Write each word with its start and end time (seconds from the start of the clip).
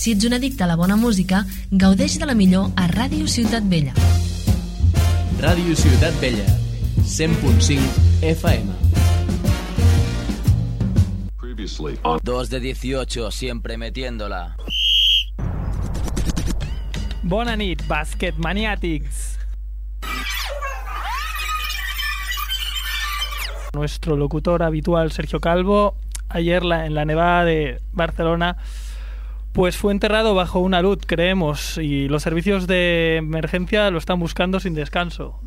Si 0.00 0.12
ets 0.16 0.24
un 0.24 0.32
addicte 0.32 0.64
a 0.64 0.66
la 0.66 0.76
bona 0.80 0.96
música, 0.96 1.42
gaudeix 1.70 2.18
de 2.20 2.26
la 2.26 2.34
millor 2.34 2.70
a 2.76 2.86
Ràdio 2.88 3.26
Ciutat 3.28 3.66
Vella. 3.68 3.92
Ràdio 5.40 5.74
Ciutat 5.76 6.16
Vella, 6.22 6.46
100.5 7.04 7.80
FM. 8.22 8.78
Dos 12.22 12.48
de 12.48 12.60
18, 12.60 13.30
siempre 13.30 13.76
metiéndola. 13.76 14.56
Bona 17.22 17.54
nit, 17.56 17.82
bàsquet 17.86 18.38
maniàtics. 18.38 19.36
Nuestro 23.74 24.16
locutor 24.16 24.62
habitual, 24.62 25.12
Sergio 25.12 25.40
Calvo, 25.40 25.94
ayer 26.28 26.64
la- 26.64 26.86
en 26.86 26.94
la 26.94 27.04
nevada 27.04 27.44
de 27.44 27.80
Barcelona, 27.92 28.56
pues 29.52 29.76
fue 29.76 29.92
enterrado 29.92 30.34
bajo 30.34 30.60
una 30.60 30.80
luz, 30.82 30.98
creemos, 31.06 31.76
y 31.78 32.08
los 32.08 32.22
servicios 32.22 32.66
de 32.66 33.16
emergencia 33.16 33.90
lo 33.90 33.98
están 33.98 34.20
buscando 34.20 34.60
sin 34.60 34.74
descanso. 34.74 35.40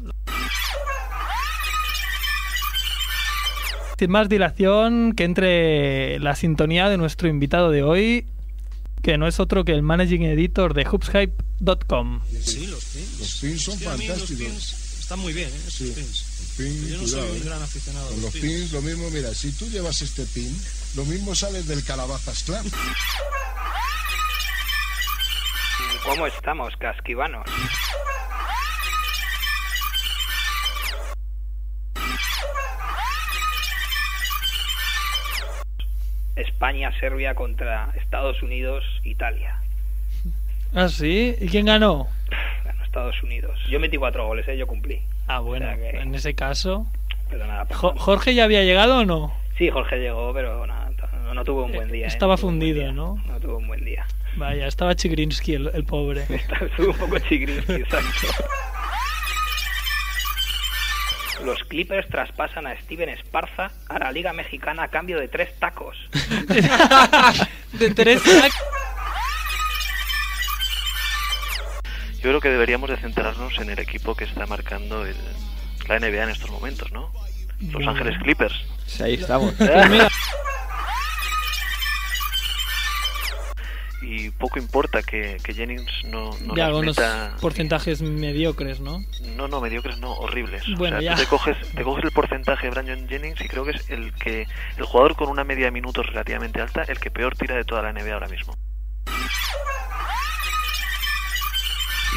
Sin 3.97 4.11
más 4.11 4.27
dilación, 4.27 5.13
que 5.13 5.23
entre 5.23 6.20
la 6.20 6.35
sintonía 6.35 6.89
de 6.89 6.97
nuestro 6.97 7.30
invitado 7.30 7.70
de 7.71 7.84
hoy, 7.84 8.25
que 9.02 9.17
no 9.17 9.27
es 9.27 9.39
otro 9.39 9.63
que 9.63 9.71
el 9.73 9.81
managing 9.84 10.23
editor 10.23 10.73
de 10.73 10.85
hoopshype.com. 10.85 12.22
Sí, 12.41 12.67
los 12.67 12.83
pins. 12.83 13.20
Los 13.20 13.39
pins 13.41 13.61
son 13.61 13.77
Sí, 13.77 13.83
fantásticos. 13.85 14.83
Están 15.13 15.20
muy 15.20 15.34
bien, 15.34 15.49
¿eh? 15.49 15.62
Esos 15.67 15.73
Sí. 15.88 15.94
pins. 15.95 16.26
Pin, 16.58 16.88
Yo 16.90 16.98
no 16.98 17.03
cuidado, 17.03 17.08
soy 17.27 17.31
un 17.31 17.38
eh. 17.38 17.45
gran 17.45 17.62
aficionado 17.62 18.09
Con 18.09 18.20
a 18.20 18.22
los 18.23 18.34
pins 18.34 18.72
lo 18.72 18.81
mismo, 18.81 19.09
mira, 19.12 19.34
si 19.34 19.52
tú 19.52 19.70
llevas 19.70 20.02
este 20.02 20.26
pin, 20.26 20.59
lo 20.95 21.05
mismo 21.05 21.36
sales 21.36 21.67
del 21.67 21.84
Calabazas 21.84 22.44
Club. 22.44 22.72
¿Cómo 26.03 26.28
estamos, 26.28 26.73
casquivanos? 26.80 27.45
España, 36.36 36.91
Serbia 37.00 37.36
contra 37.36 37.91
Estados 37.95 38.41
Unidos, 38.41 38.84
Italia. 39.03 39.58
¿Ah, 40.73 40.89
sí? 40.89 41.36
¿Y 41.39 41.47
quién 41.47 41.66
ganó? 41.67 42.08
Estados 42.94 43.23
Unidos. 43.23 43.59
Yo 43.69 43.80
metí 43.80 43.97
cuatro 43.97 44.27
goles, 44.27 44.47
¿eh? 44.47 44.55
yo 44.55 44.67
cumplí. 44.67 45.02
Ah, 45.27 45.39
bueno, 45.39 45.66
O 45.66 45.69
sea 45.73 45.77
que- 45.91 45.97
en 45.99 46.13
ese 46.13 46.36
caso... 46.36 46.86
Pero 47.27 47.47
nada, 47.47 47.66
Jo- 47.66 47.67
pasamos. 47.89 48.03
¿Jorge 48.03 48.35
ya 48.35 48.44
había 48.44 48.63
llegado 48.63 49.00
o 49.00 49.05
no? 49.05 49.33
Sí, 49.58 49.67
Jorge 49.72 49.97
llegó, 49.97 50.31
pero 50.31 50.67
nada, 50.67 50.91
no, 51.23 51.33
no 51.33 51.44
tuvo 51.44 51.63
un 51.66 51.72
buen 51.72 51.91
día. 51.91 52.05
¿eh? 52.05 52.08
Estaba 52.08 52.33
No 52.35 52.38
fundido, 52.38 52.80
día. 52.81 52.91
¿no? 52.91 53.16
No 53.27 53.39
tuvo 53.39 53.58
un 53.58 53.66
buen 53.67 53.83
día. 53.83 54.05
Vaya, 54.35 54.67
estaba 54.67 54.95
Chigrinsky 54.95 55.55
el, 55.55 55.72
el 55.73 55.83
pobre. 55.85 56.22
Estuvo 56.30 56.91
un 56.91 56.97
poco 57.00 57.17
chigrinsky, 57.17 57.73
exacto. 57.81 58.27
Los 61.44 61.63
Clippers 61.63 62.07
traspasan 62.09 62.67
a 62.67 62.80
Steven 62.81 63.09
Esparza 63.09 63.72
a 63.89 63.97
la 64.00 64.11
Liga 64.11 64.33
Mexicana 64.33 64.83
a 64.83 64.88
cambio 64.89 65.19
de 65.19 65.28
tres 65.30 65.57
tacos. 65.59 65.97
de 67.73 67.89
tres 67.89 68.22
Yo 72.23 72.29
creo 72.29 72.39
que 72.41 72.49
deberíamos 72.49 72.89
de 72.89 72.97
centrarnos 72.97 73.57
en 73.59 73.69
el 73.69 73.79
equipo 73.79 74.16
que 74.16 74.23
está 74.23 74.45
marcando 74.45 75.05
el- 75.05 75.16
la 75.89 75.99
NBA 75.99 76.23
en 76.23 76.29
estos 76.29 76.49
momentos, 76.49 76.91
¿no? 76.91 77.11
Los. 77.71 77.85
Ángeles 77.88 78.17
Clippers. 78.23 78.53
Sí, 78.88 79.03
ahí 79.03 79.13
estamos. 79.16 79.53
Pues 79.57 80.11
Y 84.05 84.29
poco 84.31 84.59
importa 84.59 85.01
que, 85.01 85.38
que 85.41 85.53
Jennings 85.53 86.03
no, 86.05 86.31
no 86.41 86.55
ya 86.57 86.67
las 86.67 86.77
unos 86.77 86.97
meta... 86.97 87.38
porcentajes 87.39 88.01
mediocres, 88.01 88.81
¿no? 88.81 88.99
No, 89.38 89.47
no, 89.47 89.61
mediocres 89.61 89.97
no, 89.99 90.11
horribles. 90.11 90.63
Bueno, 90.78 90.97
o 90.97 91.00
sea, 91.00 91.12
ya. 91.12 91.16
tú 91.16 91.22
te 91.23 91.28
coges, 91.29 91.57
te 91.73 91.83
coges 91.83 92.03
el 92.03 92.12
porcentaje 92.12 92.67
de 92.67 92.72
Brandon 92.72 93.07
Jennings 93.07 93.39
y 93.39 93.47
creo 93.47 93.63
que 93.63 93.72
es 93.72 93.89
el 93.89 94.13
que 94.16 94.45
el 94.78 94.83
jugador 94.83 95.16
con 95.16 95.29
una 95.29 95.45
media 95.45 95.66
de 95.66 95.72
minutos 95.72 96.06
relativamente 96.07 96.59
alta, 96.59 96.83
el 96.83 97.00
que 97.00 97.12
peor 97.12 97.38
tira 97.38 97.56
de 97.56 97.63
toda 97.63 97.81
la 97.81 97.94
NBA 97.94 98.13
ahora 98.13 98.28
mismo. 98.28 98.57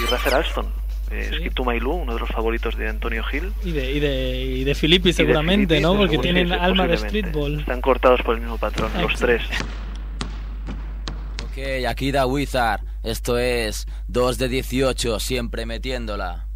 Y 0.02 0.06
Rafael 0.10 0.34
Alston, 0.36 0.66
eh, 1.10 1.28
Sí. 1.30 1.36
Skip 1.36 1.54
to 1.54 1.64
My 1.64 1.78
Lou, 1.80 1.92
uno 1.92 2.14
de 2.14 2.20
los 2.20 2.28
favoritos 2.28 2.76
de 2.76 2.88
Antonio 2.88 3.24
Hill. 3.32 3.52
Y 3.64 3.72
de, 3.72 3.92
y 3.92 4.00
de, 4.00 4.42
y 4.58 4.64
de 4.64 4.74
Filippi 4.74 5.10
de 5.10 5.12
seguramente, 5.14 5.76
Filippi, 5.76 5.82
¿no? 5.82 5.96
Porque 5.96 6.18
tienen 6.18 6.52
alma 6.52 6.86
de 6.86 6.96
streetball. 6.98 7.60
Están 7.60 7.80
cortados 7.80 8.20
por 8.22 8.34
el 8.34 8.40
mismo 8.40 8.58
patrón, 8.58 8.90
los 9.00 9.14
tres. 9.14 9.42
Ok, 11.44 11.86
aquí 11.88 12.12
da 12.12 12.26
Wizard. 12.26 12.80
Esto 13.02 13.38
es 13.38 13.86
2 14.08 14.36
de 14.38 14.48
18, 14.48 15.20
siempre 15.20 15.64
metiéndola. 15.64 16.46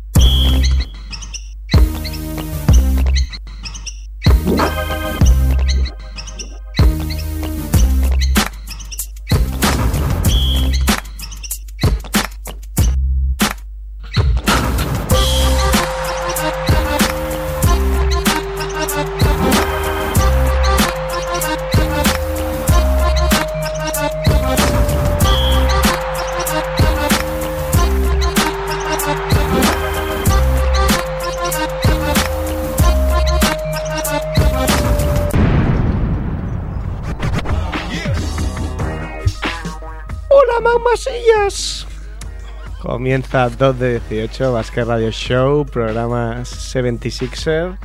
Comienza 43.01 43.49
2 43.49 43.79
de 43.79 44.01
18, 44.11 44.53
Basket 44.53 44.85
Radio 44.85 45.11
Show, 45.11 45.65
programa 45.65 46.43
76er. 46.43 47.79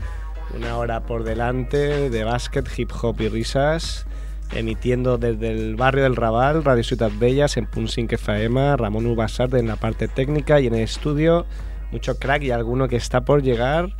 Una 0.53 0.77
hora 0.77 1.03
por 1.03 1.23
delante 1.23 2.09
de 2.09 2.23
básquet, 2.25 2.67
hip 2.77 2.91
hop 3.01 3.21
y 3.21 3.29
risas. 3.29 4.05
Emitiendo 4.53 5.17
desde 5.17 5.51
el 5.51 5.77
barrio 5.77 6.03
del 6.03 6.17
Raval, 6.17 6.65
Radio 6.65 6.83
Ciudad 6.83 7.11
Bellas, 7.17 7.55
en 7.55 7.65
Punsink 7.65 8.11
FM, 8.11 8.75
Ramón 8.75 9.05
Ubasart 9.05 9.53
en 9.53 9.67
la 9.67 9.77
parte 9.77 10.09
técnica 10.09 10.59
y 10.59 10.67
en 10.67 10.75
el 10.75 10.81
estudio, 10.81 11.45
mucho 11.93 12.19
crack 12.19 12.43
y 12.43 12.51
alguno 12.51 12.89
que 12.89 12.97
está 12.97 13.21
por 13.21 13.41
llegar, 13.41 13.95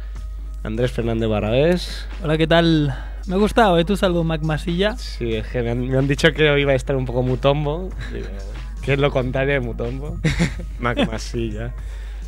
Andrés 0.64 0.92
Fernández 0.92 1.30
Barrabés. 1.30 2.10
Hola, 2.26 2.38
¿qué 2.38 2.46
tal? 2.46 2.94
Me 3.26 3.36
ha 3.36 3.38
gustado, 3.38 3.80
¿eh? 3.80 3.86
Tu 3.86 3.96
salvo 3.96 4.26
Mac 4.26 4.42
Masilla. 4.42 4.98
Sí, 4.98 5.34
es 5.34 5.48
que 5.48 5.64
me 5.64 5.72
han, 5.72 5.88
me 5.88 5.98
han 5.98 6.10
dicho 6.10 6.34
que 6.34 6.50
hoy 6.50 6.64
iba 6.64 6.74
a 6.74 6.76
estar 6.76 6.98
un 6.98 7.06
poco 7.06 7.24
mutombo. 7.24 7.90
¿Qué 8.86 8.94
es 8.94 9.00
lo 9.00 9.12
contrario 9.12 9.54
de 9.56 9.60
mutombo? 9.62 10.20
Mac 10.80 11.10
Masilla. 11.12 11.74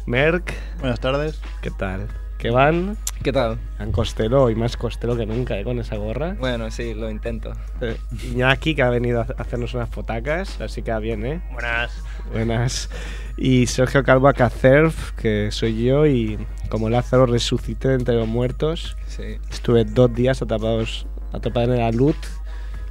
Merck, 0.05 0.53
Buenas 0.79 0.99
tardes. 0.99 1.39
¿qué 1.61 1.69
tal? 1.69 2.07
¿Qué 2.37 2.49
van? 2.49 2.97
¿Qué 3.23 3.31
tal? 3.31 3.57
Han 3.79 3.91
costelo, 3.91 4.43
hoy 4.43 4.55
más 4.55 4.77
costelo 4.77 5.17
que 5.17 5.25
nunca, 5.25 5.57
¿eh? 5.57 5.63
Con 5.63 5.79
esa 5.79 5.97
gorra. 5.97 6.35
Bueno, 6.39 6.69
sí, 6.71 6.93
lo 6.93 7.09
intento. 7.09 7.51
Eh, 7.81 7.97
Iñaki, 8.31 8.75
que 8.75 8.83
ha 8.83 8.89
venido 8.89 9.21
a 9.21 9.23
hacernos 9.39 9.73
unas 9.73 9.89
fotacas, 9.89 10.61
así 10.61 10.81
que 10.83 10.97
bien, 10.99 11.25
¿eh? 11.25 11.41
Buenas. 11.51 11.91
Buenas. 12.31 12.89
Y 13.37 13.65
Sergio 13.67 14.03
Calvo 14.03 14.27
Acacerf, 14.27 15.11
que 15.13 15.49
soy 15.51 15.83
yo, 15.83 16.05
y 16.05 16.37
como 16.69 16.89
Lázaro 16.89 17.25
resucité 17.25 17.89
de 17.89 17.95
entre 17.95 18.15
los 18.15 18.27
muertos, 18.27 18.97
Sí. 19.07 19.37
estuve 19.51 19.83
dos 19.83 20.13
días 20.13 20.41
atrapados, 20.41 21.07
atrapado 21.33 21.73
en 21.73 21.79
la 21.79 21.91
luz 21.91 22.15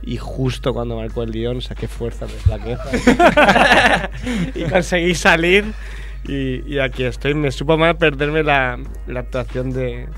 y 0.02 0.16
justo 0.18 0.72
cuando 0.72 0.96
marcó 0.96 1.22
el 1.22 1.32
guion 1.32 1.60
saqué 1.60 1.88
fuerzas 1.88 2.32
de 2.32 2.38
flaqueza 2.38 4.10
y 4.54 4.64
conseguí 4.64 5.14
salir 5.14 5.74
y, 6.28 6.74
y 6.74 6.78
aquí 6.78 7.04
estoy. 7.04 7.34
Me 7.34 7.50
supo 7.50 7.76
mal 7.76 7.96
perderme 7.96 8.42
la, 8.42 8.78
la 9.06 9.20
actuación 9.20 9.72
de, 9.72 10.08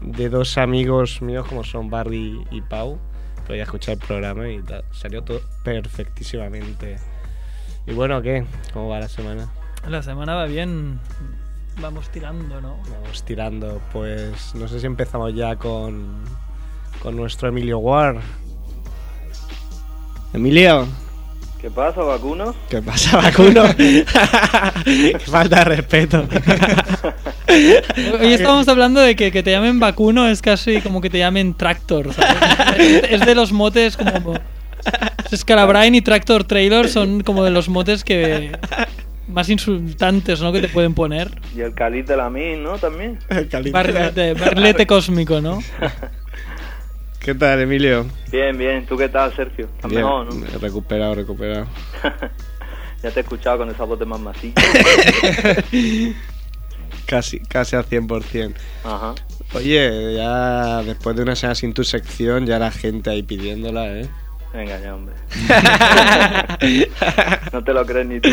de 0.00 0.28
dos 0.28 0.58
amigos 0.58 1.22
míos 1.22 1.46
como 1.48 1.64
son 1.64 1.90
Barry 1.90 2.44
y 2.50 2.60
Pau. 2.62 2.98
Pero 3.46 3.56
ya 3.56 3.64
escuché 3.64 3.92
el 3.92 3.98
programa 3.98 4.48
y 4.48 4.62
tal, 4.62 4.84
salió 4.92 5.22
todo 5.22 5.40
perfectísimamente. 5.64 6.96
Y 7.86 7.92
bueno, 7.92 8.22
¿qué? 8.22 8.44
¿Cómo 8.72 8.88
va 8.88 9.00
la 9.00 9.08
semana? 9.08 9.48
La 9.88 10.02
semana 10.02 10.34
va 10.34 10.46
bien. 10.46 11.00
Vamos 11.80 12.08
tirando, 12.10 12.60
¿no? 12.60 12.76
Vamos 12.88 13.24
tirando, 13.24 13.80
pues 13.92 14.54
no 14.54 14.68
sé 14.68 14.78
si 14.78 14.86
empezamos 14.86 15.34
ya 15.34 15.56
con, 15.56 16.22
con 17.02 17.16
nuestro 17.16 17.48
Emilio 17.48 17.78
War. 17.78 18.20
Emilio, 20.32 20.86
¿Qué 21.60 21.70
pasa, 21.70 22.02
vacuno? 22.02 22.56
¿qué 22.68 22.82
pasa, 22.82 23.18
vacuno? 23.18 23.62
Qué 23.76 25.16
falta 25.26 25.58
de 25.58 25.64
respeto. 25.64 26.26
Hoy 28.20 28.32
estábamos 28.32 28.66
hablando 28.66 29.00
de 29.00 29.14
que, 29.14 29.30
que 29.30 29.44
te 29.44 29.52
llamen 29.52 29.78
vacuno 29.78 30.26
es 30.28 30.42
casi 30.42 30.80
como 30.80 31.00
que 31.00 31.08
te 31.08 31.18
llamen 31.18 31.54
tractor, 31.54 32.12
¿sabes? 32.12 33.04
Es 33.08 33.20
de 33.24 33.34
los 33.36 33.52
motes 33.52 33.96
como... 33.96 34.34
Scalabrine 35.34 35.98
y 35.98 36.00
Tractor 36.00 36.42
Trailer 36.44 36.88
son 36.88 37.22
como 37.22 37.44
de 37.44 37.50
los 37.50 37.68
motes 37.68 38.02
que 38.02 38.50
más 39.28 39.48
insultantes, 39.48 40.40
¿no? 40.42 40.52
Que 40.52 40.60
te 40.60 40.68
pueden 40.68 40.94
poner. 40.94 41.30
Y 41.56 41.60
el 41.60 41.74
cáliz 41.74 42.06
de 42.06 42.16
la 42.16 42.28
min, 42.28 42.62
¿no? 42.62 42.76
También. 42.78 43.18
Barrilete, 43.70 44.34
barrilete 44.34 44.86
cósmico, 44.86 45.40
¿no? 45.40 45.60
¿Qué 47.24 47.34
tal, 47.34 47.60
Emilio? 47.60 48.06
Bien, 48.30 48.56
bien. 48.58 48.84
¿Tú 48.86 48.96
qué 48.96 49.08
tal, 49.08 49.34
Sergio? 49.34 49.66
¿Estás 49.76 49.92
mejor, 49.92 50.34
no? 50.34 50.58
Recuperado, 50.58 51.14
recuperado. 51.14 51.66
ya 53.02 53.10
te 53.10 53.20
he 53.20 53.22
escuchado 53.22 53.58
con 53.58 53.70
esa 53.70 53.84
voz 53.84 53.98
de 53.98 54.06
más 54.06 54.20
masilla. 54.20 54.54
casi, 57.06 57.38
casi 57.40 57.76
al 57.76 57.84
100%. 57.86 58.54
Ajá. 58.84 59.14
Oye, 59.54 60.14
ya 60.16 60.82
después 60.82 61.14
de 61.14 61.22
una 61.22 61.36
semana 61.36 61.54
sin 61.54 61.74
tu 61.74 61.84
sección, 61.84 62.46
ya 62.46 62.58
la 62.58 62.70
gente 62.72 63.10
ahí 63.10 63.22
pidiéndola, 63.22 63.86
¿eh? 64.00 64.08
Venga 64.52 64.80
ya, 64.80 64.94
hombre. 64.94 65.14
no 67.52 67.62
te 67.64 67.72
lo 67.72 67.86
crees 67.86 68.06
ni 68.06 68.20
tú. 68.20 68.28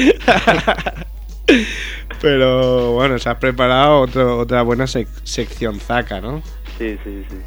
Pero 2.22 2.92
bueno, 2.94 3.20
se 3.20 3.30
has 3.30 3.38
preparado 3.38 4.02
otro, 4.02 4.40
otra 4.40 4.62
buena 4.64 4.86
sec- 4.86 5.08
sección 5.24 5.80
zaca, 5.80 6.20
¿no? 6.20 6.42
Sí, 6.78 6.98
sí, 7.04 7.24
sí. 7.30 7.38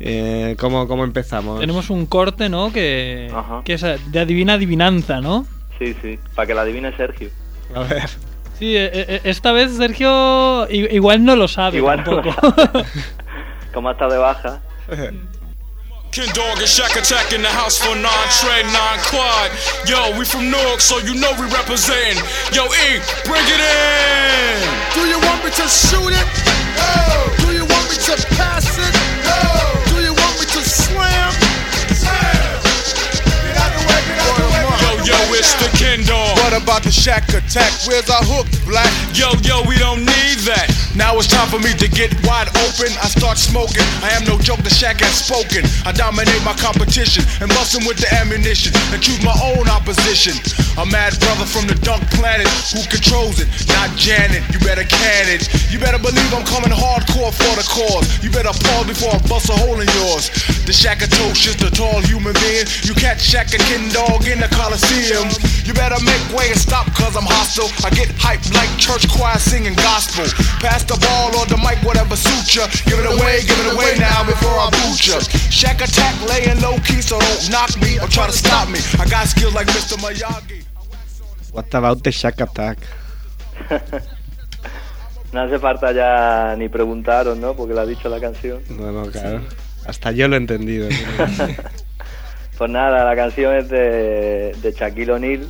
Eh, 0.00 0.56
¿cómo, 0.58 0.88
¿Cómo 0.88 1.04
empezamos? 1.04 1.60
Tenemos 1.60 1.90
un 1.90 2.06
corte, 2.06 2.48
¿no? 2.48 2.72
Que, 2.72 3.30
Ajá. 3.34 3.62
que 3.64 3.74
es 3.74 3.82
de 3.82 4.20
adivina 4.20 4.54
adivinanza, 4.54 5.20
¿no? 5.20 5.46
Sí, 5.78 5.94
sí. 6.02 6.18
Para 6.34 6.46
que 6.46 6.54
la 6.54 6.62
adivine 6.62 6.96
Sergio. 6.96 7.30
A 7.74 7.80
ver. 7.80 8.08
Sí, 8.58 8.76
eh, 8.76 8.90
eh, 8.92 9.20
esta 9.24 9.52
vez 9.52 9.76
Sergio 9.76 10.68
igual 10.70 11.24
no 11.24 11.34
lo 11.34 11.48
sabe 11.48 11.78
Igual 11.78 12.04
no 12.04 12.12
lo 12.12 12.22
tampoco. 12.22 12.84
Como 13.74 13.90
está 13.90 14.08
de 14.08 14.18
baja. 14.18 14.60
Ken 16.12 16.26
Dog 16.34 16.58
and 16.58 16.68
Shack 16.68 16.94
Attack 16.96 17.32
in 17.32 17.40
the 17.40 17.48
house 17.48 17.78
for 17.78 17.96
non-trade, 17.96 18.66
non-quad. 18.66 19.50
Yo, 19.88 20.18
we 20.18 20.26
from 20.26 20.50
Newark, 20.50 20.80
so 20.82 20.98
you 20.98 21.14
know 21.14 21.32
we 21.40 21.46
represent. 21.48 22.20
Yo, 22.52 22.66
E, 22.66 23.00
bring 23.24 23.46
it 23.48 23.60
in. 23.64 24.60
Do 24.92 25.08
you 25.08 25.18
want 25.26 25.42
me 25.42 25.50
to 25.50 25.66
shoot 25.68 26.12
it? 26.12 27.41
Do 27.94 27.98
you 28.00 28.38
want 28.38 29.11
Yo, 35.42 35.48
yo, 35.48 35.50
it's 35.50 35.54
the 35.58 35.70
Ken 35.78 36.00
Dog. 36.06 36.38
What 36.38 36.54
about 36.54 36.82
the 36.82 36.90
shack 36.90 37.28
attack? 37.34 37.72
Where's 37.86 38.08
our 38.10 38.22
hook, 38.22 38.46
black? 38.66 38.90
Yo, 39.14 39.34
yo, 39.42 39.66
we 39.66 39.76
don't 39.78 40.06
need 40.06 40.38
that. 40.46 40.70
Now 40.94 41.18
it's 41.18 41.26
time 41.26 41.48
for 41.48 41.58
me 41.58 41.74
to 41.82 41.88
get 41.88 42.14
wide 42.22 42.48
open. 42.62 42.94
I 43.02 43.08
start 43.10 43.38
smoking. 43.38 43.82
I 44.06 44.14
am 44.14 44.24
no 44.24 44.38
joke, 44.38 44.62
the 44.62 44.70
shack 44.70 45.00
has 45.02 45.26
spoken. 45.26 45.66
I 45.82 45.90
dominate 45.92 46.42
my 46.44 46.54
competition 46.54 47.24
and 47.40 47.48
bust 47.58 47.74
'em 47.74 47.86
with 47.86 47.98
the 47.98 48.06
ammunition 48.14 48.70
and 48.92 49.02
choose 49.02 49.22
my 49.22 49.34
own 49.42 49.66
opposition. 49.68 50.38
A 50.78 50.86
mad 50.86 51.18
brother 51.18 51.46
from 51.46 51.66
the 51.66 51.74
dunk 51.82 52.06
planet 52.12 52.46
who 52.70 52.84
controls 52.86 53.40
it, 53.40 53.48
not 53.68 53.90
Janet. 53.96 54.42
You 54.52 54.58
better 54.60 54.84
can 54.84 55.28
it. 55.28 55.48
You 55.72 55.78
better 55.78 55.98
believe 55.98 56.30
I'm 56.32 56.44
coming 56.44 56.70
hardcore 56.70 57.32
for 57.32 57.52
the 57.56 57.66
cause. 57.66 58.06
You 58.22 58.30
better 58.30 58.52
pause 58.52 58.86
before 58.86 59.12
I 59.14 59.18
bust 59.26 59.50
a 59.50 59.56
hole 59.56 59.80
in 59.80 59.88
yours. 60.00 60.30
The 60.66 60.72
shack 60.72 61.02
is 61.02 61.10
the 61.56 61.70
tall 61.70 62.00
human 62.02 62.34
being. 62.34 62.66
You 62.84 62.94
catch 62.94 63.20
Shack 63.20 63.52
and 63.54 63.62
Ken 63.64 63.88
Dog 63.90 64.26
in 64.28 64.40
the 64.40 64.48
Coliseum. 64.48 65.31
You 65.64 65.72
better 65.74 65.98
make 66.04 66.22
way 66.34 66.50
and 66.50 66.58
stop 66.58 66.86
cause 66.94 67.16
I'm 67.16 67.26
hostile. 67.26 67.70
I 67.86 67.90
get 67.90 68.08
hyped 68.18 68.52
like 68.54 68.70
church 68.78 69.08
choir 69.08 69.38
singing 69.38 69.74
gospel. 69.74 70.26
Pass 70.60 70.84
the 70.84 70.98
ball 70.98 71.32
or 71.38 71.46
the 71.46 71.56
mic, 71.58 71.78
whatever 71.86 72.16
suits 72.16 72.54
ya. 72.54 72.66
Give 72.84 72.98
it 72.98 73.08
away, 73.08 73.42
give 73.46 73.58
it 73.62 73.72
away 73.74 73.96
now 73.98 74.24
before 74.24 74.52
I 74.58 74.68
boot 74.70 75.00
ya. 75.06 75.18
Shack 75.50 75.80
attack 75.80 76.14
laying 76.28 76.60
low 76.60 76.76
key, 76.82 77.00
so 77.00 77.18
don't 77.18 77.50
knock 77.50 77.72
me 77.80 77.98
or 78.00 78.08
try 78.08 78.26
to 78.26 78.36
stop 78.36 78.68
me. 78.68 78.80
I 78.98 79.08
got 79.08 79.28
skills 79.28 79.54
like 79.54 79.68
Mr. 79.68 79.96
Miyagi. 80.02 80.64
What 81.52 81.72
about 81.74 82.02
the 82.02 82.12
Shack 82.12 82.40
Attack? 82.40 82.78
No 85.32 85.40
hace 85.40 85.58
falta 85.58 85.92
ya 85.92 86.54
ni 86.58 86.68
preguntaros, 86.68 87.38
¿no? 87.38 87.54
Porque 87.54 87.72
lo 87.72 87.80
ha 87.80 87.86
dicho 87.86 88.10
la 88.10 88.20
canción. 88.20 88.62
No, 88.68 88.92
no, 88.92 89.10
claro. 89.10 89.40
Hasta 89.86 90.12
yo 90.12 90.28
lo 90.28 90.34
he 90.34 90.38
entendido. 90.38 90.88
Pues 92.58 92.70
nada, 92.70 93.04
la 93.04 93.16
canción 93.16 93.54
es 93.56 93.68
de, 93.68 94.54
de 94.62 94.72
Shaquille 94.72 95.12
O'Neal. 95.12 95.46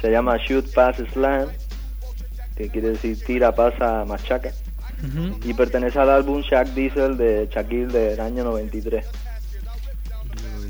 Se 0.00 0.10
llama 0.10 0.36
Shoot 0.38 0.72
Pass 0.72 0.96
Slam, 1.12 1.48
que 2.56 2.68
quiere 2.70 2.90
decir 2.90 3.22
tira, 3.24 3.52
pasa, 3.54 4.04
machaca. 4.06 4.50
Y 5.44 5.54
pertenece 5.54 5.98
al 5.98 6.10
álbum 6.10 6.40
Shaq 6.42 6.68
Diesel 6.74 7.16
de 7.16 7.48
Shaquille 7.52 7.86
del 7.86 8.20
año 8.20 8.42
93. 8.44 9.04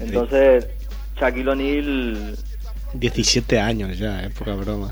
Entonces, 0.00 0.66
Shaquille 1.18 1.48
O'Neal... 1.50 2.38
17 2.94 3.60
años 3.60 3.98
ya, 3.98 4.22
eh, 4.24 4.30
poca 4.30 4.54
broma. 4.54 4.90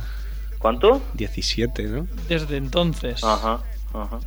¿Cuánto? 0.59 1.01
17, 1.15 1.83
¿no? 1.85 2.07
Desde 2.29 2.57
entonces. 2.59 3.23
Ajá, 3.25 3.61
ajá. 3.95 4.21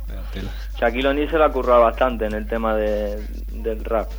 Shaquille 0.80 1.08
O'Neal 1.08 1.30
se 1.30 1.38
la 1.38 1.46
ha 1.46 1.52
currado 1.52 1.82
bastante 1.82 2.26
en 2.26 2.34
el 2.34 2.46
tema 2.48 2.74
de- 2.76 3.22
del 3.52 3.84
rap. 3.84 4.10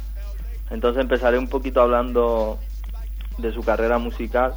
Entonces 0.72 1.02
empezaré 1.02 1.38
un 1.38 1.48
poquito 1.50 1.82
hablando 1.82 2.58
de 3.38 3.52
su 3.54 3.62
carrera 3.64 3.98
musical 3.98 4.54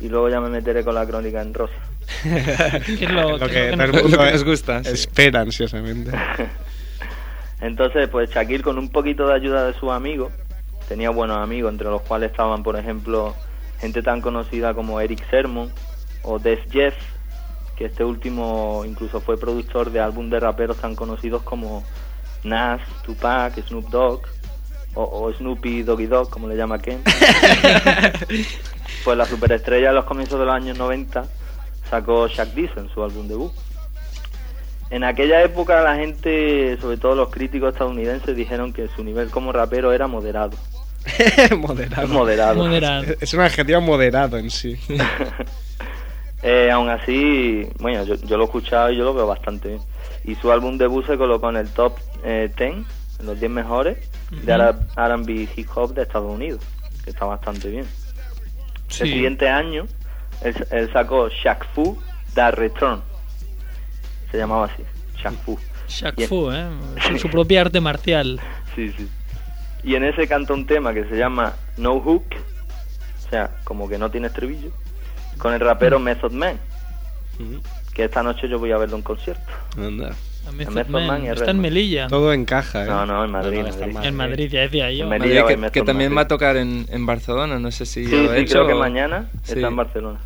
y 0.00 0.08
luego 0.08 0.28
ya 0.28 0.40
me 0.40 0.48
meteré 0.48 0.82
con 0.84 0.94
la 0.94 1.06
crónica 1.06 1.40
en 1.42 1.54
rosa. 1.54 1.74
¿Qué 2.22 3.04
es 3.04 3.10
lo- 3.12 3.38
Lo 3.38 3.46
qué 3.46 3.52
que 3.52 3.68
es 3.70 3.76
lo 3.76 3.76
que 3.76 3.76
nos- 3.76 3.96
el 3.96 4.02
mundo 4.02 4.16
Lo 4.16 4.24
que 4.24 4.32
nos 4.32 4.44
gusta, 4.44 4.82
sí. 4.84 4.90
espera 4.92 5.40
ansiosamente. 5.40 6.10
Entonces, 7.60 8.08
pues 8.08 8.30
Shaquille 8.30 8.62
con 8.62 8.78
un 8.78 8.88
poquito 8.90 9.26
de 9.28 9.34
ayuda 9.34 9.64
de 9.66 9.74
sus 9.74 9.90
amigos, 9.90 10.32
tenía 10.88 11.10
buenos 11.10 11.38
amigos, 11.38 11.70
entre 11.72 11.88
los 11.88 12.02
cuales 12.02 12.30
estaban, 12.32 12.62
por 12.62 12.76
ejemplo, 12.76 13.34
gente 13.78 14.02
tan 14.02 14.20
conocida 14.20 14.74
como 14.74 15.00
Eric 15.00 15.28
Sermon 15.30 15.70
o 16.22 16.38
Des 16.38 16.58
Jeff, 16.70 16.94
que 17.76 17.84
este 17.86 18.04
último 18.04 18.82
incluso 18.84 19.20
fue 19.20 19.38
productor 19.38 19.90
de 19.90 20.00
álbum 20.00 20.28
de 20.28 20.40
raperos 20.40 20.78
tan 20.78 20.96
conocidos 20.96 21.42
como 21.42 21.84
Nas, 22.42 22.80
Tupac, 23.04 23.54
Snoop 23.66 23.88
Dogg 23.90 24.22
o, 24.94 25.02
o 25.02 25.32
Snoopy 25.32 25.82
Doggy 25.82 26.06
Dogg, 26.06 26.30
como 26.30 26.48
le 26.48 26.56
llama 26.56 26.78
Ken. 26.78 27.02
pues 29.04 29.16
la 29.16 29.24
superestrella 29.24 29.88
de 29.88 29.94
los 29.94 30.04
comienzos 30.04 30.38
de 30.38 30.46
los 30.46 30.54
años 30.54 30.78
90 30.78 31.24
sacó 31.88 32.28
Shaq 32.28 32.54
Diesel, 32.54 32.90
su 32.92 33.02
álbum 33.02 33.28
debut. 33.28 33.52
En 34.90 35.04
aquella 35.04 35.42
época 35.42 35.82
la 35.82 35.96
gente, 35.96 36.76
sobre 36.80 36.98
todo 36.98 37.14
los 37.14 37.30
críticos 37.30 37.72
estadounidenses, 37.72 38.36
dijeron 38.36 38.72
que 38.72 38.88
su 38.88 39.02
nivel 39.02 39.30
como 39.30 39.52
rapero 39.52 39.92
era 39.92 40.06
moderado. 40.06 40.56
moderado. 41.58 42.08
Moderado. 42.08 42.56
Moderado. 42.56 43.04
Es 43.20 43.32
un 43.34 43.40
adjetivo 43.40 43.80
moderado 43.80 44.36
en 44.36 44.50
sí. 44.50 44.78
Eh, 46.44 46.72
aún 46.72 46.88
así, 46.88 47.68
bueno, 47.78 48.02
yo, 48.02 48.16
yo 48.16 48.36
lo 48.36 48.42
he 48.42 48.46
escuchado 48.46 48.90
y 48.90 48.96
yo 48.96 49.04
lo 49.04 49.14
veo 49.14 49.28
bastante 49.28 49.68
bien. 49.68 49.80
Y 50.24 50.34
su 50.34 50.50
álbum 50.50 50.76
debut 50.76 51.06
se 51.06 51.16
colocó 51.16 51.50
en 51.50 51.56
el 51.56 51.68
top 51.68 51.96
eh, 52.24 52.50
10, 52.56 52.70
en 52.70 52.84
los 53.22 53.38
10 53.38 53.50
mejores 53.50 53.98
de 54.30 54.52
Ujú. 54.52 54.52
Ara- 54.52 54.78
R&B 54.96 55.48
Hip 55.56 55.68
Hop 55.74 55.94
de 55.94 56.02
Estados 56.02 56.30
Unidos, 56.32 56.60
que 57.04 57.10
está 57.10 57.24
bastante 57.24 57.68
bien. 57.68 57.86
Sí. 58.88 59.04
El 59.04 59.08
siguiente 59.10 59.48
año, 59.48 59.86
él, 60.42 60.66
él 60.70 60.90
sacó 60.92 61.28
Shaq 61.28 61.66
Fu 61.74 61.98
Da 62.34 62.50
Return. 62.50 63.00
Se 64.30 64.38
llamaba 64.38 64.66
así, 64.66 64.82
Shaq 65.22 65.34
Fu. 65.44 65.58
Shaq 65.88 66.26
Fu, 66.26 66.50
¿eh? 66.50 66.66
Su- 67.08 67.18
Su 67.18 67.28
propia 67.30 67.60
arte 67.62 67.80
marcial. 67.80 68.40
Sí, 68.74 68.92
sí. 68.96 69.08
Y 69.84 69.94
en 69.96 70.04
ese 70.04 70.26
canta 70.28 70.54
un 70.54 70.66
tema 70.66 70.94
que 70.94 71.04
se 71.04 71.16
llama 71.16 71.54
No 71.76 71.98
Hook, 72.00 72.24
o 73.26 73.30
sea, 73.30 73.50
como 73.64 73.88
que 73.88 73.98
no 73.98 74.10
tiene 74.10 74.28
estribillo, 74.28 74.70
con 75.38 75.52
el 75.54 75.60
rapero 75.60 75.98
Method 75.98 76.32
Man, 76.32 76.56
que 77.94 78.04
esta 78.04 78.22
noche 78.22 78.48
yo 78.48 78.58
voy 78.58 78.70
a 78.72 78.78
verlo 78.78 78.96
en 78.96 79.02
concierto. 79.02 79.52
Anda. 79.76 80.14
A 80.48 80.52
Method 80.52 80.72
Method 80.74 80.90
Man. 80.90 81.06
Man 81.06 81.24
y 81.24 81.28
Está 81.28 81.50
en 81.52 81.60
Melilla. 81.60 82.08
Todo 82.08 82.32
encaja, 82.32 82.84
¿eh? 82.84 82.86
No, 82.86 83.06
no, 83.06 83.24
en 83.24 83.30
Madrid, 83.30 83.58
No, 83.58 83.68
no, 83.68 83.68
en 83.84 83.92
Madrid. 83.92 84.08
En 84.08 84.14
Madrid, 84.16 84.50
ya 84.50 84.60
decía 84.60 84.90
yo. 84.90 85.04
En 85.04 85.10
Melilla 85.10 85.46
que, 85.70 85.82
también 85.82 86.12
Madrid. 86.12 86.16
va 86.18 86.20
a 86.22 86.28
tocar 86.28 86.56
en, 86.56 86.86
en 86.90 87.06
Barcelona, 87.06 87.58
no 87.58 87.70
sé 87.70 87.86
si 87.86 88.04
Sí, 88.04 88.10
ya 88.10 88.16
lo 88.18 88.30
sí, 88.30 88.36
he 88.36 88.40
hecho. 88.40 88.52
creo 88.54 88.66
que 88.68 88.74
mañana 88.74 89.26
Sí. 89.44 89.52
está 89.54 89.68
en 89.68 89.76
Barcelona. 89.76 90.18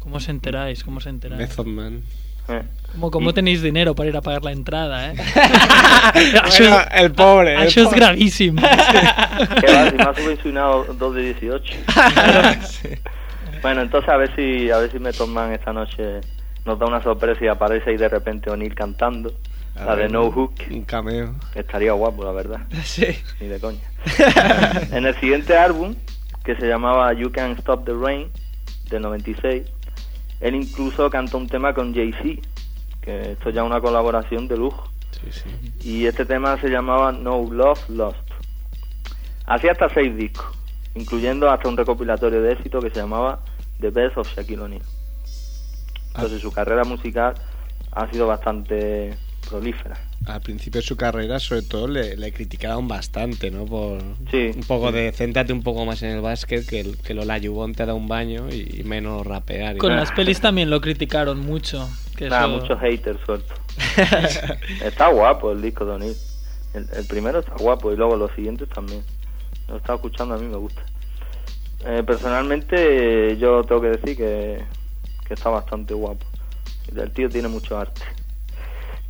¿Cómo 0.00 0.16
os 0.16 0.28
enteráis? 0.28 0.82
¿Cómo 0.82 0.98
os 0.98 1.06
enteráis? 1.06 1.40
Method 1.40 1.66
Man. 1.66 2.02
Eh. 2.48 2.62
¿Cómo, 2.92 3.10
cómo 3.12 3.30
Y- 3.30 3.32
tenéis 3.32 3.62
dinero 3.62 3.94
para 3.94 4.08
ir 4.08 4.16
a 4.16 4.22
pagar 4.22 4.42
la 4.42 4.50
entrada, 4.50 5.12
eh? 5.12 5.14
Bueno, 6.58 6.78
el 6.92 7.12
pobre, 7.12 7.54
el 7.54 7.62
Eso 7.68 7.82
es 7.82 7.90
gravísimo. 7.92 8.60
Que 9.60 9.72
va, 9.72 9.90
si 9.90 9.96
me 9.96 10.02
ha 10.02 10.14
subvencionado 10.14 10.84
2 10.98 11.14
de 11.14 11.22
18. 11.34 11.74
Bueno, 13.62 13.82
entonces 13.82 14.08
a 14.08 14.16
ver 14.16 14.34
si 14.34 14.70
a 14.70 14.78
ver 14.78 14.90
si 14.90 14.98
Method 14.98 15.28
Man 15.28 15.52
esta 15.52 15.70
noche 15.72 16.20
nos 16.64 16.78
da 16.78 16.86
una 16.86 17.02
sorpresa 17.02 17.44
y 17.44 17.48
aparece 17.48 17.90
ahí 17.90 17.96
de 17.96 18.08
repente 18.08 18.50
O'Neill 18.50 18.74
cantando. 18.74 19.32
A 19.76 19.84
La 19.84 19.96
de 19.96 20.08
No 20.08 20.30
Hook. 20.30 20.54
Un 20.70 20.84
cameo. 20.84 21.34
Estaría 21.54 21.92
guapo, 21.92 22.24
la 22.24 22.32
verdad. 22.32 22.60
Sí. 22.84 23.06
Ni 23.40 23.46
de 23.46 23.60
coña. 23.60 23.80
en 24.92 25.06
el 25.06 25.14
siguiente 25.20 25.56
álbum, 25.56 25.94
que 26.44 26.56
se 26.56 26.66
llamaba 26.66 27.12
You 27.12 27.30
Can't 27.30 27.58
Stop 27.58 27.84
the 27.84 27.92
Rain, 27.94 28.28
del 28.90 29.02
96, 29.02 29.62
él 30.40 30.54
incluso 30.54 31.08
cantó 31.10 31.38
un 31.38 31.48
tema 31.48 31.72
con 31.74 31.94
Jay-Z, 31.94 32.42
que 33.00 33.32
esto 33.32 33.50
ya 33.50 33.62
es 33.62 33.66
una 33.66 33.80
colaboración 33.80 34.48
de 34.48 34.56
lujo. 34.56 34.90
Sí, 35.12 35.30
sí. 35.30 35.72
Y 35.82 36.06
este 36.06 36.24
tema 36.24 36.60
se 36.60 36.68
llamaba 36.68 37.12
No 37.12 37.46
Love 37.50 37.88
Lost. 37.90 38.18
Hacía 39.46 39.72
hasta 39.72 39.88
seis 39.90 40.16
discos, 40.16 40.46
incluyendo 40.94 41.50
hasta 41.50 41.68
un 41.68 41.76
recopilatorio 41.76 42.42
de 42.42 42.52
éxito 42.52 42.80
que 42.80 42.90
se 42.90 43.00
llamaba 43.00 43.40
The 43.80 43.90
Best 43.90 44.16
of 44.16 44.28
Shaquille 44.28 44.62
O'Neal. 44.62 44.82
Entonces 46.14 46.40
su 46.40 46.52
carrera 46.52 46.84
musical 46.84 47.34
ha 47.92 48.10
sido 48.10 48.26
bastante 48.26 49.14
prolífera. 49.48 49.96
Al 50.26 50.40
principio 50.42 50.80
de 50.82 50.86
su 50.86 50.96
carrera, 50.96 51.38
sobre 51.40 51.62
todo, 51.62 51.88
le, 51.88 52.16
le 52.16 52.30
criticaban 52.32 52.86
bastante, 52.88 53.50
¿no? 53.50 53.64
Por 53.64 54.00
Sí. 54.30 54.50
un 54.54 54.62
poco 54.64 54.92
de 54.92 55.12
céntrate 55.12 55.52
un 55.52 55.62
poco 55.62 55.84
más 55.86 56.02
en 56.02 56.10
el 56.10 56.20
básquet, 56.20 56.66
que, 56.66 56.80
el- 56.80 56.98
que 56.98 57.14
lo 57.14 57.24
layubón 57.24 57.74
te 57.74 57.86
da 57.86 57.94
un 57.94 58.06
baño 58.06 58.48
y, 58.50 58.82
menos 58.84 59.26
rapear. 59.26 59.76
y 59.76 59.78
Con 59.78 59.96
las 59.96 60.12
pelis 60.16 60.40
también 60.40 60.68
lo 60.68 60.80
criticaron 60.80 61.40
mucho. 61.40 61.88
Que 62.16 62.28
Nada, 62.28 62.46
eso- 62.46 62.60
muchos 62.60 62.80
haters 62.80 63.18
sueltos. 63.24 63.56
está 64.84 65.08
guapo 65.08 65.52
el 65.52 65.62
disco 65.62 65.84
de 65.86 65.92
O'Neill. 65.92 66.16
El, 66.74 66.86
el 66.96 67.06
primero 67.06 67.38
está 67.40 67.54
guapo 67.58 67.90
y 67.92 67.96
luego 67.96 68.16
los 68.16 68.30
siguientes 68.32 68.68
también. 68.68 69.02
Lo 69.68 69.74
he 69.74 69.78
estado 69.78 69.96
escuchando, 69.96 70.34
a 70.34 70.38
mí 70.38 70.46
me 70.46 70.56
gusta. 70.56 70.82
Eh, 71.86 72.02
personalmente, 72.06 73.36
yo 73.38 73.64
tengo 73.64 73.80
que 73.80 73.88
decir 73.88 74.16
que, 74.16 74.62
que 75.30 75.34
está 75.34 75.48
bastante 75.48 75.94
guapo. 75.94 76.26
El 76.92 77.12
tío 77.12 77.30
tiene 77.30 77.46
mucho 77.46 77.78
arte. 77.78 78.00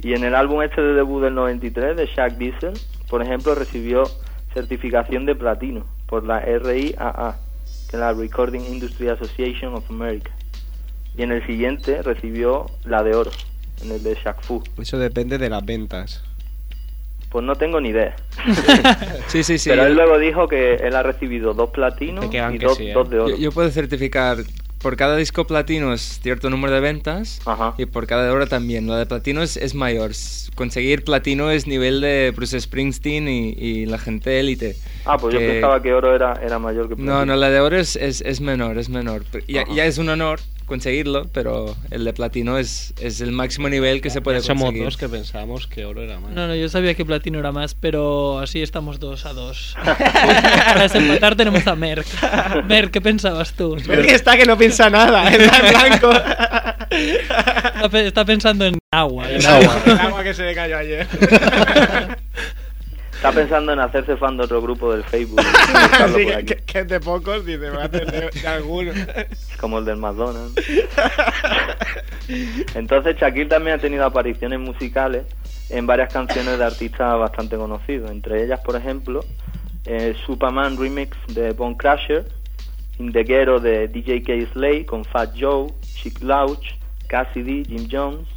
Y 0.00 0.12
en 0.12 0.22
el 0.22 0.34
álbum 0.34 0.60
este 0.60 0.82
de 0.82 0.92
debut 0.92 1.22
del 1.22 1.34
93 1.34 1.96
de 1.96 2.04
Shaq 2.04 2.36
Diesel, 2.36 2.74
por 3.08 3.22
ejemplo, 3.22 3.54
recibió 3.54 4.02
certificación 4.52 5.24
de 5.24 5.34
platino 5.34 5.86
por 6.06 6.26
la 6.26 6.40
RIAA, 6.40 7.38
que 7.88 7.96
es 7.96 8.00
la 8.00 8.12
Recording 8.12 8.60
Industry 8.60 9.08
Association 9.08 9.72
of 9.72 9.90
America. 9.90 10.30
Y 11.16 11.22
en 11.22 11.32
el 11.32 11.46
siguiente 11.46 12.02
recibió 12.02 12.66
la 12.84 13.02
de 13.02 13.14
oro, 13.14 13.30
en 13.82 13.92
el 13.92 14.02
de 14.02 14.14
Shaq 14.14 14.42
Fu. 14.42 14.62
Eso 14.78 14.98
depende 14.98 15.38
de 15.38 15.48
las 15.48 15.64
ventas. 15.64 16.22
Pues 17.30 17.46
no 17.46 17.54
tengo 17.54 17.80
ni 17.80 17.88
idea. 17.88 18.14
Sí, 19.28 19.44
sí, 19.44 19.58
sí. 19.58 19.70
Pero 19.70 19.86
él 19.86 19.94
luego 19.94 20.18
dijo 20.18 20.48
que 20.48 20.74
él 20.74 20.96
ha 20.96 21.04
recibido 21.04 21.54
dos 21.54 21.70
platinos 21.70 22.26
y 22.26 22.30
que 22.30 22.58
dos, 22.58 22.76
sí, 22.76 22.88
¿eh? 22.88 22.92
dos 22.92 23.08
de 23.08 23.20
oro. 23.20 23.28
Yo, 23.30 23.36
yo 23.36 23.52
puedo 23.52 23.70
certificar 23.70 24.38
por 24.80 24.96
cada 24.96 25.16
disco 25.16 25.46
platino 25.46 25.92
es 25.92 26.20
cierto 26.22 26.48
número 26.50 26.72
de 26.72 26.80
ventas 26.80 27.40
Ajá. 27.44 27.74
y 27.78 27.86
por 27.86 28.06
cada 28.06 28.24
de 28.24 28.30
oro 28.30 28.46
también. 28.46 28.86
Lo 28.86 28.94
de 28.96 29.06
platino 29.06 29.42
es, 29.42 29.56
es 29.56 29.74
mayor. 29.74 30.12
Conseguir 30.54 31.04
platino 31.04 31.50
es 31.50 31.66
nivel 31.66 32.00
de 32.00 32.32
Bruce 32.34 32.58
Springsteen 32.60 33.28
y, 33.28 33.50
y 33.50 33.86
la 33.86 33.98
gente 33.98 34.40
élite. 34.40 34.76
Ah, 35.04 35.16
pues 35.18 35.34
yo 35.34 35.40
pensaba 35.40 35.80
que 35.82 35.92
oro 35.92 36.14
era, 36.14 36.34
era 36.42 36.58
mayor 36.58 36.88
que 36.88 36.94
No, 36.96 36.96
platino. 36.96 37.26
no, 37.26 37.36
la 37.36 37.50
de 37.50 37.60
oro 37.60 37.76
es, 37.76 37.96
es, 37.96 38.20
es 38.22 38.40
menor, 38.40 38.78
es 38.78 38.88
menor. 38.88 39.24
Ya, 39.46 39.64
ya 39.72 39.84
es 39.84 39.98
un 39.98 40.08
honor 40.08 40.40
conseguirlo, 40.70 41.26
pero 41.34 41.76
el 41.90 42.04
de 42.04 42.12
platino 42.14 42.56
es, 42.56 42.94
es 42.98 43.20
el 43.20 43.32
máximo 43.32 43.68
nivel 43.68 44.00
que 44.00 44.08
se 44.08 44.22
puede 44.22 44.40
Somos 44.40 44.64
conseguir. 44.64 44.84
dos 44.86 44.96
que 44.96 45.08
pensábamos 45.10 45.66
que 45.66 45.84
oro 45.84 46.02
era 46.02 46.18
más. 46.18 46.30
No, 46.32 46.46
no, 46.46 46.54
yo 46.54 46.68
sabía 46.70 46.94
que 46.94 47.04
Platino 47.04 47.38
era 47.40 47.52
más, 47.52 47.74
pero 47.74 48.38
así 48.38 48.62
estamos 48.62 48.98
dos 48.98 49.26
a 49.26 49.34
dos. 49.34 49.76
Para 49.84 50.82
desempatar 50.82 51.36
tenemos 51.36 51.66
a 51.66 51.74
Merck. 51.76 52.06
Merck, 52.66 52.90
¿qué 52.92 53.00
pensabas 53.02 53.52
tú? 53.52 53.76
Que 53.76 54.14
está 54.14 54.38
que 54.38 54.46
no 54.46 54.56
piensa 54.56 54.88
nada, 54.88 55.28
está 55.28 55.58
en 55.66 55.72
blanco. 55.98 56.12
Está, 56.90 57.88
pe- 57.90 58.06
está 58.06 58.24
pensando 58.24 58.64
en 58.64 58.78
agua. 58.90 59.28
El 59.30 59.44
agua. 59.44 59.82
El 59.84 59.98
agua 59.98 60.22
que 60.24 60.32
se 60.34 60.44
le 60.44 60.54
cayó 60.54 60.78
ayer. 60.78 61.06
Está 63.14 63.32
pensando 63.32 63.72
en 63.74 63.80
hacerse 63.80 64.16
fan 64.16 64.38
de 64.38 64.44
otro 64.44 64.62
grupo 64.62 64.92
del 64.92 65.04
Facebook. 65.04 65.42
que, 66.16 66.44
que- 66.46 66.56
que 66.64 66.78
es 66.80 66.88
de 66.88 67.00
pocos, 67.00 67.44
dice, 67.44 67.68
va 67.68 67.82
a 67.82 67.84
hacer 67.84 68.10
de, 68.10 68.40
de 68.40 68.48
alguno. 68.48 68.92
Como 69.60 69.78
el 69.78 69.84
del 69.84 69.98
McDonald's. 69.98 70.54
Entonces 72.74 73.16
Shaquille 73.16 73.48
también 73.48 73.76
ha 73.76 73.80
tenido 73.80 74.04
apariciones 74.04 74.58
musicales 74.58 75.26
en 75.68 75.86
varias 75.86 76.12
canciones 76.12 76.58
de 76.58 76.64
artistas 76.64 77.18
bastante 77.18 77.56
conocidos. 77.56 78.10
Entre 78.10 78.44
ellas, 78.44 78.60
por 78.60 78.76
ejemplo, 78.76 79.24
eh, 79.84 80.14
Superman 80.26 80.78
Remix 80.78 81.16
de 81.28 81.52
Bone 81.52 81.76
Crusher, 81.76 82.26
In 82.98 83.12
the 83.12 83.24
Ghetto 83.24 83.58
de 83.58 83.88
DJ 83.88 84.22
K. 84.22 84.52
Slay 84.52 84.84
con 84.84 85.04
Fat 85.04 85.30
Joe, 85.38 85.68
Chick 85.82 86.20
Louch, 86.22 86.74
Cassidy, 87.08 87.64
Jim 87.64 87.88
Jones. 87.90 88.28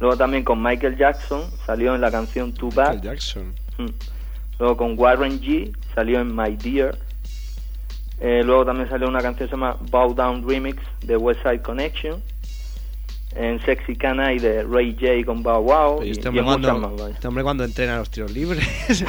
Luego 0.00 0.16
también 0.16 0.44
con 0.44 0.62
Michael 0.62 0.96
Jackson, 0.96 1.42
salió 1.64 1.94
en 1.94 2.00
la 2.00 2.10
canción 2.10 2.52
Too 2.52 2.70
Bad. 2.70 2.94
Michael 2.94 3.02
Jackson. 3.02 3.54
Mm. 3.78 3.86
Luego 4.58 4.76
con 4.76 4.98
Warren 4.98 5.40
G 5.40 5.74
salió 5.94 6.20
en 6.20 6.34
My 6.34 6.56
Dear. 6.56 6.96
Eh, 8.20 8.42
luego 8.44 8.64
también 8.64 8.88
salió 8.88 9.08
una 9.08 9.20
canción 9.20 9.48
que 9.48 9.54
se 9.54 9.60
llama 9.60 9.76
Bow 9.90 10.14
Down 10.14 10.48
Remix 10.48 10.82
de 11.02 11.16
West 11.16 11.42
Side 11.42 11.62
Connection. 11.62 12.22
En 13.36 13.60
Sexy 13.64 13.96
Can 13.96 14.20
I 14.20 14.38
de 14.38 14.62
Ray 14.62 14.94
J 14.94 15.24
con 15.26 15.42
Bow 15.42 15.60
Wow. 15.62 15.98
Pero 15.98 16.06
Y, 16.06 16.10
este, 16.12 16.28
hombre 16.28 16.44
cuando, 16.44 16.78
más, 16.78 16.92
vaya. 16.92 17.14
este 17.14 17.26
hombre 17.26 17.42
cuando 17.42 17.64
entrena 17.64 17.96
los 17.98 18.08
tiros 18.10 18.30
libres. 18.32 18.64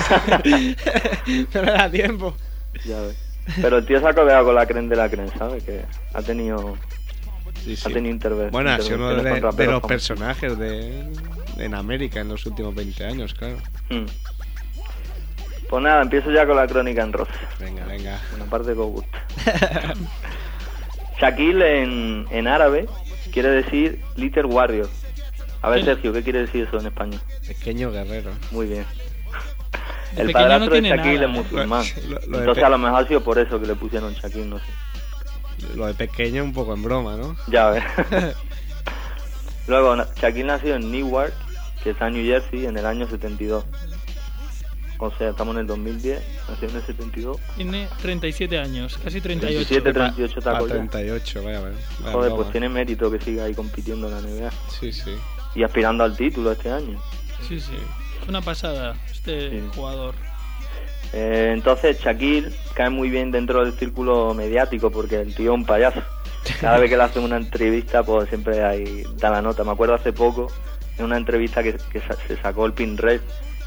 no 1.53 1.61
le 1.61 1.71
da 1.71 1.89
tiempo. 1.91 2.35
Ya 2.85 3.01
ves. 3.01 3.15
Pero 3.61 3.77
el 3.77 3.85
tío 3.85 3.99
se 3.99 4.07
ha 4.07 4.13
codeado 4.13 4.45
con 4.45 4.55
la 4.55 4.65
creen 4.65 4.89
de 4.89 4.95
la 4.95 5.07
creen, 5.09 5.29
¿sabes? 5.37 5.63
Que 5.63 5.85
ha 6.13 6.21
tenido, 6.23 6.75
Sí, 7.63 7.75
sí. 7.75 7.83
ha 7.87 7.93
tenido 7.93 8.15
interve- 8.15 8.49
Bueno, 8.49 8.71
ha 8.71 8.79
sido 8.81 8.95
uno 8.97 9.15
de, 9.15 9.39
los 9.67 9.83
personajes 9.83 10.57
de, 10.57 11.03
en 11.59 11.75
América 11.75 12.21
en 12.21 12.29
los 12.29 12.43
últimos 12.47 12.73
20 12.73 13.05
años, 13.05 13.35
claro. 13.35 13.57
Mm. 13.91 14.05
Pues 15.75 15.83
nada, 15.83 16.03
empiezo 16.03 16.31
ya 16.31 16.47
con 16.47 16.55
la 16.55 16.67
crónica 16.67 17.03
en 17.03 17.11
rosa. 17.11 17.33
Venga, 17.59 17.83
venga. 17.83 18.17
Una 18.33 18.45
parte 18.45 18.73
que 18.73 18.79
os 18.79 18.91
gusta. 18.93 19.19
Shaquille 21.19 21.83
en, 21.83 22.25
en 22.31 22.47
árabe 22.47 22.87
quiere 23.33 23.49
decir 23.49 24.01
Little 24.15 24.45
Warrior. 24.45 24.87
A 25.61 25.69
ver. 25.71 25.83
Sergio, 25.83 26.13
¿qué 26.13 26.23
quiere 26.23 26.39
decir 26.45 26.65
eso 26.65 26.79
en 26.79 26.85
español? 26.85 27.19
Pequeño 27.45 27.91
guerrero. 27.91 28.31
Muy 28.51 28.67
bien. 28.67 28.85
De 30.15 30.21
El 30.21 30.31
padrastro 30.31 30.69
no 30.69 30.81
de 30.81 30.81
Shaquille 30.89 30.95
nada, 30.95 31.13
es 31.15 31.21
¿eh? 31.23 31.27
musulmán. 31.27 31.83
Lo- 32.07 32.09
lo 32.09 32.19
de 32.19 32.37
Entonces 32.39 32.61
pe- 32.61 32.65
a 32.65 32.69
lo 32.69 32.77
mejor 32.77 33.03
ha 33.03 33.07
sido 33.09 33.21
por 33.21 33.37
eso 33.37 33.59
que 33.59 33.67
le 33.67 33.75
pusieron 33.75 34.13
Shaquille, 34.13 34.45
no 34.45 34.59
sé. 34.59 34.65
Lo 35.75 35.87
de 35.87 35.93
pequeño 35.93 36.41
un 36.41 36.53
poco 36.53 36.73
en 36.73 36.83
broma, 36.83 37.17
¿no? 37.17 37.35
Ya 37.47 37.69
ves. 37.71 37.83
Luego, 39.67 39.97
Shaquille 40.15 40.45
nació 40.45 40.75
en 40.75 40.89
Newark, 40.89 41.33
que 41.83 41.89
está 41.89 42.07
en 42.07 42.13
New 42.13 42.25
Jersey, 42.25 42.65
en 42.65 42.77
el 42.77 42.85
año 42.85 43.09
72. 43.09 43.65
O 44.97 45.11
sea, 45.17 45.31
estamos 45.31 45.55
en 45.55 45.61
el 45.61 45.67
2010, 45.67 46.21
nació 46.49 46.69
en 46.69 46.75
el 46.75 46.81
72. 46.83 47.37
Tiene 47.57 47.87
37 48.01 48.57
años, 48.57 48.97
casi 49.03 49.19
38. 49.19 49.67
37, 49.67 49.93
38 49.93 50.41
Para 50.41 50.53
tacos 50.53 50.69
ya. 50.69 50.75
38, 50.75 51.43
vaya, 51.43 51.59
vaya. 51.59 51.75
vaya 51.99 52.11
Joder, 52.11 52.31
pues 52.33 52.51
tiene 52.51 52.69
mérito 52.69 53.11
que 53.11 53.19
siga 53.19 53.43
ahí 53.45 53.53
compitiendo 53.53 54.07
en 54.07 54.13
la 54.13 54.21
NBA. 54.21 54.51
Sí, 54.79 54.91
sí. 54.91 55.11
Y 55.53 55.63
aspirando 55.63 56.03
al 56.03 56.15
título 56.15 56.51
este 56.51 56.71
año. 56.71 57.01
Sí, 57.47 57.59
sí. 57.59 57.75
Es 58.21 58.29
una 58.29 58.41
pasada 58.41 58.95
este 59.11 59.49
Sí. 59.49 59.63
jugador. 59.75 60.15
Eh, 61.13 61.51
entonces 61.53 61.99
Shaquille 62.01 62.51
cae 62.73 62.89
muy 62.89 63.09
bien 63.09 63.31
dentro 63.31 63.63
del 63.63 63.73
círculo 63.73 64.33
mediático 64.33 64.91
porque 64.91 65.21
el 65.21 65.33
tío 65.35 65.53
es 65.53 65.57
un 65.57 65.65
payaso. 65.65 66.01
Cada 66.61 66.77
vez 66.77 66.89
que 66.89 66.97
le 66.97 67.03
hacen 67.03 67.23
una 67.23 67.37
entrevista, 67.37 68.03
pues 68.03 68.29
siempre 68.29 68.63
hay, 68.63 69.03
da 69.17 69.29
la 69.29 69.41
nota. 69.41 69.63
Me 69.63 69.71
acuerdo 69.71 69.95
hace 69.95 70.13
poco 70.13 70.47
en 70.97 71.05
una 71.05 71.17
entrevista 71.17 71.63
que, 71.63 71.77
se 72.27 72.37
sacó 72.41 72.65
el 72.65 72.73
pin 72.73 72.97
red 72.97 73.21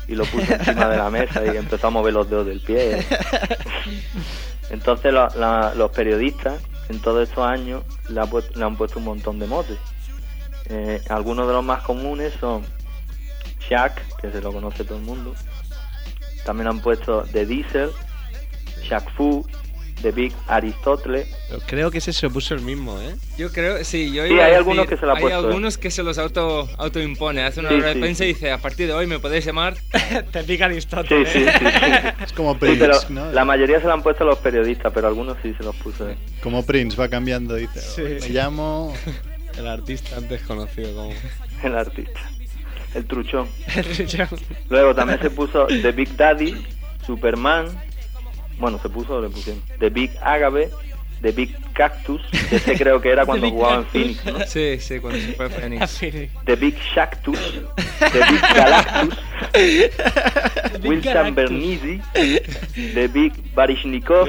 y 0.08 0.14
lo 0.14 0.24
puso 0.24 0.52
encima 0.52 0.88
de 0.88 0.96
la 0.96 1.10
mesa 1.10 1.44
y 1.44 1.56
empezó 1.56 1.86
a 1.88 1.90
mover 1.90 2.14
los 2.14 2.28
dedos 2.28 2.46
del 2.46 2.60
pie. 2.60 3.04
Entonces 4.70 5.12
la- 5.12 5.32
la- 5.36 5.74
los 5.74 5.90
periodistas 5.90 6.60
en 6.88 7.00
todos 7.00 7.28
estos 7.28 7.44
años 7.46 7.82
le, 8.08 8.20
ha 8.20 8.24
puesto- 8.26 8.58
le 8.58 8.64
han 8.64 8.76
puesto 8.76 8.98
un 8.98 9.04
montón 9.06 9.38
de 9.38 9.46
motes. 9.46 9.78
Eh, 10.70 11.00
algunos 11.08 11.46
de 11.46 11.52
los 11.54 11.64
más 11.64 11.82
comunes 11.82 12.32
son 12.40 12.64
Shaq, 13.68 14.16
que 14.18 14.30
se 14.30 14.40
lo 14.40 14.52
conoce 14.52 14.84
todo 14.84 14.98
el 14.98 15.04
mundo. 15.04 15.34
También 16.44 16.68
han 16.68 16.80
puesto 16.80 17.24
The 17.32 17.46
Diesel, 17.46 17.90
Shaq 18.82 19.10
Fu, 19.14 19.46
The 20.02 20.12
Big 20.12 20.32
Aristotle. 20.46 21.26
Pero 21.48 21.60
creo 21.66 21.90
que 21.90 21.98
ese 21.98 22.12
se 22.12 22.28
puso 22.30 22.54
el 22.54 22.60
mismo, 22.60 23.00
¿eh? 23.00 23.14
Yo 23.36 23.50
creo, 23.52 23.84
sí, 23.84 24.12
yo 24.12 24.24
Sí, 24.26 24.32
iba 24.32 24.42
a 24.42 24.46
hay 24.46 24.52
decir, 24.52 24.56
algunos 24.58 24.86
que 24.86 24.96
se 24.96 25.06
lo 25.06 25.12
ha 25.12 25.14
hay 25.16 25.20
puesto, 25.22 25.40
¿eh? 25.40 25.44
algunos 25.46 25.78
que 25.78 25.90
se 25.90 26.02
los 26.02 26.18
auto 26.18 26.68
autoimpone, 26.78 27.42
hace 27.42 27.60
una 27.60 27.70
Sí, 27.70 27.74
rueda 27.76 27.88
de 27.88 27.94
sí, 27.94 28.00
prensa 28.00 28.24
y 28.24 28.28
dice, 28.28 28.52
a 28.52 28.58
partir 28.58 28.86
de 28.86 28.92
hoy 28.94 29.06
me 29.06 29.18
podéis 29.18 29.44
llamar. 29.44 29.74
Te 30.32 30.44
pica 30.44 30.66
Sí, 30.66 30.72
Aristóteles. 30.72 31.28
sí, 31.28 31.44
sí. 31.44 31.48
sí. 31.58 31.66
Es 32.24 32.32
como 32.32 32.58
Prince, 32.58 32.78
pero 32.78 32.98
¿no? 33.10 33.32
la 33.32 33.44
mayoría 33.44 33.80
se 33.80 33.86
lo 33.86 33.92
han 33.92 34.02
puesto 34.02 34.24
los 34.24 34.38
periodistas, 34.38 34.92
pero 34.94 35.08
algunos 35.08 35.36
sí 35.42 35.54
se 35.56 35.62
los 35.64 35.74
puso. 35.76 36.08
él. 36.08 36.16
Como 36.42 36.64
Prince 36.64 36.96
va 36.96 37.08
cambiando, 37.08 37.54
dice. 37.54 37.80
Sí. 37.80 38.02
Me 38.26 38.28
llamo. 38.32 38.94
El 39.58 39.66
artista 39.66 40.16
antes 40.16 40.40
conocido 40.42 40.94
como... 40.94 41.12
El 41.64 41.74
artista. 41.74 42.20
El 42.94 43.04
truchón. 43.06 43.48
Luego 44.70 44.94
también 44.94 45.20
se 45.20 45.30
puso 45.30 45.66
The 45.66 45.90
Big 45.92 46.16
Daddy, 46.16 46.54
Superman. 47.06 47.66
Bueno, 48.58 48.78
se 48.80 48.88
puso 48.88 49.20
le 49.20 49.28
pusieron. 49.28 49.62
The 49.78 49.90
Big 49.90 50.10
Agave, 50.20 50.70
The 51.22 51.32
Big 51.32 51.56
Cactus, 51.72 52.22
que 52.48 52.56
ese 52.56 52.76
creo 52.76 53.00
que 53.00 53.10
era 53.10 53.24
cuando 53.26 53.50
jugaba 53.50 53.78
en. 53.78 53.84
Phoenix. 53.86 54.24
¿no? 54.24 54.46
Sí, 54.46 54.78
sí, 54.80 54.98
cuando 54.98 55.20
se 55.20 55.32
fue 55.32 55.46
a 55.46 55.50
Phoenix. 55.50 55.98
The 56.44 56.56
Big 56.56 56.76
Shactus, 56.94 57.60
The 57.98 58.18
Big 58.30 58.40
Galactus, 58.54 59.18
Wilson. 60.84 61.34
Bernisi, 61.34 62.00
The 62.94 63.08
Big 63.08 63.54
Barishnikov, 63.54 64.28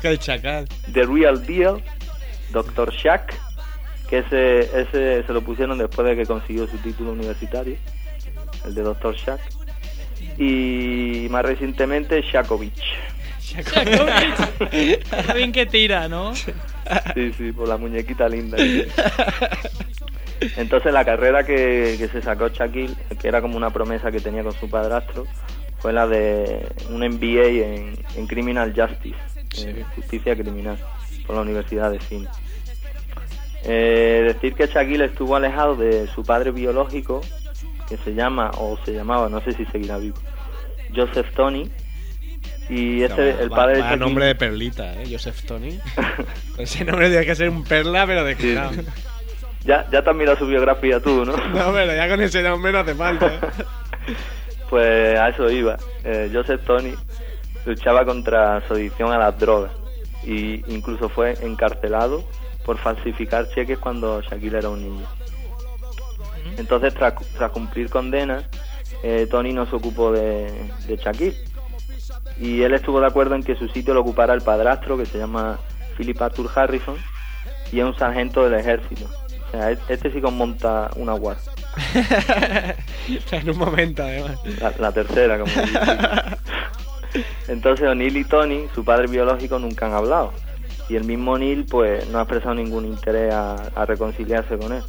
que 0.00 0.08
el 0.08 0.18
chacal. 0.18 0.68
The 0.92 1.04
Real 1.04 1.44
Deal, 1.44 1.82
Dr. 2.52 2.92
Shaq, 2.92 3.34
que 4.08 4.18
ese, 4.18 4.60
ese 4.80 5.24
se 5.24 5.32
lo 5.32 5.42
pusieron 5.42 5.78
después 5.78 6.06
de 6.06 6.16
que 6.16 6.26
consiguió 6.26 6.66
su 6.66 6.78
título 6.78 7.12
universitario, 7.12 7.76
el 8.64 8.74
de 8.74 8.82
Dr. 8.82 9.14
Shaq. 9.14 9.40
Y 10.38 11.28
más 11.30 11.44
recientemente 11.44 12.20
Shakovich. 12.20 12.82
Está 14.70 15.34
bien 15.34 15.52
que 15.52 15.66
tira, 15.66 16.08
¿no? 16.08 16.34
Sí, 16.34 17.32
sí, 17.36 17.52
por 17.52 17.68
la 17.68 17.76
muñequita 17.76 18.28
linda. 18.28 18.56
Entonces 20.56 20.92
la 20.92 21.04
carrera 21.04 21.44
que, 21.44 21.96
que 21.98 22.08
se 22.08 22.22
sacó 22.22 22.48
Shaquille, 22.48 22.94
que 23.20 23.28
era 23.28 23.40
como 23.40 23.56
una 23.56 23.70
promesa 23.70 24.12
que 24.12 24.20
tenía 24.20 24.42
con 24.42 24.52
su 24.52 24.68
padrastro, 24.68 25.26
fue 25.78 25.92
la 25.92 26.06
de 26.06 26.66
un 26.90 27.00
MBA 27.00 27.46
en, 27.64 27.98
en 28.16 28.26
Criminal 28.26 28.74
Justice, 28.76 29.16
en 29.58 29.84
justicia 29.94 30.36
criminal, 30.36 30.78
por 31.26 31.36
la 31.36 31.42
Universidad 31.42 31.90
de 31.90 32.00
Cine. 32.00 32.28
Eh, 33.64 34.22
decir 34.26 34.54
que 34.54 34.66
Shaquille 34.66 35.06
estuvo 35.06 35.34
alejado 35.34 35.74
de 35.74 36.06
su 36.08 36.22
padre 36.22 36.50
biológico, 36.50 37.20
que 37.88 37.96
se 37.96 38.14
llama, 38.14 38.50
o 38.58 38.78
se 38.84 38.92
llamaba, 38.92 39.28
no 39.28 39.40
sé 39.40 39.52
si 39.52 39.64
seguirá 39.66 39.98
vivo, 39.98 40.16
Joseph 40.94 41.32
Tony, 41.34 41.70
y 42.68 43.02
ese, 43.02 43.30
el 43.42 43.52
Va- 43.52 43.56
padre 43.56 43.76
de 43.76 43.82
Shaquille- 43.82 43.98
nombre 43.98 44.26
de 44.26 44.34
perlita, 44.34 44.94
¿eh? 44.94 45.04
Joseph 45.10 45.42
Tony. 45.46 45.78
Ese 46.58 46.84
nombre 46.84 47.08
tiene 47.08 47.24
que 47.26 47.34
ser 47.34 47.48
un 47.48 47.62
perla, 47.64 48.06
pero 48.06 48.24
de 48.24 48.34
Sí. 48.36 48.54
Ya, 49.64 49.84
ya 49.90 50.02
te 50.02 50.10
has 50.10 50.16
mirado 50.16 50.36
su 50.36 50.46
biografía 50.46 51.00
tú, 51.00 51.24
¿no? 51.24 51.36
No, 51.54 51.72
pero 51.72 51.94
ya 51.94 52.08
con 52.08 52.20
ese 52.20 52.42
nombre 52.42 52.72
no 52.72 52.78
hace 52.80 52.94
falta. 52.94 53.26
¿eh? 53.26 53.40
Pues 54.70 55.16
a 55.18 55.28
eso 55.28 55.48
iba. 55.48 55.76
Eh, 56.02 56.28
Joseph 56.32 56.60
Tony 56.66 56.92
luchaba 57.64 58.04
contra 58.04 58.60
su 58.66 58.74
adicción 58.74 59.12
a 59.12 59.18
las 59.18 59.38
drogas 59.38 59.70
y 60.24 60.54
incluso 60.72 61.08
fue 61.08 61.36
encarcelado 61.40 62.24
por 62.64 62.76
falsificar 62.78 63.48
cheques 63.50 63.78
cuando 63.78 64.20
Shaquille 64.22 64.58
era 64.58 64.68
un 64.68 64.82
niño. 64.82 65.06
Entonces, 66.58 66.94
tras, 66.94 67.14
tras 67.36 67.50
cumplir 67.52 67.88
condena, 67.90 68.42
eh, 69.04 69.28
Tony 69.30 69.52
no 69.52 69.66
se 69.66 69.76
ocupó 69.76 70.10
de, 70.10 70.50
de 70.88 70.96
Shaquille 70.96 71.36
y 72.38 72.62
él 72.62 72.74
estuvo 72.74 73.00
de 73.00 73.06
acuerdo 73.06 73.34
en 73.34 73.42
que 73.42 73.56
su 73.56 73.68
sitio 73.68 73.94
lo 73.94 74.00
ocupara 74.00 74.34
el 74.34 74.42
padrastro 74.42 74.96
que 74.96 75.06
se 75.06 75.18
llama 75.18 75.58
Philip 75.96 76.20
Arthur 76.20 76.50
Harrison 76.54 76.96
y 77.72 77.80
es 77.80 77.84
un 77.84 77.96
sargento 77.96 78.44
del 78.44 78.60
ejército. 78.60 79.06
O 79.48 79.50
sea, 79.50 79.70
e- 79.72 79.78
este 79.88 80.10
sí 80.12 80.20
que 80.20 80.30
monta 80.30 80.90
una 80.96 81.12
guardia. 81.14 81.52
en 83.32 83.50
un 83.50 83.58
momento, 83.58 84.02
además. 84.02 84.38
La, 84.60 84.72
la 84.78 84.92
tercera, 84.92 85.38
como. 85.38 85.52
Entonces 87.48 87.88
O'Neill 87.88 88.16
y 88.16 88.24
Tony, 88.24 88.66
su 88.74 88.84
padre 88.84 89.06
biológico, 89.06 89.58
nunca 89.58 89.86
han 89.86 89.94
hablado. 89.94 90.32
Y 90.88 90.96
el 90.96 91.04
mismo 91.04 91.32
O'Neill, 91.32 91.64
pues, 91.64 92.08
no 92.10 92.18
ha 92.18 92.22
expresado 92.22 92.54
ningún 92.54 92.84
interés 92.86 93.32
a, 93.32 93.54
a 93.74 93.86
reconciliarse 93.86 94.56
con 94.58 94.72
él. 94.72 94.82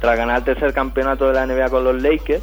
Tras 0.00 0.16
ganar 0.16 0.38
el 0.38 0.44
tercer 0.44 0.72
campeonato 0.72 1.26
de 1.28 1.34
la 1.34 1.46
NBA 1.46 1.68
con 1.70 1.84
los 1.84 2.00
Lakers, 2.00 2.42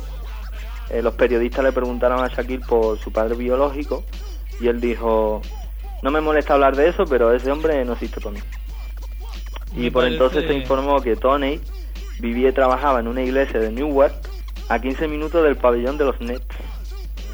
eh, 0.89 1.01
los 1.01 1.13
periodistas 1.15 1.63
le 1.63 1.72
preguntaron 1.72 2.24
a 2.24 2.27
Shaquille 2.27 2.65
por 2.65 3.00
su 3.00 3.12
padre 3.12 3.36
biológico 3.36 4.06
y 4.60 4.68
él 4.68 4.80
dijo, 4.80 5.42
no 6.01 6.12
me 6.12 6.22
molesta 6.22 6.54
hablar 6.54 6.75
de 6.75 6.89
eso, 6.89 7.06
pero 7.06 7.34
ese 7.34 7.51
hombre 7.51 7.84
no 7.86 7.94
existe 7.94 8.20
para 8.22 8.32
mí. 8.36 8.39
Y 9.75 9.89
por 9.89 10.04
parece- 10.04 10.13
entonces 10.13 10.44
se 10.48 10.54
informó 10.62 11.01
que 11.01 11.15
Tony 11.15 11.60
vivía 12.20 12.50
y 12.50 12.54
trabajaba 12.54 13.00
en 13.00 13.08
una 13.08 13.22
iglesia 13.24 13.60
de 13.60 13.72
Newark 13.72 14.15
a 14.70 14.80
15 14.80 15.08
minutos 15.08 15.44
del 15.44 15.58
pabellón 15.58 15.98
de 15.98 16.06
los 16.06 16.20
Nets, 16.22 16.46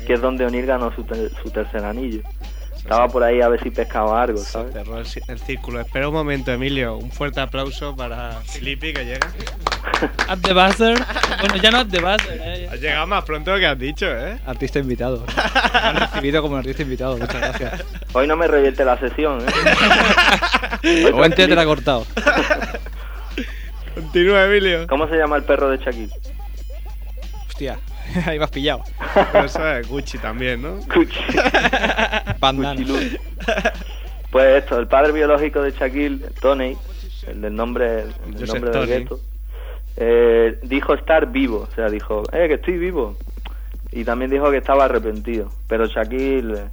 que 0.07 0.13
es 0.13 0.21
donde 0.21 0.45
O'Neill 0.45 0.65
ganó 0.65 0.93
su, 0.95 1.03
ter- 1.03 1.31
su 1.43 1.49
tercer 1.51 1.83
anillo. 1.83 2.21
Estaba 2.83 3.07
por 3.07 3.23
ahí 3.23 3.41
a 3.41 3.47
ver 3.47 3.61
si 3.61 3.69
pescaba 3.69 4.21
algo, 4.23 4.39
¿sabes? 4.39 4.73
Cerró 4.73 4.97
el, 4.97 5.05
círculo. 5.39 5.79
Espera 5.79 6.07
un 6.09 6.15
momento, 6.15 6.51
Emilio. 6.51 6.97
Un 6.97 7.11
fuerte 7.11 7.39
aplauso 7.39 7.95
para 7.95 8.41
Filippi 8.41 8.91
que 8.91 9.05
llega. 9.05 9.31
At 10.27 10.39
the 10.39 10.53
buzzer. 10.53 10.97
Bueno, 11.39 11.55
ya 11.61 11.71
no 11.71 11.77
at 11.77 11.87
the 11.87 11.99
buzzer. 11.99 12.41
eh. 12.43 12.69
Has 12.71 12.81
llegado 12.81 13.05
más 13.05 13.23
pronto 13.23 13.55
que 13.55 13.67
has 13.67 13.77
dicho, 13.77 14.07
¿eh? 14.07 14.39
Artista 14.45 14.79
invitado. 14.79 15.23
Me 15.73 15.79
han 15.79 15.95
recibido 15.97 16.41
como 16.41 16.57
artista 16.57 16.81
invitado, 16.81 17.17
muchas 17.17 17.39
gracias. 17.39 17.85
Hoy 18.13 18.27
no 18.27 18.35
me 18.35 18.47
revierte 18.47 18.83
la 18.83 18.97
sesión, 18.99 19.39
¿eh? 20.83 21.11
Hoy 21.13 21.29
te 21.29 21.47
la 21.47 21.61
ha 21.61 21.65
cortado. 21.65 22.05
Continúa, 23.93 24.45
Emilio. 24.45 24.87
¿Cómo 24.87 25.07
se 25.07 25.15
llama 25.17 25.37
el 25.37 25.43
perro 25.43 25.69
de 25.69 25.77
Shaquille? 25.77 26.13
Hostia, 27.47 27.79
ahí 28.25 28.37
has 28.37 28.51
pillado. 28.51 28.83
Pero 29.31 29.45
eso 29.45 29.67
es 29.67 29.87
Gucci 29.87 30.17
también, 30.17 30.61
¿no? 30.61 30.75
Gucci. 30.93 31.19
Bandana. 32.39 32.79
Gucci 32.79 32.85
Lu. 32.85 33.17
Pues 34.31 34.63
esto, 34.63 34.79
el 34.79 34.87
padre 34.87 35.11
biológico 35.11 35.61
de 35.61 35.71
Shaquille, 35.71 36.29
Tony, 36.39 36.77
el 37.27 37.41
del 37.41 37.55
nombre, 37.55 38.03
el 38.25 38.33
del 38.33 38.47
nombre 38.47 38.71
del 38.71 38.87
gueto, 38.87 39.19
eh, 39.97 40.57
dijo 40.63 40.93
estar 40.93 41.29
vivo, 41.29 41.67
o 41.69 41.75
sea, 41.75 41.89
dijo, 41.89 42.23
eh, 42.31 42.47
que 42.47 42.53
estoy 42.53 42.77
vivo. 42.77 43.17
Y 43.91 44.05
también 44.05 44.31
dijo 44.31 44.49
que 44.49 44.57
estaba 44.57 44.85
arrepentido. 44.85 45.51
Pero 45.67 45.85
Shaquille, 45.85 46.63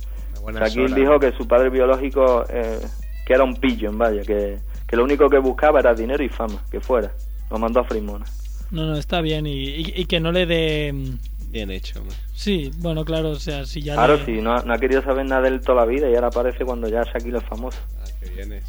buena 0.40 0.60
Shaquille 0.60 0.94
dijo 0.94 1.18
que 1.18 1.32
su 1.32 1.48
padre 1.48 1.68
biológico, 1.68 2.44
eh, 2.48 2.78
que 3.26 3.32
era 3.32 3.42
un 3.42 3.56
pillon, 3.56 3.98
vaya, 3.98 4.22
que, 4.22 4.60
que 4.86 4.96
lo 4.96 5.02
único 5.02 5.28
que 5.28 5.38
buscaba 5.38 5.80
era 5.80 5.94
dinero 5.94 6.22
y 6.22 6.28
fama, 6.28 6.62
que 6.70 6.78
fuera. 6.78 7.10
Lo 7.50 7.58
mandó 7.58 7.80
a 7.80 7.84
Fremona. 7.84 8.24
No, 8.70 8.86
no, 8.86 8.96
está 8.96 9.20
bien. 9.20 9.46
Y, 9.46 9.52
y- 9.52 9.92
y 9.96 10.04
que 10.06 10.20
no 10.20 10.32
le 10.32 10.46
dé. 10.46 10.92
mm, 10.92 11.18
Bien 11.50 11.70
hecho, 11.70 12.00
hombre. 12.00 12.14
Sí, 12.34 12.70
bueno, 12.76 13.04
claro, 13.06 13.30
o 13.30 13.36
sea, 13.36 13.64
si 13.64 13.80
ya. 13.80 13.94
Claro, 13.94 14.16
le- 14.18 14.24
sí, 14.26 14.32
no, 14.42 14.52
ha- 14.54 14.62
no 14.62 14.74
ha 14.74 14.78
querido 14.78 15.02
saber 15.02 15.24
nada 15.24 15.42
de 15.42 15.48
él 15.48 15.60
toda 15.60 15.80
la 15.80 15.86
vida 15.86 16.10
y 16.10 16.14
ahora 16.14 16.26
aparece 16.28 16.64
cuando 16.64 16.88
ya 16.88 17.02
Shaquille 17.04 17.38
es 17.38 17.44
famoso. 17.44 17.78
Ah, 18.02 18.04
que 18.20 18.28
vienes. 18.30 18.64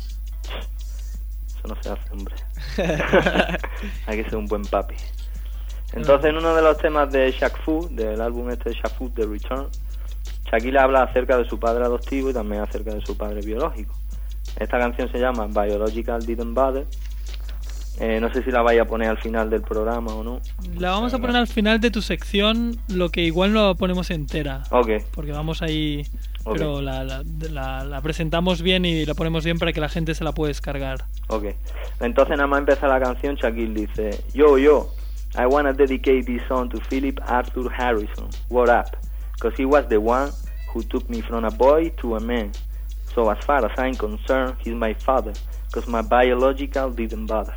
Eso 1.57 1.67
no 1.67 1.75
se 1.83 1.89
hace, 1.89 2.09
hombre. 2.13 2.35
Hay 4.07 4.23
que 4.23 4.29
ser 4.29 4.37
un 4.37 4.45
buen 4.45 4.61
papi. 4.63 4.95
Entonces, 5.93 6.29
en 6.29 6.37
uno 6.37 6.55
de 6.55 6.61
los 6.61 6.77
temas 6.77 7.11
de 7.11 7.31
Shaq 7.31 7.57
Fu, 7.65 7.89
del 7.91 8.21
álbum 8.21 8.49
este 8.49 8.69
de 8.69 8.75
Shaq 8.75 8.95
Fu, 8.97 9.09
The 9.09 9.25
Return, 9.25 9.67
Shaquille 10.51 10.79
habla 10.79 11.03
acerca 11.03 11.37
de 11.37 11.47
su 11.49 11.59
padre 11.59 11.83
adoptivo 11.83 12.29
y 12.29 12.33
también 12.33 12.61
acerca 12.61 12.93
de 12.93 13.01
su 13.05 13.17
padre 13.17 13.41
biológico. 13.41 13.93
Esta 14.57 14.79
canción 14.79 15.11
se 15.11 15.19
llama 15.19 15.47
Biological 15.47 16.25
Didn't 16.25 16.53
Bother. 16.53 16.85
Eh, 17.99 18.19
no 18.21 18.31
sé 18.33 18.43
si 18.43 18.51
la 18.51 18.61
vaya 18.61 18.83
a 18.83 18.85
poner 18.85 19.09
al 19.09 19.17
final 19.17 19.49
del 19.49 19.61
programa 19.61 20.13
o 20.15 20.23
no. 20.23 20.39
La 20.77 20.91
vamos 20.91 21.13
a 21.13 21.19
poner 21.19 21.35
al 21.35 21.47
final 21.47 21.81
de 21.81 21.91
tu 21.91 22.01
sección, 22.01 22.77
lo 22.87 23.09
que 23.09 23.23
igual 23.23 23.51
no 23.51 23.67
la 23.67 23.73
ponemos 23.73 24.09
entera. 24.09 24.63
Ok. 24.71 24.89
Porque 25.13 25.31
vamos 25.33 25.61
ahí. 25.61 26.05
Ok. 26.45 26.53
Pero 26.57 26.81
la, 26.81 27.03
la, 27.03 27.23
la- 27.51 27.83
la 27.83 28.01
presentamos 28.01 28.61
bien 28.61 28.85
y 28.85 29.05
la 29.05 29.13
ponemos 29.15 29.43
bien 29.43 29.59
para 29.59 29.73
que 29.73 29.81
la 29.81 29.89
gente 29.89 30.15
se 30.15 30.23
la 30.23 30.31
pueda 30.31 30.47
descargar. 30.47 31.03
Ok. 31.27 31.47
Entonces 31.99 32.37
nada 32.37 32.47
más 32.47 32.59
empieza 32.59 32.87
la 32.87 32.99
canción, 33.01 33.35
Shaquille 33.35 33.73
dice, 33.73 34.23
Yo, 34.33 34.57
yo, 34.57 34.89
I 35.37 35.45
wanna 35.45 35.73
dedicate 35.73 36.23
this 36.23 36.41
song 36.47 36.69
to 36.69 36.79
Philip 36.89 37.19
Arthur 37.27 37.69
Harrison. 37.69 38.29
What 38.49 38.69
up? 38.69 38.95
Because 39.33 39.55
he 39.61 39.65
was 39.65 39.85
the 39.89 39.97
one 39.97 40.31
who 40.73 40.81
took 40.83 41.09
me 41.09 41.21
from 41.21 41.43
a 41.43 41.49
boy 41.51 41.91
to 42.01 42.15
a 42.15 42.19
man. 42.21 42.51
So 43.13 43.29
as 43.29 43.43
far 43.43 43.65
as 43.65 43.71
I'm 43.77 43.95
concerned, 43.95 44.55
he's 44.63 44.73
my 44.73 44.93
father. 44.93 45.33
Because 45.67 45.89
my 45.89 46.01
biological 46.01 46.89
didn't 46.91 47.25
bother. 47.27 47.53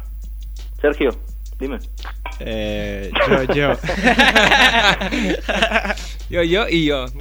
Sergio, 0.83 1.17
dime. 1.59 1.79
Eh, 2.41 3.11
yo, 3.29 3.55
yo. 3.55 3.73
Yo, 6.29 6.43
yo 6.43 6.69
y 6.69 6.87
yo. 6.87 7.07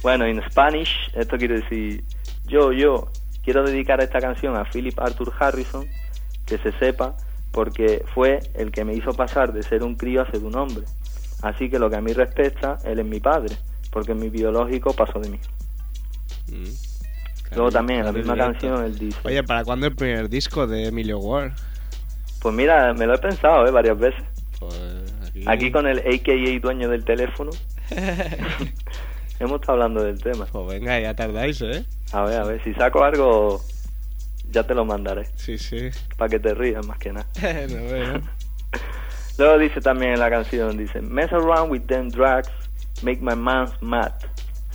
Bueno, 0.00 0.24
en 0.26 0.40
Spanish, 0.48 1.10
esto 1.14 1.36
quiere 1.36 1.60
decir, 1.60 2.04
yo, 2.46 2.72
yo, 2.72 3.08
quiero 3.42 3.64
dedicar 3.64 4.00
esta 4.00 4.20
canción 4.20 4.56
a 4.56 4.64
Philip 4.64 4.96
Arthur 4.98 5.32
Harrison, 5.38 5.88
que 6.46 6.56
se 6.58 6.70
sepa, 6.78 7.16
porque 7.50 8.04
fue 8.14 8.38
el 8.54 8.70
que 8.70 8.84
me 8.84 8.94
hizo 8.94 9.12
pasar 9.12 9.52
de 9.52 9.64
ser 9.64 9.82
un 9.82 9.96
crío 9.96 10.22
a 10.22 10.30
ser 10.30 10.44
un 10.44 10.54
hombre. 10.54 10.84
Así 11.42 11.68
que 11.68 11.80
lo 11.80 11.90
que 11.90 11.96
a 11.96 12.00
mí 12.00 12.12
respecta, 12.12 12.78
él 12.84 13.00
es 13.00 13.06
mi 13.06 13.18
padre, 13.18 13.56
porque 13.90 14.14
mi 14.14 14.28
biológico 14.28 14.94
pasó 14.94 15.18
de 15.18 15.30
mí. 15.30 15.40
Luego 17.54 17.70
también, 17.70 18.00
en 18.00 18.06
la 18.06 18.12
misma 18.12 18.36
canción, 18.36 18.84
él 18.84 18.98
dice, 18.98 19.18
Oye, 19.24 19.42
¿para 19.42 19.64
cuándo 19.64 19.86
el 19.86 19.94
primer 19.94 20.28
disco 20.28 20.66
de 20.66 20.88
Emilio 20.88 21.18
Ward? 21.18 21.52
pues 22.40 22.54
mira, 22.54 22.94
me 22.94 23.06
lo 23.06 23.14
he 23.14 23.18
pensado 23.18 23.66
¿eh? 23.66 23.70
varias 23.70 23.98
veces. 23.98 24.22
Pues 24.58 24.74
aquí... 25.26 25.44
Aquí 25.46 25.72
con 25.72 25.86
el 25.86 25.98
AKA 25.98 26.60
dueño 26.60 26.88
del 26.88 27.04
teléfono, 27.04 27.50
hemos 29.40 29.60
estado 29.60 29.72
hablando 29.72 30.02
del 30.04 30.20
tema. 30.20 30.46
Pues 30.46 30.66
venga, 30.66 30.98
ya 31.00 31.14
tardáis, 31.14 31.60
¿eh? 31.62 31.84
A 32.12 32.22
ver, 32.22 32.40
a 32.40 32.44
ver, 32.44 32.62
si 32.64 32.74
saco 32.74 33.02
algo, 33.02 33.60
ya 34.50 34.64
te 34.64 34.74
lo 34.74 34.84
mandaré. 34.84 35.26
Sí, 35.36 35.58
sí. 35.58 35.90
Para 36.16 36.28
que 36.28 36.38
te 36.38 36.54
rías 36.54 36.86
más 36.86 36.98
que 36.98 37.12
nada. 37.12 37.26
no 37.68 37.84
veo. 37.84 38.20
Luego 39.38 39.58
dice 39.58 39.80
también 39.80 40.14
en 40.14 40.20
la 40.20 40.30
canción, 40.30 40.76
dice, 40.76 41.00
mess 41.00 41.32
around 41.32 41.70
with 41.70 41.82
them 41.86 42.08
drugs, 42.08 42.50
make 43.02 43.20
my 43.22 43.36
man 43.36 43.68
mad. 43.80 44.12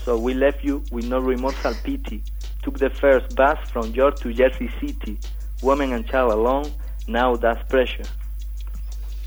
So 0.05 0.17
we 0.17 0.33
left 0.33 0.63
you 0.63 0.83
with 0.91 1.05
no 1.05 1.19
remorsal 1.19 1.75
pity. 1.83 2.23
Took 2.63 2.79
the 2.79 2.89
first 2.89 3.35
bus 3.35 3.59
from 3.71 3.91
York 3.93 4.19
to 4.21 4.31
Jersey 4.33 4.69
City. 4.79 5.19
Woman 5.61 5.93
and 5.93 6.05
child 6.05 6.31
alone, 6.31 6.71
now 7.07 7.35
that's 7.35 7.63
pressure. 7.69 8.05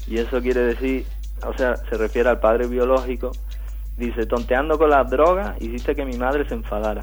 Y 0.07 0.18
eso 0.18 0.40
quiere 0.40 0.61
decir, 0.61 1.07
o 1.46 1.53
sea, 1.57 1.77
se 1.77 1.96
refiere 1.96 2.29
al 2.29 2.40
padre 2.40 2.66
biológico. 2.66 3.33
Dice, 3.96 4.27
tonteando 4.27 4.79
con 4.79 4.90
las 4.90 5.09
drogas, 5.11 5.61
hiciste 5.61 5.94
que 5.94 6.05
mi 6.05 6.16
madre 6.16 6.46
se 6.49 6.55
enfadara. 6.55 7.03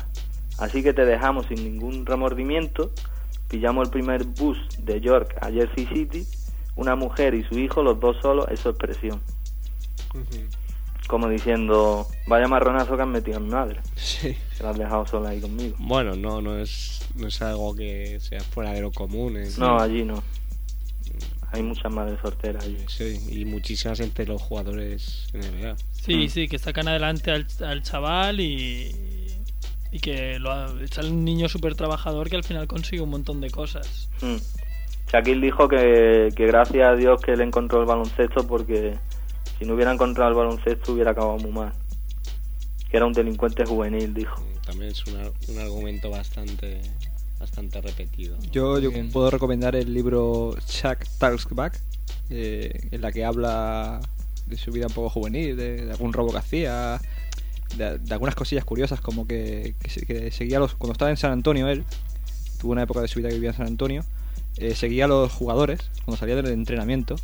Así 0.60 0.84
que 0.84 0.94
te 0.94 1.06
dejamos 1.06 1.48
sin 1.48 1.64
ningún 1.64 2.06
remordimiento. 2.06 2.92
Pillamos 3.50 3.88
el 3.88 3.92
primer 3.92 4.24
bus 4.24 4.58
de 4.80 5.02
York 5.02 5.36
a 5.42 5.52
Jersey 5.52 5.86
City. 5.88 6.28
Una 6.76 6.96
mujer 6.96 7.34
y 7.34 7.44
su 7.44 7.58
hijo, 7.58 7.84
los 7.84 8.00
dos 8.00 8.18
solos, 8.22 8.48
eso 8.50 8.72
es 8.72 8.76
presión. 8.78 9.22
Como 11.08 11.30
diciendo, 11.30 12.08
vaya 12.28 12.48
marronazo 12.48 12.96
que 12.96 13.02
han 13.02 13.12
metido 13.12 13.38
a 13.38 13.40
mi 13.40 13.50
madre. 13.50 13.80
Sí. 13.96 14.36
Se 14.54 14.64
la 14.64 14.70
has 14.70 14.78
dejado 14.78 15.06
sola 15.06 15.30
ahí 15.30 15.42
conmigo. 15.42 15.76
Bueno, 15.80 16.16
no, 16.16 16.42
no 16.42 16.58
es, 16.58 17.08
no 17.16 17.28
es 17.28 17.42
algo 17.42 17.76
que 17.76 18.20
sea 18.20 18.42
fuera 18.42 18.72
de 18.72 18.82
lo 18.82 18.92
común. 18.92 19.38
¿eh? 19.38 19.50
No, 19.58 19.80
allí 19.80 20.04
no. 20.04 20.24
Hay 21.52 21.62
muchas 21.62 21.92
madres 21.92 22.20
solteras 22.22 22.66
allí. 22.66 22.78
Sí, 22.88 23.20
y 23.30 23.46
muchísimas 23.46 24.00
entre 24.00 24.26
los 24.26 24.42
jugadores 24.42 25.30
NBA. 25.34 25.76
Sí, 25.92 26.28
sí, 26.30 26.48
que 26.48 26.58
sacan 26.58 26.88
adelante 26.88 27.32
al, 27.32 27.46
al 27.64 27.84
chaval 27.84 28.40
y, 28.40 28.92
y 29.92 30.00
que 30.00 30.40
lo 30.40 30.52
ha, 30.52 30.74
sale 30.90 31.10
un 31.12 31.24
niño 31.24 31.48
súper 31.48 31.76
trabajador 31.76 32.30
que 32.30 32.38
al 32.38 32.44
final 32.44 32.68
consigue 32.68 33.04
un 33.04 33.12
montón 33.12 33.40
de 33.40 33.52
cosas. 33.52 34.10
Mm. 34.22 34.38
Shaquille 35.12 35.42
dijo 35.42 35.68
que, 35.68 36.30
que 36.36 36.48
gracias 36.48 36.90
a 36.90 36.96
Dios 36.96 37.22
que 37.22 37.34
él 37.34 37.42
encontró 37.42 37.82
el 37.82 37.86
baloncesto 37.86 38.48
porque 38.48 38.98
si 39.64 39.68
no 39.70 39.76
hubiera 39.76 39.94
encontrado 39.94 40.30
el 40.30 40.36
baloncesto 40.36 40.92
hubiera 40.94 41.12
acabado 41.12 41.38
muy 41.38 41.52
mal. 41.52 41.72
Que 42.90 42.98
era 42.98 43.06
un 43.06 43.14
delincuente 43.14 43.66
juvenil, 43.66 44.14
dijo. 44.14 44.44
También 44.66 44.92
es 44.92 45.04
un, 45.08 45.16
un 45.16 45.60
argumento 45.60 46.10
bastante 46.10 46.82
bastante 47.40 47.82
repetido. 47.82 48.38
¿no? 48.38 48.44
Yo, 48.52 48.80
yo 48.80 48.92
puedo 49.12 49.30
recomendar 49.30 49.76
el 49.76 49.94
libro 49.94 50.56
Chuck 50.66 51.06
Talks 51.18 51.48
Back, 51.52 51.80
eh, 52.30 52.88
en 52.92 53.02
la 53.02 53.12
que 53.12 53.26
habla 53.26 54.00
de 54.48 54.58
su 54.58 54.72
vida 54.72 54.88
un 54.88 54.94
poco 54.94 55.10
juvenil, 55.10 55.56
de, 55.58 55.86
de 55.86 55.92
algún 55.92 56.14
robo 56.14 56.32
que 56.32 56.38
hacía, 56.38 57.02
de, 57.78 58.00
de 58.00 58.14
algunas 58.14 58.36
cosillas 58.36 58.64
curiosas, 58.64 59.02
como 59.02 59.28
que, 59.28 59.76
que 59.82 59.90
se- 59.90 60.06
que 60.06 60.32
seguía 60.32 60.60
los. 60.60 60.76
Cuando 60.76 60.94
estaba 60.94 61.12
en 61.12 61.18
San 61.18 61.32
Antonio, 61.32 61.68
él 61.70 61.84
tuvo 62.60 62.72
una 62.74 62.84
época 62.84 63.02
de 63.02 63.08
su 63.10 63.20
vida 63.20 63.28
que 63.30 63.36
vivía 63.36 63.50
en 63.52 63.58
San 63.58 63.68
Antonio, 63.68 64.04
eh, 64.58 64.76
seguía 64.76 65.06
a 65.06 65.08
los 65.10 65.32
jugadores 65.32 65.90
cuando 66.06 66.18
salía 66.18 66.36
del 66.36 66.48
entrenamiento 66.48 67.16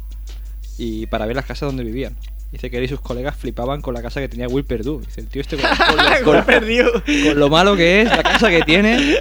y 0.79 1.05
para 1.07 1.25
ver 1.27 1.35
las 1.35 1.45
casas 1.45 1.67
donde 1.69 1.83
vivían. 1.83 2.15
Dice 2.51 2.71
que 2.71 2.77
él 2.79 2.85
y 2.85 2.87
sus 2.87 2.99
colegas 3.01 3.35
flipaban 3.37 3.81
con 3.81 3.93
la 3.93 4.01
casa 4.01 4.19
que 4.21 4.27
tenía 4.27 4.47
Will 4.47 4.65
Perdue. 4.65 5.01
Dice, 5.05 5.21
el 5.21 5.27
tío 5.27 5.41
este 5.41 5.55
con, 5.57 5.69
con 6.23 6.35
lo, 6.37 6.43
con- 6.43 7.03
con 7.23 7.39
lo 7.39 7.49
malo 7.49 7.75
que 7.75 8.01
es, 8.01 8.09
la 8.09 8.23
casa 8.23 8.49
que 8.49 8.63
tiene. 8.63 9.17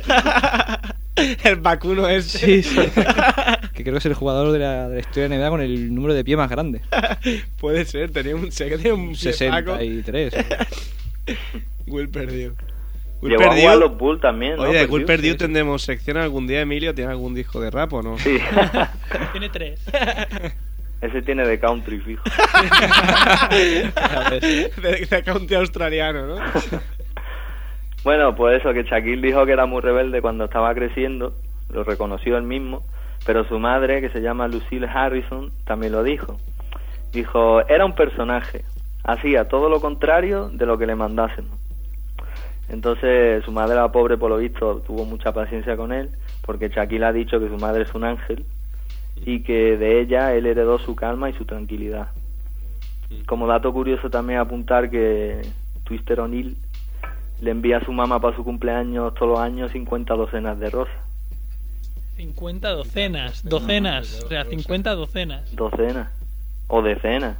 el 1.44 1.56
vacuno 1.56 2.08
es. 2.08 2.24
Sí, 2.26 2.62
sí. 2.62 2.76
que 3.74 3.82
creo 3.82 3.92
que 3.92 3.98
es 3.98 4.06
el 4.06 4.14
jugador 4.14 4.52
de 4.52 4.60
la, 4.60 4.88
de 4.88 4.94
la 4.94 5.00
historia 5.00 5.28
de 5.28 5.36
NBA 5.36 5.50
con 5.50 5.60
el 5.60 5.94
número 5.94 6.14
de 6.14 6.24
pie 6.24 6.36
más 6.38 6.48
grande. 6.48 6.80
Puede 7.60 7.84
ser, 7.84 8.10
tenía 8.12 8.34
un, 8.34 8.50
sé 8.50 8.68
que 8.70 8.76
tenía 8.78 8.94
un 8.94 9.12
pie 9.14 9.32
Paco. 9.50 9.76
63. 9.76 10.34
Will 11.86 12.08
Perdue. 12.08 12.52
Will 13.20 13.32
Llegó 13.32 13.42
a 13.42 13.46
Perdue- 13.54 13.60
jugar 13.60 13.76
los 13.78 13.98
Bulls 13.98 14.20
también, 14.22 14.56
¿no? 14.56 14.62
Oye, 14.62 14.86
Will 14.86 15.04
Perdue 15.04 15.32
sí. 15.32 15.36
tendremos 15.36 15.82
sección 15.82 16.16
algún 16.18 16.46
día, 16.46 16.60
Emilio. 16.62 16.94
¿Tiene 16.94 17.10
algún 17.10 17.34
disco 17.34 17.60
de 17.60 17.70
rap 17.70 17.92
o 17.92 18.02
no? 18.02 18.16
Sí. 18.18 18.38
Tiene 19.32 19.48
tres. 19.50 19.80
Ese 21.00 21.22
tiene 21.22 21.46
de 21.46 21.60
country, 21.60 22.00
fijo. 22.00 22.24
de, 23.50 25.06
de 25.08 25.22
country 25.22 25.56
australiano, 25.56 26.26
¿no? 26.26 26.36
Bueno, 28.04 28.34
pues 28.34 28.60
eso, 28.60 28.72
que 28.72 28.84
Shaquille 28.84 29.20
dijo 29.20 29.44
que 29.44 29.52
era 29.52 29.66
muy 29.66 29.80
rebelde 29.82 30.22
cuando 30.22 30.44
estaba 30.44 30.72
creciendo, 30.72 31.34
lo 31.70 31.82
reconoció 31.82 32.38
él 32.38 32.44
mismo, 32.44 32.84
pero 33.26 33.44
su 33.44 33.58
madre, 33.58 34.00
que 34.00 34.08
se 34.08 34.22
llama 34.22 34.46
Lucille 34.46 34.86
Harrison, 34.86 35.50
también 35.64 35.92
lo 35.92 36.04
dijo. 36.04 36.38
Dijo, 37.12 37.60
era 37.68 37.84
un 37.84 37.94
personaje, 37.94 38.64
hacía 39.02 39.48
todo 39.48 39.68
lo 39.68 39.80
contrario 39.80 40.48
de 40.48 40.64
lo 40.64 40.78
que 40.78 40.86
le 40.86 40.94
mandasen. 40.94 41.46
Entonces 42.68 43.44
su 43.44 43.50
madre, 43.50 43.74
la 43.74 43.90
pobre, 43.90 44.16
por 44.16 44.30
lo 44.30 44.38
visto, 44.38 44.80
tuvo 44.86 45.04
mucha 45.04 45.32
paciencia 45.32 45.76
con 45.76 45.92
él, 45.92 46.08
porque 46.46 46.68
Shaquille 46.68 47.04
ha 47.04 47.12
dicho 47.12 47.40
que 47.40 47.48
su 47.48 47.58
madre 47.58 47.82
es 47.82 47.94
un 47.94 48.04
ángel 48.04 48.44
y 49.24 49.42
que 49.42 49.76
de 49.76 50.00
ella 50.00 50.34
él 50.34 50.46
heredó 50.46 50.78
su 50.78 50.94
calma 50.96 51.30
y 51.30 51.34
su 51.34 51.44
tranquilidad. 51.44 52.08
Como 53.26 53.46
dato 53.46 53.72
curioso 53.72 54.10
también 54.10 54.38
apuntar 54.38 54.90
que 54.90 55.42
Twister 55.84 56.20
O'Neill 56.20 56.56
le 57.40 57.50
envía 57.50 57.78
a 57.78 57.84
su 57.84 57.92
mamá 57.92 58.20
para 58.20 58.36
su 58.36 58.44
cumpleaños 58.44 59.14
todos 59.14 59.28
los 59.32 59.38
años 59.40 59.72
50 59.72 60.14
docenas 60.14 60.58
de 60.58 60.70
rosas. 60.70 60.94
50 62.16 62.70
docenas, 62.70 63.44
docenas, 63.44 64.22
o 64.24 64.28
sea, 64.28 64.44
50 64.44 64.94
docenas. 64.94 65.54
Docenas. 65.54 66.10
O 66.66 66.82
decenas. 66.82 67.36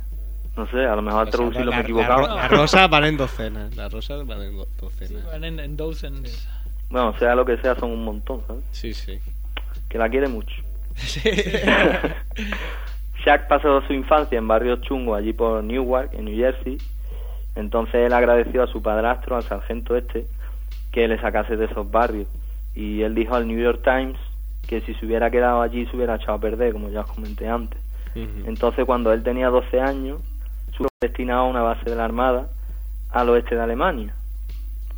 No 0.57 0.67
sé, 0.71 0.85
a 0.87 0.95
lo 0.97 1.03
mejor 1.03 1.21
al 1.27 1.31
traducirlo 1.31 1.71
me 1.73 1.79
he 1.79 1.81
equivocado. 1.83 2.23
La, 2.29 2.35
la 2.35 2.49
rosa 2.49 2.87
van 2.87 3.05
en 3.05 3.17
docenas. 3.17 3.77
Las 3.77 3.93
rosas 3.93 4.27
van 4.27 4.43
en 4.43 4.57
do- 4.57 4.69
docenas. 4.81 5.25
Van 5.27 5.45
en, 5.45 5.61
en 5.61 5.77
dozens. 5.77 6.49
Bueno, 6.91 7.17
sea 7.19 7.35
lo 7.35 7.45
que 7.45 7.57
sea, 7.59 7.75
son 7.75 7.91
un 7.91 8.05
montón, 8.05 8.43
¿sabes? 8.47 8.65
Sí, 8.73 8.95
sí. 8.95 9.19
Que 9.89 9.99
la 9.99 10.09
quiere 10.09 10.29
mucho. 10.29 10.55
Shaq 13.25 13.49
pasó 13.49 13.81
su 13.83 13.93
infancia 13.93 14.39
en 14.39 14.49
barrios 14.49 14.81
chungos 14.83 15.19
allí 15.19 15.33
por 15.33 15.65
Newark, 15.65 16.15
en 16.15 16.27
New 16.27 16.37
Jersey. 16.37 16.79
Entonces 17.57 18.07
él 18.07 18.13
agradeció 18.13 18.63
a 18.63 18.69
su 18.69 18.83
padrastro, 18.83 19.37
al 19.37 19.43
sargento 19.43 19.97
este, 19.97 20.27
que 20.93 21.09
le 21.09 21.21
sacase 21.21 21.57
de 21.57 21.65
esos 21.67 21.91
barrios. 21.91 22.29
Y 22.75 23.03
él 23.03 23.15
dijo 23.15 23.35
al 23.35 23.49
New 23.49 23.59
York 23.59 23.81
Times 23.83 24.19
que 24.69 24.83
si 24.83 24.95
se 24.95 25.07
hubiera 25.07 25.31
quedado 25.31 25.63
allí 25.63 25.87
se 25.87 25.97
hubiera 25.97 26.17
echado 26.17 26.35
a 26.35 26.41
perder, 26.41 26.73
como 26.73 26.91
ya 26.91 27.01
os 27.01 27.11
comenté 27.11 27.49
antes. 27.49 27.81
Entonces 28.47 28.85
cuando 28.85 29.13
él 29.13 29.23
tenía 29.23 29.49
12 29.49 29.81
años, 29.81 30.21
fue 30.77 30.87
destinado 31.01 31.41
a 31.41 31.49
una 31.49 31.63
base 31.63 31.89
de 31.89 31.97
la 31.97 32.05
Armada 32.05 32.49
al 33.11 33.29
oeste 33.29 33.55
de 33.55 33.63
Alemania, 33.63 34.15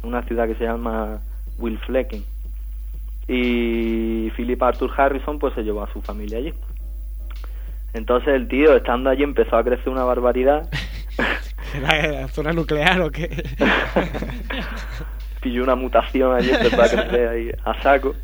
una 0.03 0.23
ciudad 0.23 0.47
que 0.47 0.55
se 0.55 0.65
llama 0.65 1.21
Wilflecken. 1.59 2.25
Y 3.29 4.31
Philip 4.37 4.63
Arthur 4.63 4.91
Harrison 4.97 5.39
pues 5.39 5.55
se 5.55 5.63
llevó 5.63 5.83
a 5.83 5.93
su 5.93 6.01
familia 6.03 6.39
allí. 6.39 6.53
Entonces 7.93 8.35
el 8.35 8.49
tío, 8.49 8.77
estando 8.77 9.11
allí, 9.11 9.23
empezó 9.23 9.57
a 9.57 9.65
crecer 9.65 9.89
una 9.89 10.05
barbaridad. 10.05 10.69
¿La, 11.83 12.07
la 12.09 12.29
zona 12.29 12.53
nuclear 12.53 13.01
o 13.01 13.11
qué? 13.11 13.45
Pilló 15.41 15.63
una 15.63 15.75
mutación 15.75 16.35
allí, 16.35 16.51
empezó 16.51 16.83
a 16.83 16.89
crecer 16.89 17.29
ahí 17.29 17.51
a 17.65 17.81
saco. 17.83 18.15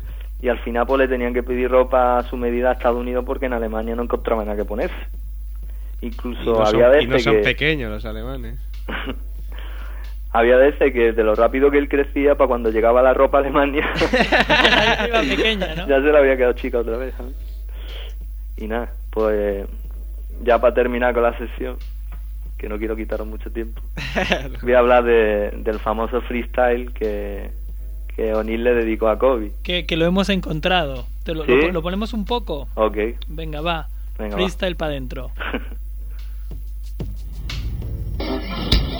Y 0.41 0.49
al 0.49 0.59
final 0.59 0.85
pues 0.85 0.99
le 0.99 1.07
tenían 1.07 1.33
que 1.33 1.41
pedir 1.41 1.71
ropa 1.71 2.19
a 2.19 2.23
su 2.23 2.37
medida 2.37 2.69
a 2.69 2.73
Estados 2.73 2.99
Unidos 2.99 3.23
porque 3.25 3.47
en 3.47 3.53
Alemania 3.53 3.95
no 3.95 4.03
encontraban 4.03 4.45
nada 4.45 4.57
que 4.57 4.65
ponerse. 4.65 4.95
Incluso 6.01 6.41
Y 6.41 6.45
no 6.59 6.65
son, 6.65 6.83
había 6.83 7.01
y 7.01 7.07
veces 7.07 7.25
no 7.25 7.31
son 7.31 7.33
que... 7.37 7.43
pequeños 7.43 7.89
los 7.89 8.05
alemanes. 8.05 8.59
Había 10.37 10.57
veces 10.57 10.93
que 10.93 11.13
de 11.13 11.23
lo 11.23 11.33
rápido 11.33 11.71
que 11.71 11.79
él 11.79 11.89
crecía, 11.89 12.35
para 12.35 12.47
cuando 12.47 12.69
llegaba 12.69 13.01
la 13.01 13.11
ropa 13.11 13.39
a 13.39 13.41
Alemania, 13.41 13.91
Iba 15.07 15.21
pequeña, 15.35 15.73
¿no? 15.75 15.87
ya 15.87 15.95
se 15.95 16.11
le 16.11 16.17
había 16.17 16.37
quedado 16.37 16.53
chica 16.53 16.77
otra 16.77 16.95
vez. 16.95 17.15
¿sabes? 17.17 17.33
Y 18.57 18.67
nada, 18.67 18.91
pues 19.09 19.65
ya 20.43 20.61
para 20.61 20.75
terminar 20.75 21.15
con 21.15 21.23
la 21.23 21.35
sesión, 21.39 21.77
que 22.59 22.69
no 22.69 22.77
quiero 22.77 22.95
quitaros 22.95 23.25
mucho 23.25 23.51
tiempo, 23.51 23.81
voy 24.61 24.73
a 24.73 24.79
hablar 24.79 25.05
de, 25.05 25.51
del 25.57 25.79
famoso 25.79 26.21
freestyle 26.21 26.93
que, 26.93 27.49
que 28.15 28.35
O'Neill 28.35 28.63
le 28.63 28.75
dedicó 28.75 29.09
a 29.09 29.17
Kobe. 29.17 29.53
Que, 29.63 29.87
que 29.87 29.97
lo 29.97 30.05
hemos 30.05 30.29
encontrado. 30.29 31.07
¿Te 31.23 31.33
lo, 31.33 31.45
¿Sí? 31.45 31.51
lo, 31.51 31.71
lo 31.71 31.81
ponemos 31.81 32.13
un 32.13 32.25
poco? 32.25 32.67
Ok. 32.75 32.97
Venga, 33.27 33.61
va. 33.61 33.87
Venga, 34.19 34.35
va. 34.35 34.37
Freestyle 34.37 34.75
para 34.75 34.91
adentro. 34.91 35.31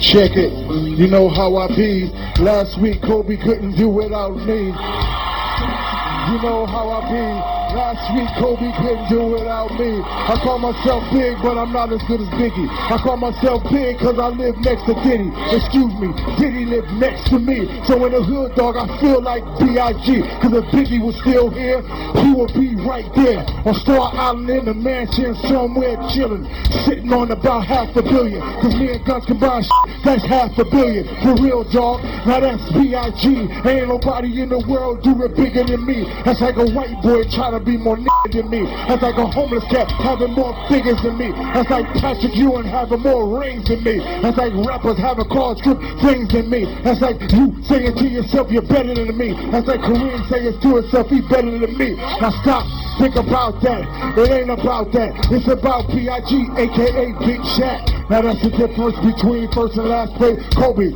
Check 0.00 0.36
it. 0.36 0.52
You 0.96 1.08
know 1.08 1.28
how 1.28 1.56
I 1.56 1.68
be. 1.74 2.06
Last 2.38 2.80
week 2.80 3.02
Kobe 3.02 3.36
couldn't 3.36 3.76
do 3.76 3.88
without 3.88 4.36
me. 4.36 4.66
You 4.66 6.38
know 6.42 6.66
how 6.66 6.90
I 6.90 7.52
be. 7.52 7.57
Last 7.78 8.10
week 8.10 8.26
Kobe 8.42 8.74
couldn't 8.74 9.06
do 9.06 9.38
without 9.38 9.70
me. 9.78 10.02
I 10.02 10.34
call 10.42 10.58
myself 10.58 10.98
big, 11.14 11.38
but 11.38 11.54
I'm 11.54 11.70
not 11.70 11.94
as 11.94 12.02
good 12.10 12.18
as 12.18 12.26
Biggie. 12.34 12.66
I 12.66 12.98
call 12.98 13.14
myself 13.14 13.62
big 13.70 14.02
cause 14.02 14.18
I 14.18 14.34
live 14.34 14.58
next 14.66 14.82
to 14.90 14.98
Diddy. 15.06 15.30
Excuse 15.54 15.94
me, 16.02 16.10
Diddy 16.42 16.66
lived 16.66 16.90
next 16.98 17.30
to 17.30 17.38
me. 17.38 17.70
So 17.86 18.02
in 18.02 18.10
the 18.10 18.18
hood, 18.18 18.58
dog, 18.58 18.74
I 18.74 18.90
feel 18.98 19.22
like 19.22 19.46
B.I.G. 19.62 20.10
Cause 20.42 20.58
if 20.58 20.66
Biggie 20.74 20.98
was 20.98 21.14
still 21.22 21.54
here, 21.54 21.78
he 22.18 22.34
would 22.34 22.50
be 22.50 22.74
right 22.82 23.06
there 23.14 23.46
on 23.62 23.74
Star 23.86 24.10
Island 24.10 24.50
in 24.50 24.64
the 24.66 24.74
mansion 24.74 25.38
somewhere 25.46 25.94
chilling. 26.10 26.50
Sitting 26.82 27.14
on 27.14 27.30
about 27.30 27.62
half 27.62 27.94
a 27.94 28.02
billion. 28.02 28.42
Cause 28.58 28.74
me 28.74 28.90
and 28.90 29.06
Guns 29.06 29.22
combined, 29.22 29.70
that's 30.02 30.26
half 30.26 30.50
a 30.58 30.66
billion. 30.66 31.06
For 31.22 31.38
real, 31.38 31.62
dog. 31.70 32.02
Now 32.26 32.42
that's 32.42 32.66
B.I.G. 32.74 33.22
Ain't 33.70 33.86
nobody 33.86 34.42
in 34.42 34.50
the 34.50 34.66
world 34.66 35.06
do 35.06 35.14
it 35.22 35.38
bigger 35.38 35.62
than 35.62 35.86
me. 35.86 36.02
That's 36.26 36.42
like 36.42 36.58
a 36.58 36.66
white 36.74 36.98
boy 37.06 37.22
trying 37.30 37.54
to 37.54 37.67
be 37.68 37.76
more 37.76 38.00
nigga 38.00 38.32
than 38.32 38.48
me. 38.48 38.64
That's 38.88 39.04
like 39.04 39.20
a 39.20 39.28
homeless 39.28 39.64
cat 39.68 39.92
having 40.00 40.32
more 40.32 40.56
figures 40.72 40.96
than 41.04 41.20
me. 41.20 41.28
That's 41.52 41.68
like 41.68 41.84
Patrick 42.00 42.32
Ewing 42.32 42.64
having 42.64 43.04
more 43.04 43.28
rings 43.28 43.68
than 43.68 43.84
me. 43.84 44.00
That's 44.24 44.40
like 44.40 44.56
rappers 44.64 44.96
having 44.96 45.28
cars, 45.28 45.60
good 45.60 45.76
things 46.00 46.32
than 46.32 46.48
me. 46.48 46.64
That's 46.80 47.04
like 47.04 47.20
you 47.28 47.52
saying 47.68 47.92
to 47.92 48.06
yourself 48.08 48.48
you're 48.48 48.64
better 48.64 48.96
than 48.96 49.12
me. 49.12 49.36
That's 49.52 49.68
like 49.68 49.84
Kareem 49.84 50.16
saying 50.32 50.56
to 50.56 50.68
himself 50.80 51.12
he's 51.12 51.28
better 51.28 51.52
than 51.52 51.76
me. 51.76 51.92
Now 52.24 52.32
stop. 52.40 52.64
Think 52.96 53.14
about 53.20 53.60
that. 53.62 53.84
It 54.16 54.30
ain't 54.32 54.50
about 54.50 54.90
that. 54.96 55.12
It's 55.30 55.46
about 55.46 55.86
B.I.G. 55.92 56.32
aka 56.56 57.04
Big 57.20 57.40
Shaq. 57.54 57.84
Now 58.08 58.24
that's 58.24 58.40
the 58.40 58.50
difference 58.50 58.96
between 59.04 59.52
first 59.52 59.76
and 59.76 59.92
last 59.92 60.16
place. 60.16 60.40
Kobe, 60.56 60.90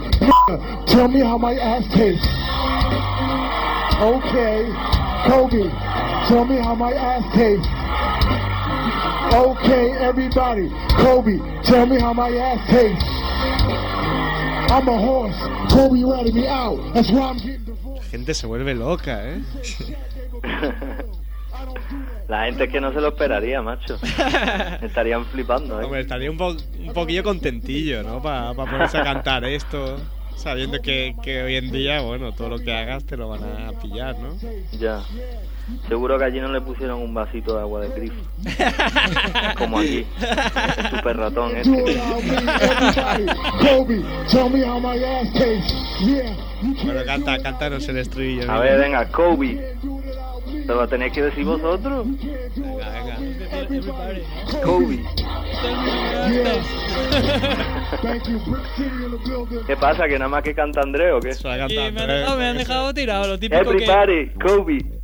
tell 0.89 1.07
me 1.07 1.21
how 1.21 1.37
my 1.37 1.53
ass 1.53 1.85
tastes. 1.93 2.27
Okay, 4.03 4.67
Kobe, 5.29 5.71
tell 6.29 6.45
me 6.45 6.57
how 6.59 6.75
my 6.75 6.93
ass 6.93 7.25
tastes. 7.35 7.69
Okay, 9.35 9.93
everybody, 10.01 10.69
Kobe, 10.97 11.39
tell 11.65 11.87
me 11.87 11.99
how 12.01 12.13
my 12.13 12.29
ass 12.29 12.61
tastes. 12.69 13.05
I'm 14.71 14.89
a 14.89 14.99
horse. 14.99 15.37
Kobe 15.73 16.03
ratted 16.05 16.35
me 16.35 16.47
out. 16.47 16.79
That's 16.95 17.11
why 17.11 17.31
I'm 17.31 17.39
getting 17.39 17.65
divorced. 17.65 18.03
La 18.05 18.11
gente 18.11 18.35
se 18.35 18.47
vuelve 18.47 18.75
loca, 18.75 19.21
¿eh? 19.25 19.43
La 22.29 22.47
gente 22.47 22.65
es 22.65 22.71
que 22.71 22.81
no 22.81 22.93
se 22.93 23.01
lo 23.01 23.09
esperaría, 23.09 23.61
macho. 23.63 23.99
Estarían 24.83 25.25
flipando, 25.27 25.81
¿eh? 25.81 25.85
Hombre, 25.85 26.01
estaría 26.01 26.31
un, 26.31 26.39
po- 26.39 26.57
un 26.79 26.93
poquillo 26.95 27.23
contentillo, 27.23 28.03
¿no? 28.03 28.23
Para 28.23 28.55
ponerse 28.55 28.97
a 28.99 29.05
cantar 29.05 29.45
esto, 29.45 29.99
sabiendo 30.37 30.81
que, 30.81 31.15
que 31.23 31.43
hoy 31.43 31.57
en 31.57 31.71
día, 31.71 32.01
bueno, 32.01 32.33
todo 32.33 32.49
lo 32.49 32.59
que 32.59 32.73
hagas 32.73 33.05
te 33.05 33.17
lo 33.19 33.29
van 33.29 33.43
a 33.45 33.73
pillar, 33.81 34.17
¿no? 34.19 34.35
Ya. 34.79 35.03
Seguro 35.89 36.19
que 36.19 36.25
allí 36.25 36.41
no 36.41 36.49
le 36.49 36.61
pusieron 36.61 37.01
un 37.01 37.15
vasito 37.15 37.55
de 37.55 37.61
agua 37.61 37.81
de 37.81 37.89
grifo. 37.89 38.23
Como 39.59 39.79
aquí. 39.79 40.07
El 40.79 40.91
super 40.91 41.17
ratón 41.17 41.57
este. 41.57 42.01
Bueno, 46.85 47.01
canta, 47.07 47.43
cántanos 47.43 47.89
el 47.89 47.99
estribillo. 47.99 48.51
A 48.51 48.59
ver, 48.61 48.79
venga, 48.79 49.09
Kobe. 49.09 49.77
¿Pero 50.67 50.81
lo 50.81 50.89
tenéis 50.89 51.13
que 51.13 51.23
decir 51.23 51.45
vosotros? 51.45 52.07
Venga, 52.57 52.91
venga. 52.91 53.17
Kobe. 54.63 55.03
¿Qué 59.67 59.77
pasa? 59.77 60.09
¿Que 60.09 60.19
nada 60.19 60.29
más 60.29 60.43
que 60.43 60.55
canta 60.55 60.81
André 60.81 61.13
o 61.13 61.21
qué? 61.21 61.35
Me 61.45 61.63
han, 61.63 61.69
dejado, 61.69 62.39
me 62.39 62.47
han 62.47 62.59
dejado 62.59 62.95
tirado, 62.95 63.27
lo 63.27 63.39
típico 63.39 63.63
que... 63.63 63.85
Everybody, 63.85 64.31
Kobe. 64.41 65.02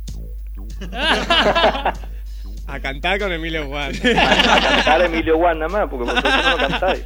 A 2.67 2.79
cantar 2.79 3.19
con 3.19 3.31
Emilio 3.31 3.67
Juan. 3.67 3.91
A 3.95 4.61
cantar 4.61 5.01
Emilio 5.01 5.37
Juan 5.37 5.59
nada 5.59 5.69
más, 5.69 5.89
porque 5.89 6.05
vosotros 6.05 6.33
no 6.43 6.51
lo 6.51 6.57
cantáis. 6.57 7.05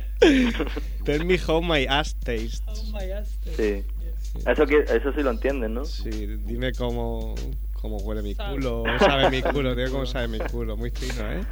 Tell 1.05 1.25
me 1.25 1.37
how 1.47 1.61
my 1.61 1.85
ass 1.85 2.15
tastes. 2.15 2.63
Sí. 3.55 3.83
Eso, 4.45 4.65
que, 4.65 4.79
eso 4.79 5.13
sí 5.13 5.21
lo 5.21 5.31
entienden, 5.31 5.73
¿no? 5.73 5.85
Sí, 5.85 6.09
dime 6.45 6.73
cómo, 6.73 7.35
cómo 7.73 7.97
huele 7.97 8.21
mi 8.23 8.35
culo, 8.35 8.83
sabe 8.99 9.29
mi 9.29 9.41
culo, 9.41 9.75
dime 9.75 9.89
cómo 9.89 10.05
sabe 10.05 10.27
mi 10.27 10.39
culo, 10.39 10.75
muy 10.75 10.89
fino, 10.89 11.31
¿eh? 11.31 11.43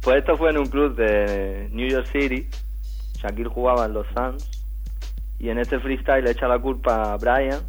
Pues 0.00 0.18
esto 0.18 0.36
fue 0.36 0.50
en 0.50 0.58
un 0.58 0.66
club 0.66 0.96
de 0.96 1.68
New 1.72 1.88
York 1.88 2.06
City. 2.10 2.48
Shaquille 3.18 3.50
jugaba 3.50 3.84
en 3.84 3.92
los 3.92 4.06
Suns. 4.16 4.48
Y 5.38 5.50
en 5.50 5.58
este 5.58 5.78
freestyle 5.78 6.24
le 6.24 6.30
echa 6.30 6.48
la 6.48 6.58
culpa 6.58 7.12
a 7.12 7.16
Brian 7.16 7.60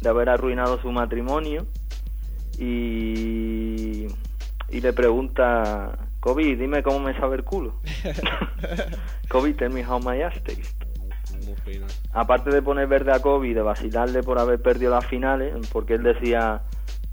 de 0.00 0.08
haber 0.08 0.28
arruinado 0.28 0.80
su 0.80 0.90
matrimonio. 0.92 1.66
Y, 2.60 4.06
y 4.68 4.80
le 4.80 4.92
pregunta, 4.92 5.98
Kobe, 6.20 6.54
dime 6.56 6.82
cómo 6.82 7.00
me 7.00 7.18
sabe 7.18 7.36
el 7.36 7.44
culo. 7.44 7.74
Kobe, 9.30 9.54
tell 9.54 9.72
me 9.72 9.82
how 9.82 9.98
my 9.98 10.20
ass 10.20 10.34
tastes. 10.44 10.76
Aparte 12.12 12.50
de 12.50 12.60
poner 12.60 12.86
verde 12.86 13.12
a 13.12 13.20
Kobe 13.20 13.48
y 13.48 13.54
de 13.54 13.62
vacilarle 13.62 14.22
por 14.22 14.38
haber 14.38 14.60
perdido 14.60 14.90
las 14.90 15.06
finales, 15.06 15.54
porque 15.72 15.94
él 15.94 16.02
decía, 16.02 16.62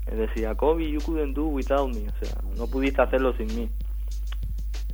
él 0.08 0.18
decía, 0.18 0.56
Kobe, 0.56 0.92
you 0.92 1.00
couldn't 1.00 1.34
do 1.34 1.46
without 1.46 1.88
me. 1.96 2.10
O 2.10 2.26
sea, 2.26 2.38
no 2.58 2.68
pudiste 2.68 3.02
hacerlo 3.02 3.34
sin 3.38 3.48
mí. 3.56 3.70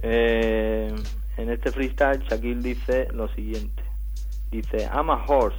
Eh, 0.03 0.93
en 1.37 1.49
este 1.49 1.71
freestyle, 1.71 2.19
Shaquille 2.29 2.61
dice 2.61 3.07
lo 3.11 3.27
siguiente. 3.29 3.83
Dice, 4.51 4.87
I'm 4.93 5.09
a 5.09 5.25
horse. 5.27 5.57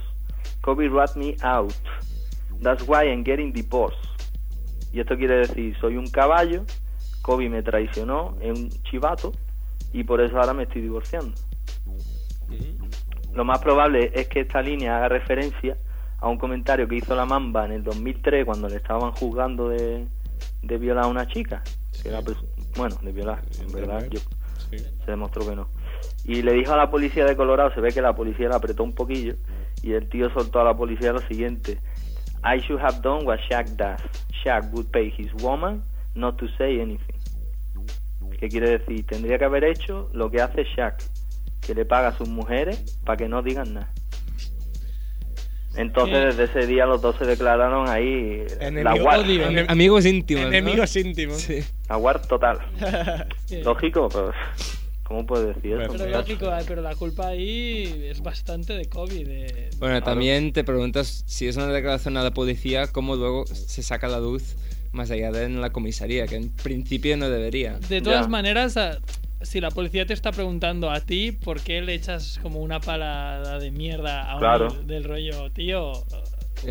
Kobe 0.61 0.89
rat 0.89 1.17
me 1.17 1.37
out. 1.43 1.75
That's 2.63 2.87
why 2.87 3.09
I'm 3.09 3.25
getting 3.25 3.53
divorced. 3.53 4.14
Y 4.95 5.01
esto 5.01 5.17
quiere 5.17 5.47
decir, 5.49 5.77
soy 5.81 5.97
un 5.97 6.07
caballo, 6.09 6.65
Kobe 7.21 7.49
me 7.49 7.63
traicionó, 7.65 8.37
es 8.41 8.57
un 8.57 8.69
chivato, 8.85 9.33
y 9.93 10.05
por 10.05 10.21
eso 10.21 10.39
ahora 10.39 10.55
me 10.55 10.63
estoy 10.63 10.83
divorciando. 10.83 11.35
Lo 13.35 13.45
más 13.45 13.59
probable 13.59 14.13
es 14.15 14.29
que 14.29 14.41
esta 14.41 14.63
línea 14.63 14.97
haga 14.97 15.09
referencia 15.09 15.77
a 16.21 16.29
un 16.29 16.39
comentario 16.39 16.87
que 16.87 16.95
hizo 16.97 17.15
la 17.17 17.27
Mamba 17.27 17.67
en 17.67 17.73
el 17.73 17.83
2003 17.83 18.45
cuando 18.45 18.69
le 18.69 18.77
estaban 18.77 19.11
juzgando 19.11 19.69
de, 19.69 20.07
de 20.63 20.79
violar 20.79 21.05
a 21.05 21.09
una 21.09 21.27
chica. 21.27 21.63
Que 22.01 22.09
era 22.11 22.21
bueno, 22.77 22.97
de 23.03 23.11
violar, 23.13 23.43
en 23.61 23.73
verdad, 23.73 23.99
yo- 24.11 24.21
se 25.05 25.11
demostró 25.11 25.47
que 25.49 25.57
no. 25.57 25.67
Y 26.25 26.43
le 26.43 26.53
dijo 26.53 26.73
a 26.73 26.77
la 26.77 26.91
policía 26.91 27.25
de 27.25 27.37
Colorado, 27.37 27.75
se 27.75 27.81
ve 27.81 27.91
que 27.93 28.01
la 28.01 28.15
policía 28.15 28.49
la 28.49 28.57
apretó 28.57 28.85
un 28.85 28.95
poquillo, 28.95 29.35
y 29.83 29.93
el 29.93 30.09
tío 30.09 30.31
soltó 30.31 30.61
a 30.61 30.65
la 30.65 30.77
policía 30.77 31.13
lo 31.13 31.21
siguiente. 31.27 31.81
I 32.45 32.61
should 32.61 32.81
have 32.81 33.01
done 33.03 33.25
what 33.25 33.41
Shaq 33.51 33.75
does. 33.77 34.01
Shaq 34.45 34.71
would 34.73 34.91
pay 34.93 35.11
his 35.11 35.33
woman 35.43 35.83
not 36.15 36.37
to 36.39 36.47
say 36.59 36.81
anything. 36.81 37.17
¿Qué 38.39 38.49
quiere 38.49 38.79
decir? 38.79 39.07
Tendría 39.07 39.39
que 39.39 39.45
haber 39.47 39.65
hecho 39.65 40.11
lo 40.13 40.31
que 40.31 40.41
hace 40.43 40.65
Shaq, 40.77 41.03
que 41.63 41.75
le 41.75 41.85
paga 41.87 42.09
a 42.09 42.13
sus 42.19 42.29
mujeres 42.29 42.99
para 43.05 43.17
que 43.17 43.29
no 43.29 43.43
digan 43.43 43.75
nada. 43.75 43.91
Entonces, 45.77 46.37
desde 46.37 46.45
ese 46.61 46.67
día 46.69 46.87
los 46.87 47.03
dos 47.03 47.17
se 47.17 47.25
declararon 47.25 47.89
ahí 47.89 48.45
la 48.61 48.67
Enemigo- 48.69 49.09
odio. 49.09 49.49
Enem- 49.49 49.67
Amigos 49.69 50.05
íntimos. 50.07 50.43
¿no? 50.45 50.49
Enemigos 50.51 50.95
íntimos. 50.97 51.39
Sí. 51.41 51.65
La 51.89 51.97
guard 51.97 52.27
total. 52.29 52.59
Lógico, 53.65 54.09
pero 54.09 54.33
¿cómo 55.15 55.27
puedes 55.27 55.55
decir 55.55 55.81
eso? 55.81 55.93
Pero 55.97 56.11
lógico, 56.11 56.51
pero 56.67 56.83
la 56.83 56.97
culpa 56.97 57.29
ahí 57.29 58.07
es 58.11 58.21
bastante 58.21 58.73
de 58.73 58.87
Kobe. 58.87 59.25
De... 59.25 59.71
Bueno, 59.79 60.03
también 60.03 60.53
te 60.53 60.65
preguntas 60.65 61.23
si 61.27 61.47
es 61.47 61.57
una 61.57 61.69
declaración 61.69 62.17
a 62.17 62.25
la 62.25 62.33
policía, 62.33 62.89
cómo 62.89 63.15
luego 63.15 63.47
se 63.47 63.83
saca 63.85 64.09
la 64.09 64.19
luz 64.19 64.57
más 64.91 65.11
allá 65.11 65.31
de 65.31 65.45
en 65.45 65.61
la 65.61 65.71
comisaría, 65.71 66.27
que 66.27 66.37
en 66.37 66.51
principio 66.51 67.17
no 67.17 67.31
debería. 67.31 67.79
De 67.89 68.01
todas 68.01 68.29
maneras, 68.29 68.77
si 69.43 69.61
la 69.61 69.71
policía 69.71 70.05
te 70.05 70.15
está 70.15 70.33
preguntando 70.33 70.91
a 70.91 71.01
ti, 71.01 71.31
¿por 71.33 71.61
qué 71.61 71.81
le 71.81 71.95
echas 71.95 72.41
como 72.43 72.61
una 72.61 72.81
palada 72.81 73.59
de 73.59 73.71
mierda 73.71 74.31
a 74.31 74.35
un 74.35 74.41
Claro. 74.41 74.69
del 74.85 75.05
rollo, 75.05 75.51
tío? 75.53 75.93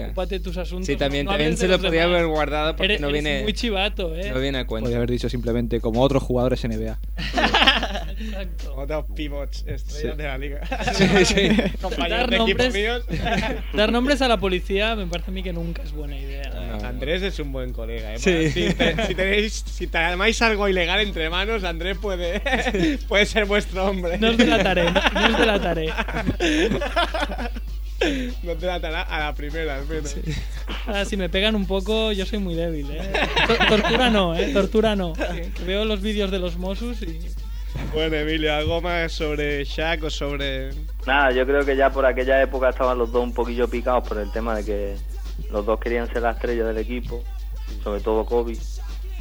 Ocúpate 0.01 0.39
tus 0.39 0.57
asuntos. 0.57 0.87
Sí, 0.87 0.95
también, 0.95 1.25
no 1.25 1.31
también 1.31 1.55
se 1.57 1.63
de 1.63 1.67
lo 1.69 1.73
los 1.77 1.85
podría 1.85 2.01
demás. 2.03 2.15
haber 2.19 2.27
guardado 2.27 2.75
porque 2.75 2.85
Eres- 2.93 3.01
no 3.01 3.09
eres 3.09 3.23
viene, 3.23 3.43
muy 3.43 3.53
chivato, 3.53 4.15
¿eh? 4.15 4.31
no 4.33 4.39
viene 4.39 4.59
a 4.59 4.65
cuenta. 4.67 4.83
Podría 4.85 4.97
haber 4.97 5.11
dicho 5.11 5.29
simplemente 5.29 5.79
como 5.81 6.01
otros 6.01 6.23
jugadores 6.23 6.63
NBA. 6.63 6.99
Exacto. 8.19 8.75
Otros 8.75 9.05
pivots 9.15 9.65
estrellas 9.67 10.13
Sí. 10.13 10.17
de 10.17 10.23
la 10.23 10.37
liga. 10.37 10.61
Sí, 10.93 11.07
sí. 11.25 11.49
Compañeros 11.81 12.09
Dar 12.09 12.29
de 12.29 12.35
equipo 12.37 12.63
nombres, 12.63 12.73
míos. 12.73 13.03
dar 13.73 13.91
nombres 13.91 14.21
a 14.21 14.27
la 14.27 14.37
policía 14.37 14.95
me 14.95 15.07
parece 15.07 15.31
a 15.31 15.33
mí 15.33 15.43
que 15.43 15.53
nunca 15.53 15.81
es 15.83 15.91
buena 15.91 16.17
idea. 16.17 16.51
Andrés 16.83 17.21
es 17.23 17.39
un 17.39 17.51
buen 17.51 17.73
colega, 17.73 18.13
¿eh? 18.13 18.19
Sí. 18.19 18.49
Si, 18.51 18.73
te- 18.73 19.05
si 19.07 19.15
tenéis, 19.15 19.53
si 19.53 19.87
tenéis 19.87 20.41
algo 20.41 20.67
ilegal 20.67 20.99
entre 21.01 21.29
manos, 21.29 21.63
Andrés 21.63 21.97
puede, 21.97 22.41
puede 23.07 23.25
ser 23.25 23.45
vuestro 23.45 23.85
hombre. 23.85 24.17
No 24.17 24.29
os 24.31 24.37
delataré, 24.37 24.85
no, 24.91 25.01
no 25.13 25.27
os 25.27 25.37
delataré. 25.37 25.89
No 28.43 28.53
te 28.53 28.65
delatará 28.65 29.01
a 29.03 29.19
la 29.19 29.33
primera, 29.35 29.75
al 29.77 29.87
menos. 29.87 30.15
Ahora, 30.87 31.05
si 31.05 31.17
me 31.17 31.29
pegan 31.29 31.55
un 31.55 31.65
poco, 31.65 32.11
yo 32.11 32.25
soy 32.25 32.39
muy 32.39 32.55
débil, 32.55 32.87
¿eh? 32.91 33.11
To- 33.47 33.65
Tortura 33.77 34.09
no, 34.09 34.35
¿eh? 34.35 34.51
Tortura 34.53 34.95
no. 34.95 35.13
Veo 35.65 35.85
los 35.85 36.01
vídeos 36.01 36.31
de 36.31 36.39
los 36.39 36.57
Mossus 36.57 37.01
y... 37.01 37.19
Bueno, 37.93 38.15
Emilio, 38.15 38.53
¿algo 38.53 38.81
más 38.81 39.11
sobre 39.11 39.63
Shaq 39.65 40.03
o 40.03 40.09
sobre...? 40.09 40.71
Nada, 41.07 41.31
yo 41.31 41.45
creo 41.45 41.65
que 41.65 41.75
ya 41.75 41.89
por 41.91 42.05
aquella 42.05 42.41
época 42.41 42.69
estaban 42.69 42.97
los 42.97 43.11
dos 43.11 43.23
un 43.23 43.33
poquillo 43.33 43.67
picados 43.67 44.07
por 44.07 44.17
el 44.19 44.31
tema 44.31 44.55
de 44.57 44.65
que 44.65 44.95
los 45.51 45.65
dos 45.65 45.79
querían 45.79 46.07
ser 46.11 46.21
la 46.21 46.31
estrella 46.31 46.65
del 46.65 46.77
equipo, 46.77 47.23
sobre 47.83 48.01
todo 48.01 48.25
Kobe. 48.25 48.57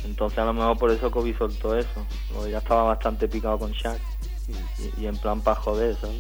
Entonces 0.05 0.39
a 0.39 0.45
lo 0.45 0.53
mejor 0.53 0.79
por 0.79 0.91
eso 0.91 1.11
Kobe 1.11 1.35
soltó 1.37 1.79
eso. 1.79 2.07
O 2.37 2.47
ya 2.47 2.59
estaba 2.59 2.83
bastante 2.85 3.27
picado 3.29 3.59
con 3.59 3.73
Shaq. 3.73 3.99
Y, 4.99 5.03
y 5.03 5.07
en 5.07 5.17
plan 5.17 5.41
para 5.41 5.57
joder, 5.61 5.97
¿sabes? 6.01 6.17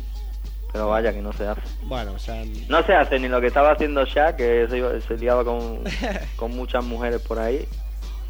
Pero 0.72 0.88
vaya 0.88 1.12
que 1.12 1.20
no 1.20 1.32
se 1.32 1.46
hace. 1.46 1.60
Bueno, 1.82 2.12
o 2.14 2.18
sea... 2.18 2.42
No 2.68 2.82
se 2.82 2.94
hace 2.94 3.18
ni 3.18 3.28
lo 3.28 3.40
que 3.40 3.48
estaba 3.48 3.72
haciendo 3.72 4.04
Shaq, 4.06 4.36
que 4.36 4.66
se, 4.70 5.00
se 5.02 5.16
liaba 5.18 5.44
con, 5.44 5.80
con 6.36 6.50
muchas 6.52 6.82
mujeres 6.84 7.20
por 7.20 7.38
ahí, 7.38 7.66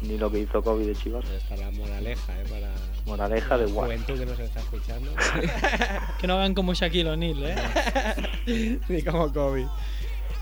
ni 0.01 0.17
lo 0.17 0.29
que 0.29 0.39
hizo 0.39 0.61
Kobe 0.61 0.85
de 0.85 0.95
Chivas. 0.95 1.23
Está 1.29 1.55
la 1.55 1.71
moraleja, 1.71 2.33
¿eh? 2.41 2.43
Para 2.49 2.69
Moraleja 3.05 3.57
de 3.57 3.65
guay. 3.65 3.85
juventud 3.97 4.19
que 4.19 4.25
nos 4.25 4.39
está 4.39 4.59
escuchando. 4.59 5.11
Que 6.19 6.27
no 6.27 6.35
hagan 6.35 6.53
como 6.53 6.73
Shaquille 6.73 7.09
O'Neal, 7.09 7.43
¿eh? 7.43 8.79
Ni 8.89 9.01
como 9.03 9.31
Kobe. 9.31 9.67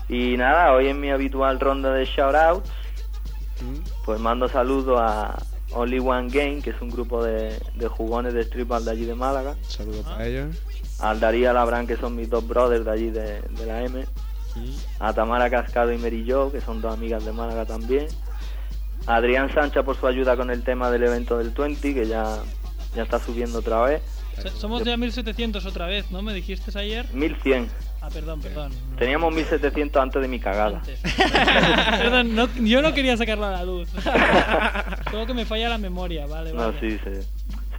Y 0.08 0.36
nada, 0.36 0.72
hoy 0.72 0.88
en 0.88 1.00
mi 1.00 1.10
habitual 1.10 1.58
ronda 1.58 1.92
de 1.92 2.04
shoutouts, 2.04 2.70
pues 4.04 4.20
mando 4.20 4.48
saludos 4.48 5.00
a 5.00 5.36
Only 5.72 5.98
One 6.00 6.28
Game, 6.30 6.60
que 6.62 6.70
es 6.70 6.80
un 6.80 6.90
grupo 6.90 7.24
de, 7.24 7.58
de 7.74 7.88
jugones 7.88 8.34
de 8.34 8.42
stripball 8.44 8.84
de 8.84 8.90
allí 8.90 9.04
de 9.06 9.14
Málaga. 9.14 9.56
Saludos 9.66 10.04
para 10.04 10.26
ellos. 10.26 10.56
Al 11.02 11.20
Darío 11.20 11.52
Labrán, 11.52 11.86
que 11.86 11.96
son 11.96 12.16
mis 12.16 12.30
dos 12.30 12.46
brothers 12.46 12.84
de 12.84 12.90
allí 12.90 13.10
de, 13.10 13.42
de 13.42 13.66
la 13.66 13.82
M. 13.82 14.04
A 15.00 15.12
Tamara 15.12 15.50
Cascado 15.50 15.92
y 15.92 15.98
Mary 15.98 16.24
Jo, 16.28 16.50
que 16.52 16.60
son 16.60 16.80
dos 16.80 16.92
amigas 16.94 17.24
de 17.24 17.32
Málaga 17.32 17.64
también. 17.66 18.06
A 19.06 19.16
Adrián 19.16 19.52
Sancha 19.52 19.82
por 19.82 19.96
su 19.96 20.06
ayuda 20.06 20.36
con 20.36 20.50
el 20.50 20.62
tema 20.62 20.90
del 20.90 21.02
evento 21.04 21.38
del 21.38 21.50
20, 21.50 21.92
que 21.94 22.06
ya, 22.06 22.38
ya 22.94 23.02
está 23.02 23.18
subiendo 23.18 23.58
otra 23.58 23.82
vez. 23.82 24.02
So- 24.42 24.48
Somos 24.50 24.84
ya 24.84 24.96
1700 24.96 25.66
otra 25.66 25.86
vez, 25.86 26.10
¿no? 26.10 26.22
¿Me 26.22 26.32
dijiste 26.32 26.76
ayer? 26.78 27.06
1100. 27.12 27.68
Ah, 28.00 28.08
perdón, 28.12 28.40
perdón. 28.40 28.72
Teníamos 28.98 29.32
1700 29.34 30.02
antes 30.02 30.20
de 30.22 30.26
mi 30.28 30.40
cagada. 30.40 30.82
Perdón, 31.98 32.34
no- 32.34 32.48
yo 32.56 32.82
no 32.82 32.92
quería 32.94 33.16
sacarlo 33.16 33.46
a 33.46 33.50
la 33.52 33.64
luz. 33.64 33.88
Solo 35.10 35.26
que 35.26 35.34
me 35.34 35.44
falla 35.44 35.68
la 35.68 35.78
memoria, 35.78 36.26
vale, 36.26 36.52
No, 36.52 36.72
vale. 36.72 36.80
sí, 36.80 36.98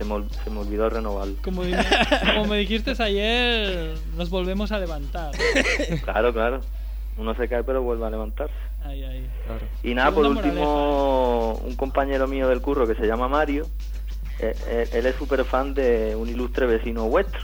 se, 0.03 0.09
me, 0.09 0.15
ol- 0.15 0.29
se 0.43 0.49
me 0.49 0.59
olvidó 0.59 0.89
renovarlo. 0.89 1.35
Como, 1.43 1.61
como 1.61 2.45
me 2.45 2.57
dijiste 2.57 2.93
ayer, 3.01 3.93
nos 4.17 4.29
volvemos 4.29 4.71
a 4.71 4.79
levantar. 4.79 5.31
Claro, 6.03 6.33
claro. 6.33 6.61
Uno 7.17 7.35
se 7.35 7.47
cae 7.47 7.63
pero 7.63 7.81
vuelve 7.83 8.05
a 8.05 8.09
levantarse. 8.09 8.53
Ahí, 8.83 9.03
ahí. 9.03 9.29
Y 9.83 9.93
nada, 9.93 10.11
por 10.11 10.25
último, 10.25 11.53
un 11.63 11.75
compañero 11.75 12.27
mío 12.27 12.47
del 12.49 12.59
curro 12.61 12.85
que 12.87 12.95
se 12.95 13.05
llama 13.05 13.27
Mario, 13.27 13.67
eh, 14.39 14.53
eh, 14.67 14.89
él 14.93 15.05
es 15.05 15.15
súper 15.15 15.45
fan 15.45 15.73
de 15.73 16.15
un 16.15 16.27
ilustre 16.27 16.65
vecino 16.65 17.05
vuestro. 17.05 17.39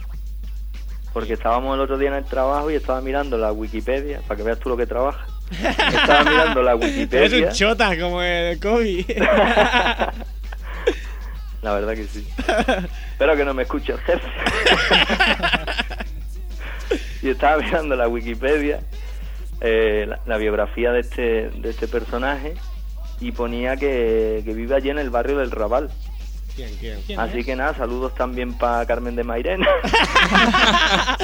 Porque 1.13 1.33
estábamos 1.33 1.75
el 1.75 1.81
otro 1.81 1.97
día 1.97 2.09
en 2.09 2.15
el 2.15 2.25
trabajo 2.25 2.69
y 2.69 2.75
estaba 2.75 3.01
mirando 3.01 3.37
la 3.37 3.51
Wikipedia, 3.51 4.21
para 4.27 4.37
que 4.37 4.43
veas 4.43 4.59
tú 4.59 4.69
lo 4.69 4.77
que 4.77 4.85
trabaja. 4.85 5.25
Estaba 5.51 6.23
mirando 6.23 6.61
la 6.61 6.73
Es 6.75 6.81
Wikipedia. 6.83 7.47
un 7.47 7.53
chota 7.53 7.97
como 7.99 8.21
el 8.21 8.59
Kobe. 8.59 9.05
La 11.61 11.73
verdad 11.73 11.93
que 11.93 12.05
sí. 12.05 12.27
Espero 13.11 13.35
que 13.35 13.45
no 13.45 13.53
me 13.53 13.63
escuche 13.63 13.93
el 13.93 13.99
jefe. 13.99 14.27
y 17.21 17.29
estaba 17.29 17.61
mirando 17.61 17.95
la 17.95 18.07
Wikipedia, 18.07 18.81
eh, 19.61 20.05
la, 20.07 20.19
la 20.25 20.37
biografía 20.37 20.91
de 20.91 21.01
este, 21.01 21.49
de 21.49 21.69
este 21.69 21.87
personaje, 21.87 22.55
y 23.19 23.31
ponía 23.31 23.75
que, 23.75 24.41
que 24.45 24.53
vive 24.53 24.75
allí 24.75 24.89
en 24.89 24.99
el 24.99 25.09
barrio 25.09 25.37
del 25.37 25.51
Raval. 25.51 25.89
¿Quién, 26.79 27.01
quién? 27.05 27.19
Así 27.19 27.43
que 27.43 27.55
nada, 27.55 27.73
saludos 27.73 28.13
también 28.15 28.53
para 28.57 28.85
Carmen 28.85 29.15
de 29.15 29.23
Mairena. 29.23 29.65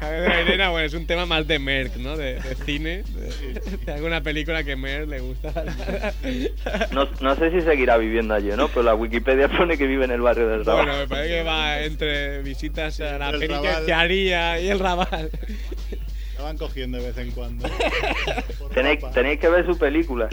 Javier 0.00 0.22
de 0.22 0.28
Mairena, 0.28 0.70
bueno, 0.70 0.86
es 0.86 0.94
un 0.94 1.06
tema 1.06 1.24
más 1.24 1.46
de 1.46 1.58
Merck, 1.60 1.96
¿no? 1.96 2.16
De, 2.16 2.40
de 2.40 2.54
cine, 2.64 3.04
de, 3.04 3.60
de 3.84 3.92
alguna 3.92 4.20
película 4.22 4.64
que 4.64 4.74
Merck 4.74 5.08
le 5.08 5.20
gusta. 5.20 5.52
No, 6.90 7.08
no 7.20 7.36
sé 7.36 7.50
si 7.52 7.60
seguirá 7.60 7.96
viviendo 7.98 8.34
allí, 8.34 8.50
¿no? 8.56 8.68
Pero 8.68 8.82
la 8.82 8.94
Wikipedia 8.94 9.48
pone 9.48 9.78
que 9.78 9.86
vive 9.86 10.04
en 10.04 10.10
el 10.10 10.20
barrio 10.20 10.48
del 10.48 10.64
Raval. 10.64 10.86
Bueno, 10.86 11.00
me 11.00 11.06
parece 11.08 11.34
que 11.34 11.42
va 11.44 11.80
entre 11.82 12.42
visitas 12.42 13.00
a 13.00 13.18
la 13.18 13.30
penitenciaría 13.30 14.60
y 14.60 14.68
el 14.70 14.78
Raval. 14.80 15.30
Van 16.44 16.58
cogiendo 16.58 16.98
de 16.98 17.04
vez 17.04 17.16
en 17.16 17.30
cuando. 17.30 17.66
Tenéis, 18.74 19.00
tenéis 19.14 19.40
que 19.40 19.48
ver 19.48 19.64
su 19.64 19.78
película. 19.78 20.28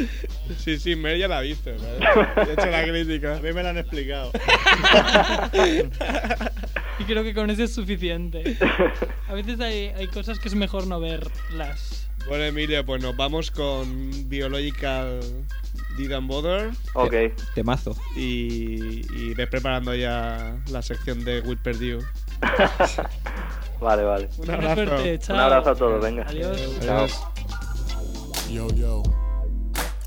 Sí, 0.58 0.78
sí, 0.78 0.93
Mer 0.93 1.17
ya 1.17 1.30
la 1.30 1.38
ha 1.38 1.41
visto, 1.41 1.71
¿no? 1.71 2.45
De 2.45 2.52
hecho, 2.54 2.65
la 2.65 2.84
crítica. 2.84 3.38
A 3.38 3.39
mí 3.39 3.54
me 3.54 3.63
la 3.63 3.69
han 3.69 3.78
explicado. 3.78 4.32
Y 7.00 7.04
creo 7.06 7.24
que 7.24 7.34
con 7.34 7.50
eso 7.50 7.63
es 7.63 7.74
suficiente. 7.74 8.58
A 9.28 9.34
veces 9.34 9.60
hay, 9.60 9.88
hay 9.97 10.06
cosas 10.08 10.38
que 10.38 10.50
es 10.50 10.54
mejor 10.54 10.86
no 10.86 11.00
verlas. 11.00 12.08
Bueno, 12.28 12.43
Emilio, 12.43 12.86
pues 12.86 13.02
nos 13.02 13.15
vamos 13.15 13.50
con 13.50 14.30
Biological 14.30 15.19
Didn't 15.97 16.28
Bother. 16.28 16.69
Ok. 16.93 17.15
Temazo. 17.56 17.97
Y, 18.15 19.02
y 19.17 19.34
ve 19.34 19.47
preparando 19.47 19.95
ya 19.95 20.62
la 20.69 20.84
sección 20.84 21.24
de 21.24 21.39
Will 21.41 21.58
Perdue. 21.58 22.04
Vale, 23.82 24.04
vale. 24.04 24.30
Un 24.38 24.49
abrazo. 24.51 24.86
suerte, 24.86 25.19
chao. 25.19 25.36
Un 25.36 25.41
abrazo 25.41 25.69
a 25.71 25.75
todos, 25.75 26.01
venga. 26.04 26.23
Adiós. 26.27 26.80
Chao. 26.82 27.08
Yo, 28.47 28.67
yo. 28.75 29.01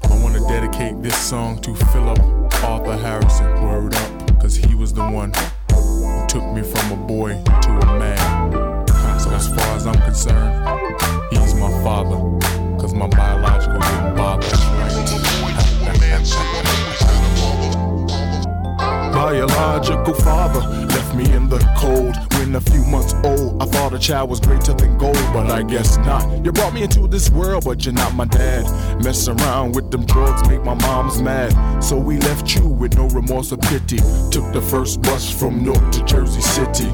I 0.04 0.22
want 0.22 0.36
to 0.36 0.46
dedicate 0.46 1.02
this 1.02 1.16
song 1.16 1.60
to 1.62 1.74
Philip 1.74 2.18
Arthur 2.62 2.96
Harrison. 2.96 3.46
Word 3.64 3.94
up, 3.96 4.26
because 4.26 4.54
he 4.54 4.76
was 4.76 4.92
the 4.92 5.02
one 5.02 5.32
who 5.72 6.24
took 6.28 6.44
me 6.52 6.62
from 6.62 6.92
a 6.92 6.96
boy 7.06 7.42
to 7.62 7.70
a 7.70 7.98
man. 7.98 8.86
So, 9.18 9.30
as 9.30 9.48
far 9.48 9.76
as 9.76 9.86
I'm 9.88 10.00
concerned, 10.02 10.54
he's 11.32 11.54
my 11.54 11.70
father, 11.82 12.18
because 12.76 12.94
my 12.94 13.08
biological 13.08 13.63
Biological 19.34 20.14
father 20.14 20.60
left 20.60 21.12
me 21.16 21.24
in 21.32 21.48
the 21.48 21.58
cold 21.76 22.14
when 22.38 22.54
a 22.54 22.60
few 22.60 22.84
months 22.84 23.14
old. 23.24 23.60
I 23.60 23.66
thought 23.66 23.92
a 23.92 23.98
child 23.98 24.30
was 24.30 24.38
greater 24.38 24.72
than 24.72 24.96
gold, 24.96 25.18
but 25.32 25.50
I 25.50 25.64
guess 25.64 25.96
not. 25.98 26.44
You 26.44 26.52
brought 26.52 26.72
me 26.72 26.84
into 26.84 27.08
this 27.08 27.30
world, 27.30 27.64
but 27.64 27.84
you're 27.84 27.94
not 27.94 28.14
my 28.14 28.26
dad. 28.26 28.62
Mess 29.02 29.26
around 29.26 29.74
with 29.74 29.90
them 29.90 30.06
drugs, 30.06 30.48
make 30.48 30.62
my 30.62 30.74
mom's 30.74 31.20
mad. 31.20 31.82
So 31.82 31.98
we 31.98 32.18
left 32.18 32.54
you 32.54 32.64
with 32.68 32.96
no 32.96 33.08
remorse 33.08 33.50
or 33.50 33.56
pity. 33.56 33.96
Took 34.30 34.52
the 34.52 34.64
first 34.70 35.02
bus 35.02 35.28
from 35.28 35.64
Newark 35.64 35.90
to 35.90 36.04
Jersey 36.04 36.40
City. 36.40 36.86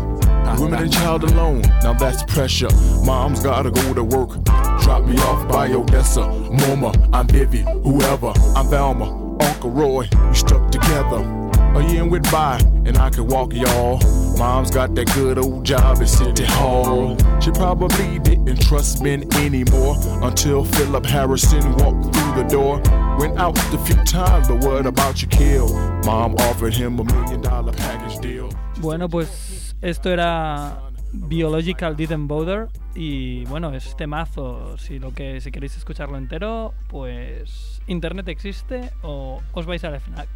Women 0.59 0.85
and 0.85 0.93
child 0.93 1.25
alone, 1.25 1.61
now 1.83 1.93
that's 1.93 2.23
pressure. 2.23 2.71
Mom's 3.05 3.43
gotta 3.43 3.71
go 3.71 3.93
to 3.93 4.03
work. 4.03 4.43
Drop 4.81 5.05
me 5.05 5.19
off 5.19 5.47
by 5.47 5.71
Odessa. 5.71 6.27
Mama, 6.27 6.95
I'm 7.13 7.27
Vivi, 7.29 7.67
whoever. 7.85 8.33
I'm 8.57 8.71
Velma, 8.71 9.37
Uncle 9.43 9.71
Roy, 9.71 10.09
we 10.29 10.35
stuck 10.35 10.71
together. 10.71 11.40
A 11.77 11.83
year 11.93 12.05
went 12.05 12.31
by, 12.33 12.59
and 12.85 12.99
I 12.99 13.11
could 13.11 13.31
walk 13.31 13.53
y'all. 13.53 13.99
Mom's 14.37 14.71
got 14.71 14.95
that 14.95 15.07
good 15.15 15.39
old 15.39 15.65
job 15.65 15.99
at 16.01 16.09
City 16.09 16.45
Hall. 16.45 17.17
She 17.41 17.51
probably 17.53 18.19
didn't 18.19 18.61
trust 18.63 19.03
men 19.03 19.25
anymore 19.37 19.97
until 20.23 20.65
Philip 20.65 21.07
Harrison 21.07 21.63
walked 21.77 22.15
through 22.15 22.43
the 22.43 22.49
door. 22.51 22.81
Went 23.19 23.39
out 23.39 23.57
a 23.73 23.79
few 23.79 23.97
times, 24.05 24.49
but 24.49 24.65
what 24.65 24.87
about 24.87 25.23
your 25.23 25.31
kill? 25.31 25.73
Mom 26.05 26.35
offered 26.37 26.75
him 26.75 26.99
a 26.99 27.05
million 27.05 27.41
dollar 27.41 27.73
package 27.73 28.19
deal. 28.21 28.49
Bueno, 28.81 29.09
pues 29.09 29.75
esto 29.83 30.11
era 30.11 30.90
Biological 31.13 31.97
Didn't 31.97 32.29
Bother 32.29 32.69
y 32.95 33.45
bueno, 33.47 33.73
es 33.73 33.97
temazo. 33.97 34.79
Si 34.79 34.99
lo 34.99 35.13
que 35.13 35.41
si 35.41 35.51
queréis 35.51 35.77
escucharlo 35.77 36.17
entero, 36.19 36.75
pues 36.89 37.83
internet 37.87 38.29
existe 38.29 38.91
o 39.03 39.43
os 39.53 39.67
vais 39.67 39.83
al 39.85 40.01
FNAC. 40.01 40.29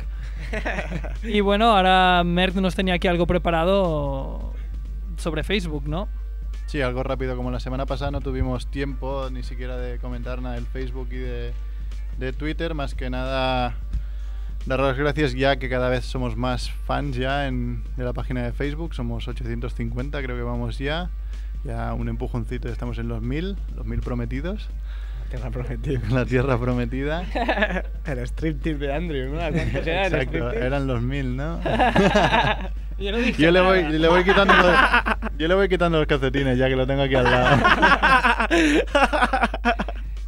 y 1.22 1.40
bueno, 1.40 1.76
ahora 1.76 2.22
Merck 2.24 2.56
nos 2.56 2.74
tenía 2.74 2.94
aquí 2.94 3.08
algo 3.08 3.26
preparado 3.26 4.52
sobre 5.16 5.44
Facebook, 5.44 5.86
¿no? 5.86 6.08
Sí, 6.66 6.80
algo 6.80 7.02
rápido. 7.02 7.36
Como 7.36 7.50
la 7.50 7.60
semana 7.60 7.86
pasada 7.86 8.10
no 8.10 8.20
tuvimos 8.20 8.66
tiempo 8.68 9.28
ni 9.30 9.42
siquiera 9.42 9.76
de 9.76 9.98
comentar 9.98 10.42
nada 10.42 10.56
del 10.56 10.66
Facebook 10.66 11.08
y 11.12 11.18
de, 11.18 11.52
de 12.18 12.32
Twitter, 12.32 12.74
más 12.74 12.94
que 12.94 13.10
nada 13.10 13.76
dar 14.66 14.80
las 14.80 14.96
gracias 14.96 15.34
ya 15.34 15.56
que 15.56 15.68
cada 15.68 15.88
vez 15.88 16.04
somos 16.04 16.36
más 16.36 16.70
fans 16.70 17.16
ya 17.16 17.46
en, 17.46 17.84
de 17.96 18.04
la 18.04 18.12
página 18.12 18.42
de 18.42 18.52
Facebook. 18.52 18.94
Somos 18.94 19.28
850, 19.28 20.22
creo 20.22 20.36
que 20.36 20.42
vamos 20.42 20.78
ya. 20.78 21.10
Ya 21.64 21.94
un 21.94 22.08
empujoncito, 22.08 22.68
estamos 22.68 22.98
en 22.98 23.08
los 23.08 23.22
1000, 23.22 23.56
los 23.76 23.86
1000 23.86 24.00
prometidos. 24.00 24.68
La 25.24 25.30
tierra 25.30 25.50
prometida. 25.50 26.00
La 26.10 26.24
tierra 26.24 26.58
prometida. 26.58 27.24
El 28.06 28.18
striptease 28.26 28.78
de 28.78 28.94
Andrew, 28.94 29.34
¿no? 29.34 29.40
Exacto, 29.40 30.52
eran 30.52 30.86
los 30.86 31.02
1000, 31.02 31.36
¿no? 31.36 31.60
Yo 32.98 33.10
no 33.10 33.18
dije 33.18 33.42
Yo 33.42 33.50
le 33.50 33.60
voy, 33.60 33.82
le 33.98 34.08
voy 34.08 34.22
quitando 34.22 34.54
los, 34.54 34.76
yo 35.36 35.48
le 35.48 35.54
voy 35.54 35.68
quitando 35.68 35.98
los 35.98 36.06
calcetines 36.06 36.56
ya 36.56 36.68
que 36.68 36.76
lo 36.76 36.86
tengo 36.86 37.02
aquí 37.02 37.16
al 37.16 37.24
lado. 37.24 37.56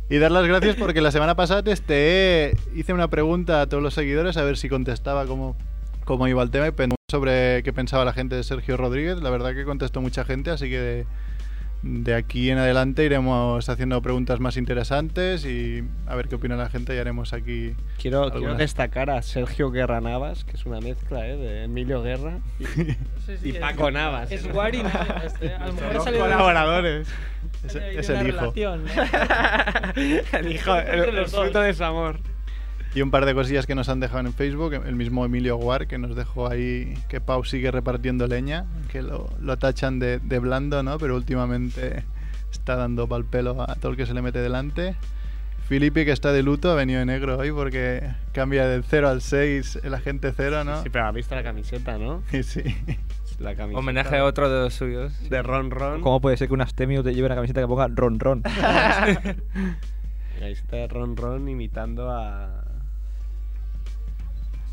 Y 0.09 0.19
dar 0.19 0.31
las 0.31 0.47
gracias 0.47 0.77
porque 0.77 1.01
la 1.01 1.11
semana 1.11 1.35
pasada 1.35 1.64
testé, 1.64 2.57
hice 2.77 2.92
una 2.92 3.09
pregunta 3.09 3.62
a 3.62 3.66
todos 3.66 3.83
los 3.83 3.92
seguidores 3.92 4.37
a 4.37 4.45
ver 4.45 4.57
si 4.57 4.69
contestaba 4.69 5.27
cómo, 5.27 5.57
cómo 6.05 6.29
iba 6.29 6.42
el 6.45 6.51
tema 6.51 6.69
y 6.69 6.73
sobre 7.11 7.64
qué 7.64 7.73
pensaba 7.73 8.05
la 8.05 8.12
gente 8.12 8.37
de 8.37 8.45
Sergio 8.45 8.77
Rodríguez. 8.77 9.21
La 9.21 9.31
verdad 9.31 9.53
que 9.53 9.64
contestó 9.64 10.01
mucha 10.01 10.25
gente, 10.25 10.51
así 10.51 10.71
que 10.71 11.07
de, 11.83 12.15
aquí 12.15 12.51
en 12.51 12.59
adelante 12.59 13.05
iremos 13.05 13.69
haciendo 13.69 14.01
preguntas 14.03 14.41
más 14.41 14.57
interesantes 14.57 15.45
y 15.45 15.85
a 16.07 16.15
ver 16.17 16.29
qué 16.29 16.35
opina 16.37 16.57
la 16.57 16.69
gente 16.69 16.95
y 16.95 16.99
haremos 16.99 17.33
aquí. 17.33 17.75
Quiero, 18.01 18.31
quiero 18.31 18.55
destacar 18.55 19.11
a 19.11 19.23
Sergio 19.23 19.71
Guerra 19.71 20.01
Navas, 20.01 20.45
que 20.45 20.57
es 20.57 20.67
una 20.67 20.81
mezcla 20.81 21.27
¿eh? 21.27 21.37
de 21.37 21.65
Emilio 21.65 22.03
Guerra 22.03 22.39
y, 22.59 22.65
Sí, 23.27 23.37
sí, 23.41 23.49
y 23.49 23.51
es- 23.51 23.59
Paco 23.59 23.91
Navas. 23.91 24.31
Es 24.33 24.51
Guari 24.51 24.83
Navas, 24.83 25.25
este, 25.25 25.55
a 25.55 25.67
lo 25.67 25.73
mejor 25.75 26.12
de- 26.12 26.19
colaboradores. 26.19 27.09
Es, 27.67 27.75
el 28.11 28.29
hijo. 28.29 28.53
relación, 28.53 28.85
¿no? 28.85 28.91
el 30.39 30.53
hijo, 30.53 30.77
el, 30.77 31.27
fruto 31.27 31.61
de 31.61 31.75
su 31.75 31.83
amor. 31.85 32.21
Y 32.97 33.03
un 33.03 33.11
par 33.11 33.27
de 33.27 33.35
cosillas 33.35 33.67
que 33.67 33.75
nos 33.75 33.91
han 33.91 34.01
dejado 34.01 34.27
en 34.27 34.33
Facebook. 34.33 34.73
El 34.73 34.97
mismo 34.97 35.23
Emilio 35.27 35.59
Guar, 35.59 35.87
que 35.87 35.99
nos 35.99 36.17
dejó 36.17 36.49
ahí 36.49 36.95
que 37.11 37.21
Pau 37.21 37.45
sigue 37.45 37.71
repartiendo 37.71 38.27
leña, 38.27 38.65
que 38.91 39.03
lo, 39.03 39.29
lo 39.39 39.59
tachan 39.59 39.99
de, 39.99 40.18
de 40.18 40.39
blando, 40.39 40.83
¿no? 40.83 40.97
Pero 40.97 41.14
últimamente 41.14 42.05
está 42.51 42.75
dando 42.75 43.07
pal 43.07 43.27
pelo 43.27 43.61
a 43.68 43.75
todo 43.75 43.91
el 43.93 43.99
que 43.99 44.07
se 44.07 44.14
le 44.14 44.23
mete 44.23 44.39
delante. 44.39 44.97
Filipe, 45.68 46.07
que 46.07 46.12
está 46.12 46.33
de 46.33 46.43
luto, 46.43 46.70
ha 46.70 46.75
venido 46.75 47.01
de 47.01 47.05
negro 47.05 47.37
hoy 47.37 47.53
porque 47.53 48.03
cambia 48.33 48.66
del 48.66 48.83
0 48.83 49.11
al 49.11 49.20
6 49.20 49.81
el 49.83 49.93
agente 49.93 50.33
0, 50.35 50.64
¿no? 50.64 50.83
Sí, 50.83 50.89
pero 50.89 51.05
ha 51.05 51.12
visto 51.12 51.35
la 51.35 51.43
camiseta, 51.43 51.99
¿no? 51.99 52.23
Sí, 52.31 52.43
sí. 52.45 52.62
La 53.39 53.55
camiseta 53.55 53.79
Homenaje 53.79 54.16
a 54.16 54.25
otro 54.25 54.49
de 54.49 54.59
los 54.59 54.73
suyos. 54.73 55.29
de 55.29 55.43
Ron 55.43 55.70
Ron. 55.70 56.01
¿Cómo 56.01 56.23
puede 56.23 56.39
ser 56.39 56.49
que 56.49 56.55
un 56.55 56.62
Astemio 56.62 57.03
te 57.03 57.12
lleve 57.14 57.27
una 57.27 57.35
camiseta 57.35 57.61
que 57.61 57.66
ponga 57.66 57.89
Ron 57.89 58.18
Ron? 58.20 58.43
La 60.37 60.41
camiseta 60.41 60.77
de 60.77 60.89
Ron 60.89 61.14
Ron 61.16 61.47
imitando 61.49 62.11
a 62.11 62.66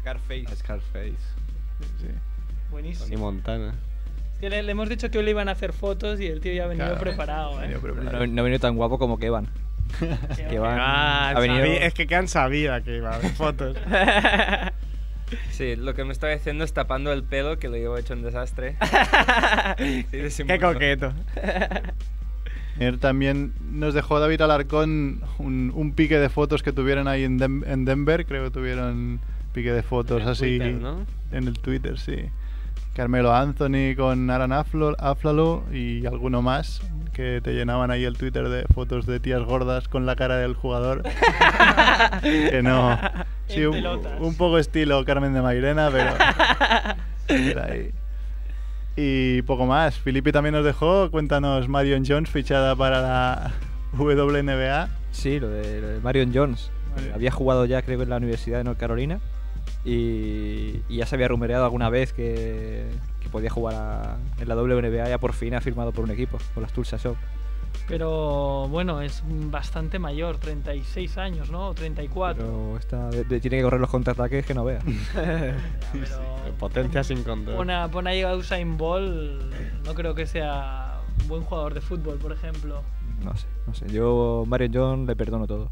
Scarface. 0.03 0.45
a 0.51 0.55
Scarface. 0.55 1.15
Sí. 1.99 2.07
Buenísimo. 2.71 3.05
Tony 3.05 3.17
Montana. 3.17 3.73
Es 4.33 4.39
que 4.39 4.49
le, 4.49 4.61
le 4.63 4.71
hemos 4.71 4.89
dicho 4.89 5.09
que 5.09 5.17
hoy 5.17 5.23
le 5.23 5.31
iban 5.31 5.47
a 5.49 5.53
hacer 5.53 5.73
fotos 5.73 6.19
y 6.19 6.27
el 6.27 6.39
tío 6.41 6.53
ya 6.53 6.65
ha 6.65 6.67
venido 6.67 6.85
Claro, 6.87 7.01
preparado, 7.01 7.57
¿eh? 7.59 7.61
venido 7.61 7.79
preparado. 7.81 8.11
No, 8.27 8.33
no 8.33 8.41
ha 8.41 8.43
venido 8.43 8.59
tan 8.59 8.75
guapo 8.75 8.99
como 8.99 9.17
Kevan. 9.17 9.47
Kevan 10.49 10.77
Ah, 10.79 11.29
ha 11.35 11.39
venido... 11.39 11.63
es 11.65 11.93
que 11.93 12.07
Kean 12.07 12.27
sabía 12.27 12.81
que 12.81 12.97
iba 12.97 13.11
a 13.11 13.15
haber 13.15 13.31
fotos. 13.31 13.77
Sí, 15.49 15.75
lo 15.75 15.95
que 15.95 16.03
me 16.03 16.11
estoy 16.13 16.33
haciendo 16.33 16.63
es 16.63 16.73
tapando 16.73 17.11
el 17.11 17.23
pelo, 17.23 17.57
que 17.57 17.67
lo 17.67 17.75
llevo 17.75 17.97
hecho 17.97 18.13
un 18.13 18.21
desastre. 18.21 18.75
Sí, 20.29 20.43
Qué 20.45 20.59
coqueto. 20.59 21.11
También 22.99 23.53
nos 23.71 23.93
dejó 23.95 24.19
David 24.19 24.41
Alarcón 24.41 25.21
un, 25.39 25.71
un 25.73 25.93
pique 25.93 26.19
de 26.19 26.29
fotos 26.29 26.61
que 26.61 26.71
tuvieron 26.71 27.07
ahí 27.07 27.23
en, 27.23 27.39
Dem- 27.39 27.63
en 27.65 27.85
Denver. 27.85 28.25
Creo 28.27 28.43
que 28.45 28.51
tuvieron 28.51 29.21
pique 29.53 29.71
de 29.71 29.83
fotos 29.83 30.21
En 30.21 30.27
así 30.29 30.57
Twitter, 30.57 30.73
¿no? 30.73 31.05
en 31.31 31.47
el 31.47 31.59
Twitter, 31.59 31.97
sí. 31.97 32.25
Carmelo 32.93 33.33
Anthony 33.33 33.95
con 33.97 34.27
Aflo- 34.27 34.95
Aflalo 34.99 35.63
y 35.71 36.05
alguno 36.05 36.41
más 36.41 36.81
que 37.13 37.41
te 37.41 37.53
llenaban 37.53 37.91
ahí 37.91 38.03
el 38.03 38.17
Twitter 38.17 38.49
de 38.49 38.65
fotos 38.73 39.05
de 39.05 39.19
tías 39.19 39.41
gordas 39.43 39.87
con 39.87 40.05
la 40.05 40.15
cara 40.15 40.37
del 40.37 40.55
jugador. 40.55 41.03
que 42.21 42.61
no. 42.63 42.99
Sí, 43.47 43.65
un, 43.65 44.35
poco 44.35 44.57
estilo 44.57 45.03
Carmen 45.05 45.33
de 45.33 45.41
Mairena, 45.41 45.89
pero. 45.91 46.11
ahí. 47.63 47.91
Y 48.95 49.41
poco 49.43 49.65
más. 49.65 49.97
Filippi 49.99 50.31
también 50.31 50.53
nos 50.53 50.65
dejó. 50.65 51.09
Cuéntanos, 51.11 51.67
Marion 51.69 52.03
Jones 52.05 52.29
fichada 52.29 52.75
para 52.75 53.01
la 53.01 53.51
WNBA. 53.93 54.89
Sí, 55.11 55.39
lo 55.39 55.49
de, 55.49 55.81
lo 55.81 55.87
de 55.87 55.99
Marion 55.99 56.31
Jones. 56.33 56.71
Marion. 56.95 57.13
Había 57.13 57.31
jugado 57.31 57.65
ya, 57.65 57.81
creo 57.81 58.01
en 58.01 58.09
la 58.09 58.17
Universidad 58.17 58.57
de 58.59 58.63
North 58.65 58.79
Carolina. 58.79 59.19
Y, 59.85 60.81
y 60.87 60.97
ya 60.97 61.05
se 61.05 61.15
había 61.15 61.27
rumoreado 61.27 61.65
alguna 61.65 61.89
vez 61.89 62.13
que, 62.13 62.85
que 63.19 63.29
podía 63.29 63.49
jugar 63.49 63.75
a- 63.75 64.17
en 64.39 64.47
la 64.47 64.55
WNBA. 64.55 65.09
Ya 65.09 65.17
por 65.17 65.33
fin 65.33 65.53
ha 65.55 65.61
firmado 65.61 65.91
por 65.91 66.03
un 66.05 66.11
equipo, 66.11 66.37
por 66.53 66.63
las 66.63 66.71
Tulsa 66.73 66.97
Shock. 66.97 67.17
Pero 67.87 68.67
bueno, 68.69 69.01
es 69.01 69.23
bastante 69.27 69.99
mayor, 69.99 70.37
36 70.37 71.17
años, 71.17 71.49
¿no? 71.51 71.69
O 71.69 71.73
34. 71.73 72.45
Pero 72.45 72.77
está, 72.77 73.09
de- 73.09 73.23
de- 73.25 73.39
tiene 73.41 73.57
que 73.57 73.63
correr 73.63 73.81
los 73.81 73.89
contraataques 73.89 74.45
que 74.45 74.53
no 74.53 74.63
vea. 74.63 74.79
Potencia 76.59 77.03
sin 77.03 77.23
control. 77.23 77.55
Pon 77.57 77.69
a, 77.69 77.89
pon 77.89 78.07
ahí 78.07 78.21
a 78.21 78.35
Usain 78.35 78.77
Bolt, 78.77 79.53
no 79.85 79.93
creo 79.95 80.15
que 80.15 80.25
sea 80.25 80.99
un 81.21 81.27
buen 81.27 81.41
jugador 81.43 81.73
de 81.73 81.81
fútbol, 81.81 82.17
por 82.17 82.31
ejemplo. 82.31 82.81
No 83.23 83.35
sé, 83.35 83.47
no 83.67 83.73
sé. 83.73 83.87
Yo, 83.91 84.43
Marion 84.47 84.71
Jones, 84.73 85.07
le 85.07 85.15
perdono 85.15 85.47
todo. 85.47 85.71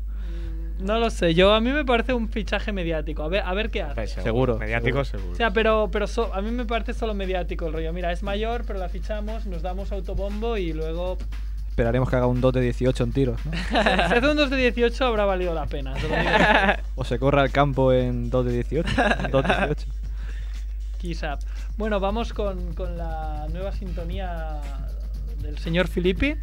No 0.81 0.99
lo 0.99 1.09
sé, 1.09 1.33
yo 1.33 1.53
a 1.53 1.61
mí 1.61 1.71
me 1.71 1.85
parece 1.85 2.13
un 2.13 2.27
fichaje 2.29 2.71
mediático. 2.71 3.23
A 3.23 3.27
ver, 3.27 3.43
a 3.45 3.53
ver 3.53 3.69
qué 3.69 3.81
hace. 3.83 4.07
Seguro. 4.07 4.57
Mediático 4.57 5.03
seguro. 5.05 5.31
O 5.31 5.35
sea, 5.35 5.51
pero, 5.51 5.89
pero 5.91 6.07
so- 6.07 6.33
a 6.33 6.41
mí 6.41 6.51
me 6.51 6.65
parece 6.65 6.93
solo 6.93 7.13
mediático 7.13 7.67
el 7.67 7.73
rollo. 7.73 7.93
Mira, 7.93 8.11
es 8.11 8.23
mayor, 8.23 8.63
pero 8.65 8.79
la 8.79 8.89
fichamos, 8.89 9.45
nos 9.45 9.61
damos 9.61 9.91
autobombo 9.91 10.57
y 10.57 10.73
luego. 10.73 11.17
Esperaremos 11.69 12.09
que 12.09 12.15
haga 12.17 12.27
un 12.27 12.41
2 12.41 12.53
de 12.53 12.61
18 12.61 13.03
en 13.05 13.11
tiros, 13.13 13.39
¿no? 13.45 13.51
si 13.69 13.75
hace 13.77 14.27
un 14.27 14.35
2 14.35 14.49
de 14.49 14.57
18 14.57 15.05
habrá 15.05 15.25
valido 15.25 15.53
la 15.53 15.67
pena. 15.67 15.93
o 16.95 17.03
se 17.05 17.17
corra 17.19 17.43
al 17.43 17.51
campo 17.51 17.93
en 17.93 18.29
2 18.29 18.45
de 18.45 18.51
18. 18.53 18.89
en 19.25 19.31
2 19.31 19.43
de 19.43 19.53
18. 19.67 19.87
Quizá. 20.99 21.37
Bueno, 21.77 21.99
vamos 21.99 22.33
con, 22.33 22.73
con 22.73 22.97
la 22.97 23.47
nueva 23.51 23.71
sintonía 23.71 24.59
del 25.41 25.57
señor 25.57 25.87
Filippi. 25.87 26.35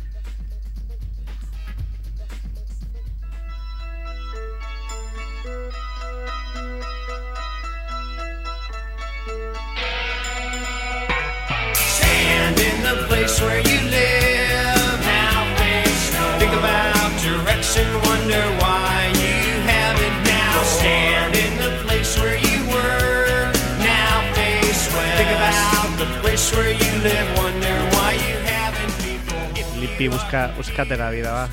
Place 13.29 13.43
where 13.43 13.61
you 13.61 13.81
live. 13.91 15.01
Now 15.05 15.57
face 15.61 16.13
no. 16.15 16.39
Think 16.41 16.53
about 16.53 17.11
direction, 17.21 17.87
wonder 18.09 18.43
why 18.61 19.13
you 19.21 19.37
haven't 19.69 20.19
now. 20.25 20.63
Stand 20.65 21.35
in 21.37 21.53
the 21.59 21.73
place 21.85 22.19
where 22.21 22.39
you 22.39 22.59
were. 22.73 23.53
Now 23.85 24.25
face 24.33 24.89
west. 24.95 25.17
Think 25.21 25.33
about 25.37 25.91
the 25.99 26.09
place 26.23 26.57
where 26.57 26.73
you 26.73 26.93
live, 27.03 27.29
wonder 27.37 27.77
why 27.95 28.13
you 28.15 28.37
haven't 28.49 28.93
people. 29.05 29.39
Filippi, 29.75 30.09
busca, 30.09 30.53
búscate 30.57 30.97
la 30.97 31.11
vida, 31.11 31.33
va. 31.33 31.49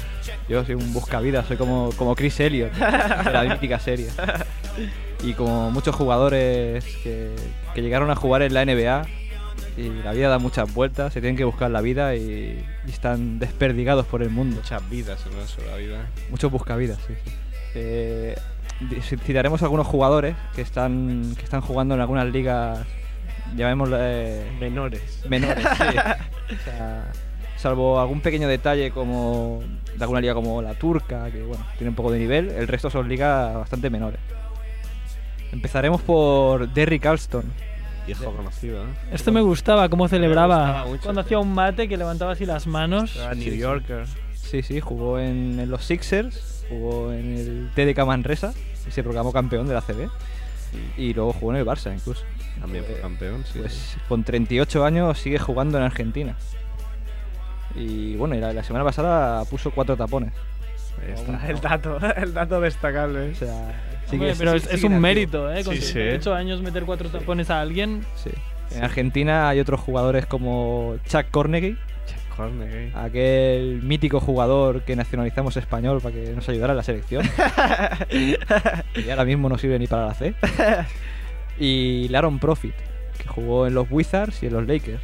Yo 0.48 0.64
soy 0.64 0.76
un 0.76 0.94
buscavidas, 0.94 1.46
soy 1.48 1.58
como, 1.58 1.90
como 1.98 2.16
Chris 2.16 2.40
Elliott, 2.40 2.72
de 2.74 3.32
la 3.32 3.44
mítica 3.44 3.80
serie. 3.80 4.08
Y 5.24 5.34
como 5.34 5.72
muchos 5.72 5.96
jugadores 5.96 6.84
que, 7.02 7.34
que 7.74 7.82
llegaron 7.82 8.12
a 8.12 8.16
jugar 8.16 8.44
en 8.44 8.54
la 8.54 8.64
NBA, 8.64 9.08
y 9.78 9.90
la 9.90 10.14
vida 10.14 10.30
da 10.30 10.40
muchas 10.40 10.74
vueltas, 10.74 11.14
se 11.14 11.22
tienen 11.22 11.36
que 11.36 11.44
buscar 11.44 11.70
la 11.72 11.82
vida 11.82 12.16
y, 12.16 12.64
y 12.86 12.90
están 12.90 13.40
desperdigados 13.40 14.06
por 14.06 14.24
el 14.24 14.30
mundo. 14.30 14.58
Muchas 14.58 14.90
vidas 14.90 15.26
en 15.26 15.36
una 15.36 15.48
sola 15.48 15.76
vida. 15.78 16.08
Muchos 16.30 16.52
buscavidas, 16.52 17.00
sí. 17.08 17.14
sí. 17.24 17.32
Eh, 17.76 18.36
citaremos 19.02 19.62
algunos 19.64 19.88
jugadores 19.88 20.36
que 20.56 20.62
están, 20.62 21.34
que 21.36 21.44
están 21.44 21.62
jugando 21.62 21.96
en 21.96 22.02
algunas 22.02 22.28
ligas, 22.28 22.80
llamémosle... 23.56 24.44
Menores. 24.60 25.24
Menores, 25.30 25.66
sí. 25.78 25.84
O 26.46 26.64
sea, 26.64 27.12
salvo 27.58 28.00
algún 28.00 28.22
pequeño 28.22 28.48
detalle 28.48 28.92
como 28.92 29.64
de 29.96 30.04
alguna 30.04 30.22
liga 30.22 30.36
como 30.36 30.62
la 30.62 30.76
turca, 30.76 31.32
que 31.32 31.42
bueno, 31.42 31.66
tiene 31.78 31.90
un 31.90 31.96
poco 31.96 32.12
de 32.12 32.20
nivel, 32.20 32.50
el 32.52 32.68
resto 32.68 32.92
son 32.92 33.10
ligas 33.10 33.56
bastante 33.56 33.90
menores. 33.90 34.20
Empezaremos 35.52 36.02
por 36.02 36.72
Derrick 36.72 37.06
Alston. 37.06 37.46
Viejo 38.06 38.32
conocido, 38.32 38.84
¿eh? 38.84 38.90
Esto 39.12 39.32
me 39.32 39.42
gustaba, 39.42 39.90
cómo 39.90 40.08
celebraba 40.08 40.58
gustaba 40.58 40.86
mucho, 40.86 41.04
cuando 41.04 41.22
hacía 41.22 41.40
un 41.40 41.54
mate 41.54 41.88
que 41.88 41.98
levantaba 41.98 42.34
así 42.34 42.46
las 42.46 42.68
manos. 42.68 43.16
Era 43.16 43.34
New 43.34 43.54
Yorker. 43.54 44.06
Sí, 44.34 44.62
sí, 44.62 44.80
jugó 44.80 45.20
en, 45.20 45.60
en 45.60 45.70
los 45.70 45.84
Sixers, 45.84 46.66
jugó 46.70 47.12
en 47.12 47.36
el 47.36 47.72
TDK 47.74 48.06
Manresa 48.06 48.54
y 48.88 48.92
se 48.92 49.04
proclamó 49.04 49.32
campeón 49.34 49.68
de 49.68 49.74
la 49.74 49.82
CB. 49.82 50.10
Y 50.98 51.14
luego 51.14 51.34
jugó 51.34 51.52
en 51.54 51.58
el 51.60 51.66
Barça 51.66 51.94
incluso. 51.94 52.24
También 52.60 52.84
fue 52.86 53.00
campeón, 53.00 53.44
sí. 53.52 53.60
Pues 53.60 53.98
con 54.08 54.24
38 54.24 54.86
años 54.86 55.18
sigue 55.18 55.40
jugando 55.40 55.78
en 55.78 55.84
Argentina. 55.84 56.36
Y 57.76 58.16
bueno, 58.16 58.36
y 58.36 58.40
la, 58.40 58.54
la 58.54 58.64
semana 58.64 58.86
pasada 58.86 59.44
puso 59.46 59.72
cuatro 59.72 59.98
tapones. 59.98 60.34
Ahí 61.02 61.12
está, 61.14 61.48
el 61.48 61.60
dato, 61.60 61.98
el 62.16 62.34
dato 62.34 62.62
destacable. 62.62 63.32
O 63.32 63.36
sea, 63.36 63.95
Hombre, 64.12 64.34
pero 64.38 64.54
es, 64.54 64.68
es 64.68 64.84
un 64.84 65.00
mérito, 65.00 65.52
¿eh? 65.52 65.64
Con 65.64 65.76
Sí, 65.76 65.82
sí. 65.82 65.94
38 65.94 66.34
años 66.34 66.62
meter 66.62 66.84
cuatro 66.84 67.10
tapones 67.10 67.50
a 67.50 67.62
alguien. 67.62 68.06
Sí. 68.16 68.30
En 68.76 68.84
Argentina 68.84 69.50
hay 69.50 69.60
otros 69.60 69.80
jugadores 69.80 70.26
como 70.26 70.96
Chuck 71.08 71.30
Cornegie, 71.32 71.78
Cornegie. 72.36 72.92
aquel 72.96 73.82
mítico 73.84 74.20
jugador 74.20 74.82
que 74.84 74.96
nacionalizamos 74.96 75.56
español 75.58 76.02
para 76.02 76.16
que 76.16 76.32
nos 76.32 76.48
ayudara 76.50 76.74
en 76.74 76.78
la 76.78 76.84
selección. 76.84 77.26
y 78.12 78.36
ahora 79.10 79.26
mismo 79.26 79.50
no 79.50 79.58
sirve 79.58 79.80
ni 79.80 79.88
para 79.88 80.08
la 80.08 80.14
C. 80.14 80.34
Y 81.58 82.10
Laron 82.10 82.40
Profit, 82.40 82.74
que 83.18 83.28
jugó 83.30 83.66
en 83.66 83.74
los 83.76 83.88
Wizards 83.90 84.44
y 84.44 84.48
en 84.48 84.54
los 84.54 84.68
Lakers. 84.68 85.02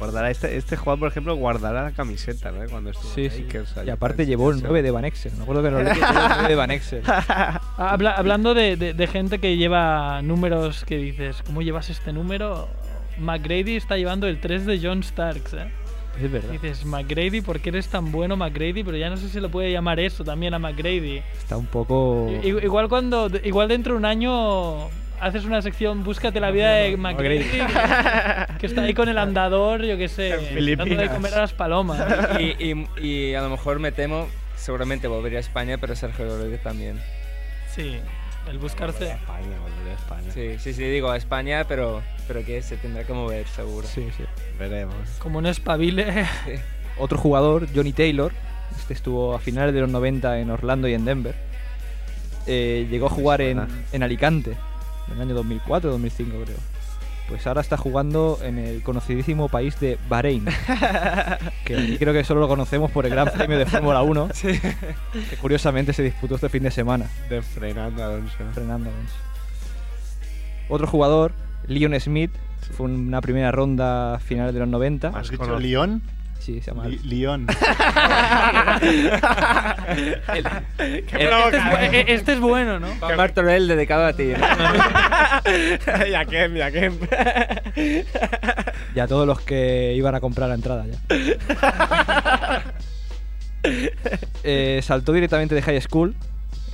Guardará 0.00 0.30
este, 0.30 0.56
este 0.56 0.76
jugador, 0.76 0.98
por 0.98 1.08
ejemplo, 1.08 1.34
guardará 1.36 1.84
la 1.84 1.92
camiseta, 1.92 2.50
¿no? 2.50 2.68
Cuando 2.68 2.90
estuvo 2.90 3.12
Sí, 3.14 3.30
sí. 3.30 3.42
Lakers, 3.44 3.74
Y 3.86 3.90
aparte 3.90 4.26
llevó 4.26 4.48
el 4.48 4.56
Sixers. 4.56 4.70
9 4.70 4.82
de 4.82 4.90
Van 4.90 5.04
Exel. 5.04 5.32
Me 5.36 5.42
acuerdo 5.44 5.62
que 5.62 5.70
los 5.70 5.84
Lakers 5.84 6.00
llevó 6.10 6.20
el 6.22 6.28
9 6.30 6.48
de 6.48 6.54
Van 6.56 6.70
Exel. 6.72 7.02
Habla- 7.76 8.14
hablando 8.16 8.54
de, 8.54 8.76
de- 8.76 8.94
de 8.94 9.06
gente 9.06 9.38
que 9.38 9.56
lleva 9.56 10.20
números 10.22 10.84
que 10.84 10.96
dices, 10.96 11.42
¿cómo 11.46 11.62
llevas 11.62 11.90
este 11.90 12.12
número? 12.12 12.68
McGrady 13.18 13.76
está 13.76 13.96
llevando 13.96 14.26
el 14.26 14.40
3 14.40 14.66
de 14.66 14.80
John 14.82 15.02
Starks, 15.02 15.52
¿eh? 15.54 15.70
Es 16.20 16.30
verdad. 16.32 16.50
Dices, 16.50 16.84
McGrady, 16.84 17.40
¿por 17.40 17.60
qué 17.60 17.68
eres 17.68 17.88
tan 17.88 18.10
bueno, 18.10 18.36
McGrady? 18.36 18.82
Pero 18.82 18.96
ya 18.96 19.08
no 19.10 19.16
sé 19.16 19.28
si 19.28 19.38
lo 19.40 19.48
puede 19.50 19.70
llamar 19.70 20.00
eso 20.00 20.24
también 20.24 20.52
a 20.54 20.58
McGrady. 20.58 21.22
Está 21.38 21.56
un 21.56 21.66
poco... 21.66 22.28
I- 22.42 22.48
Igual 22.64 22.88
cuando, 22.88 23.30
igual 23.44 23.68
dentro 23.68 23.92
de 23.94 23.98
un 23.98 24.04
año 24.06 24.88
haces 25.20 25.44
una 25.44 25.60
sección, 25.62 26.02
búscate 26.04 26.40
la 26.40 26.50
vida 26.50 26.70
de 26.72 26.96
McGrady, 26.96 27.44
que, 27.44 27.66
que 28.58 28.66
está 28.66 28.82
ahí 28.82 28.94
con 28.94 29.08
el 29.08 29.18
andador, 29.18 29.82
yo 29.84 29.96
qué 29.96 30.08
sé, 30.08 30.30
dándole 30.76 31.02
de 31.02 31.08
comer 31.08 31.34
a 31.34 31.40
las 31.40 31.52
palomas. 31.52 32.00
Y, 32.40 32.72
y- 32.72 32.86
y 33.00 33.34
a 33.34 33.42
lo 33.42 33.50
mejor 33.50 33.78
me 33.78 33.92
temo, 33.92 34.28
seguramente 34.56 35.06
volvería 35.08 35.38
a 35.38 35.40
España, 35.40 35.78
pero 35.78 35.94
Sergio 35.94 36.24
Rodríguez 36.26 36.62
también. 36.62 37.00
Sí, 37.74 37.98
el 38.50 38.58
buscarse. 38.58 39.10
España, 39.12 39.58
volveré 39.62 39.90
a 39.90 39.94
España. 39.94 40.30
Sí, 40.32 40.58
sí, 40.58 40.72
sí, 40.74 40.82
digo 40.84 41.10
a 41.10 41.16
España, 41.16 41.64
pero, 41.68 42.02
pero 42.26 42.44
que 42.44 42.62
se 42.62 42.76
tendrá 42.76 43.04
que 43.04 43.12
mover, 43.12 43.46
seguro. 43.48 43.86
Sí, 43.86 44.08
sí. 44.16 44.24
Veremos. 44.58 44.94
Como 45.18 45.40
no 45.40 45.48
espabile. 45.48 46.26
Otro 46.98 47.16
jugador, 47.18 47.68
Johnny 47.74 47.92
Taylor, 47.92 48.32
este 48.78 48.94
estuvo 48.94 49.34
a 49.34 49.38
finales 49.38 49.72
de 49.74 49.80
los 49.80 49.90
90 49.90 50.40
en 50.40 50.50
Orlando 50.50 50.88
y 50.88 50.94
en 50.94 51.04
Denver. 51.04 51.34
Eh, 52.46 52.86
llegó 52.90 53.06
a 53.06 53.10
jugar 53.10 53.40
en, 53.42 53.60
en 53.92 54.02
Alicante 54.02 54.56
en 55.10 55.16
el 55.16 55.22
año 55.22 55.34
2004 55.34 55.90
2005 55.90 56.30
creo. 56.44 56.56
Pues 57.28 57.46
ahora 57.46 57.60
está 57.60 57.76
jugando 57.76 58.40
en 58.42 58.58
el 58.58 58.82
conocidísimo 58.82 59.48
país 59.48 59.78
de 59.78 59.98
Bahrein. 60.08 60.44
que 61.64 61.76
aquí 61.76 61.96
creo 61.96 62.12
que 62.12 62.24
solo 62.24 62.40
lo 62.40 62.48
conocemos 62.48 62.90
por 62.90 63.06
el 63.06 63.12
Gran 63.12 63.30
Premio 63.30 63.56
de 63.56 63.66
Fórmula 63.66 64.02
1. 64.02 64.30
Que 64.42 65.36
curiosamente 65.40 65.92
se 65.92 66.02
disputó 66.02 66.34
este 66.34 66.48
fin 66.48 66.64
de 66.64 66.72
semana. 66.72 67.06
De 67.28 67.40
Fernando 67.40 68.02
Alonso. 68.02 68.36
Fernando 68.52 68.90
Alonso. 68.90 69.14
Otro 70.68 70.88
jugador, 70.88 71.32
Leon 71.68 71.98
Smith, 72.00 72.32
fue 72.72 72.86
una 72.86 73.20
primera 73.20 73.52
ronda 73.52 74.14
a 74.14 74.18
finales 74.18 74.52
de 74.52 74.60
los 74.60 74.68
90. 74.68 75.08
¿Has 75.08 75.30
dicho 75.30 75.58
León? 75.58 76.02
Sí, 76.50 76.60
se 76.62 76.70
llama. 76.72 76.88
León. 77.04 77.46
Este 80.30 81.56
es, 81.56 81.62
bu- 81.62 82.04
este 82.08 82.32
es 82.32 82.40
bueno, 82.40 82.80
¿no? 82.80 82.88
Juan 82.98 83.16
Martorell 83.16 83.68
dedicado 83.68 84.06
a 84.06 84.12
ti. 84.12 84.24
¿no? 84.32 84.36
ya 86.06 86.24
Kem, 86.24 86.54
ya 86.56 86.70
Kem. 86.72 86.98
Y 88.94 88.98
a 89.00 89.06
todos 89.06 89.26
los 89.26 89.40
que 89.40 89.94
iban 89.94 90.14
a 90.14 90.20
comprar 90.20 90.48
la 90.48 90.54
entrada 90.56 90.86
ya. 90.86 90.98
Eh, 94.42 94.80
saltó 94.82 95.12
directamente 95.12 95.54
de 95.54 95.60
high 95.60 95.80
school, 95.82 96.14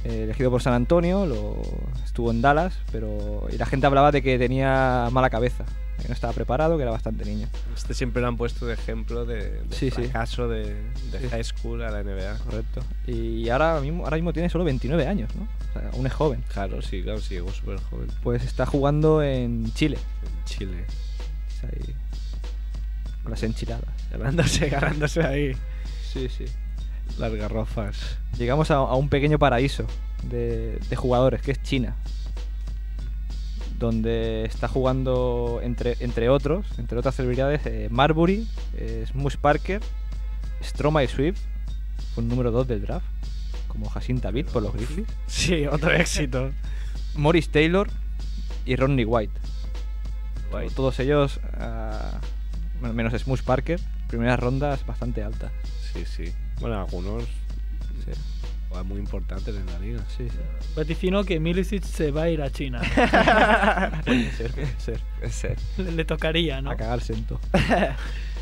eh, 0.04 0.22
elegido 0.22 0.52
por 0.52 0.62
San 0.62 0.72
Antonio, 0.72 1.26
lo, 1.26 1.60
estuvo 2.04 2.30
en 2.30 2.40
Dallas, 2.40 2.78
pero 2.92 3.48
y 3.52 3.56
la 3.58 3.66
gente 3.66 3.88
hablaba 3.88 4.12
de 4.12 4.22
que 4.22 4.38
tenía 4.38 5.08
mala 5.10 5.28
cabeza, 5.28 5.64
que 6.00 6.08
no 6.08 6.14
estaba 6.14 6.32
preparado, 6.32 6.76
que 6.76 6.82
era 6.82 6.92
bastante 6.92 7.24
niño. 7.24 7.48
Este 7.74 7.94
siempre 7.94 8.20
lo 8.22 8.28
han 8.28 8.36
puesto 8.36 8.66
de 8.66 8.74
ejemplo 8.74 9.24
de, 9.24 9.62
de 9.62 9.76
Sí, 9.76 9.90
de, 9.90 10.02
de 10.02 11.20
Sí. 11.20 11.28
high 11.30 11.44
school 11.44 11.82
a 11.82 11.90
la 11.90 12.02
NBA. 12.02 12.38
Correcto. 12.44 12.82
Y 13.06 13.48
ahora 13.48 13.80
mismo, 13.80 14.04
ahora 14.04 14.16
mismo 14.16 14.32
tiene 14.32 14.48
solo 14.50 14.64
29 14.64 15.06
años, 15.06 15.34
¿no? 15.34 15.42
O 15.42 15.72
sea, 15.80 15.90
aún 15.92 16.06
es 16.06 16.12
joven. 16.12 16.42
Claro, 16.52 16.82
sí, 16.82 17.02
claro, 17.02 17.20
sí, 17.20 17.34
llegó 17.34 17.52
súper 17.52 17.80
joven. 17.90 18.08
Pues 18.22 18.44
está 18.44 18.66
jugando 18.66 19.22
en 19.22 19.72
Chile. 19.74 19.98
En 20.24 20.44
Chile. 20.44 20.84
Ahí, 21.62 21.94
con 23.22 23.30
las 23.32 23.42
enchiladas. 23.42 23.84
Ganándose, 24.12 24.68
ganándose 24.68 25.22
ahí. 25.22 25.52
Sí, 26.12 26.28
sí. 26.28 26.44
Las 27.18 27.32
garrofas. 27.34 28.16
Llegamos 28.38 28.70
a, 28.70 28.76
a 28.76 28.94
un 28.94 29.08
pequeño 29.08 29.38
paraíso 29.38 29.86
de, 30.24 30.78
de 30.88 30.96
jugadores, 30.96 31.40
que 31.42 31.52
es 31.52 31.62
China. 31.62 31.96
Donde 33.78 34.44
está 34.44 34.68
jugando, 34.68 35.60
entre, 35.62 35.96
entre 36.00 36.28
otros, 36.28 36.66
entre 36.78 36.98
otras 36.98 37.14
celebridades, 37.14 37.66
eh, 37.66 37.88
Marbury, 37.90 38.46
eh, 38.76 39.04
Smush 39.08 39.36
Parker, 39.36 39.82
Stromae 40.62 41.08
Swift, 41.08 41.38
fue 42.14 42.22
un 42.24 42.30
número 42.30 42.50
2 42.50 42.68
del 42.68 42.82
draft, 42.82 43.06
como 43.68 43.90
Hassan 43.94 44.20
David 44.20 44.46
por 44.46 44.62
los 44.62 44.72
Grizzlies. 44.72 45.08
Sí, 45.26 45.66
otro 45.66 45.92
éxito. 45.92 46.50
Morris 47.16 47.50
Taylor 47.50 47.88
y 48.64 48.76
Rodney 48.76 49.04
White. 49.04 49.34
White. 50.52 50.74
Todos 50.74 50.98
ellos, 51.00 51.40
bueno, 52.80 52.94
menos 52.94 53.12
Smush 53.12 53.42
Parker, 53.42 53.80
primeras 54.08 54.40
rondas 54.40 54.86
bastante 54.86 55.22
altas. 55.22 55.52
Sí, 55.92 56.04
sí. 56.04 56.32
Bueno, 56.60 56.78
algunos 56.78 57.24
muy 58.82 58.98
importantes 58.98 59.54
en 59.54 59.66
la 59.66 59.78
liga. 59.78 60.04
Sí, 60.16 60.28
sí. 60.28 60.38
Vaticino 60.74 61.24
que 61.24 61.40
Milicic 61.40 61.82
se 61.84 62.10
va 62.10 62.22
a 62.22 62.30
ir 62.30 62.42
a 62.42 62.50
China. 62.50 62.80
Puede 64.04 64.30
ser, 64.32 64.50
puede 64.52 64.80
ser. 64.80 65.00
Puede 65.18 65.32
ser. 65.32 65.56
Le, 65.78 65.92
le 65.92 66.04
tocaría, 66.04 66.60
¿no? 66.60 66.70
A 66.70 66.76
cagarse 66.76 67.12
en 67.14 67.24
todo. 67.24 67.40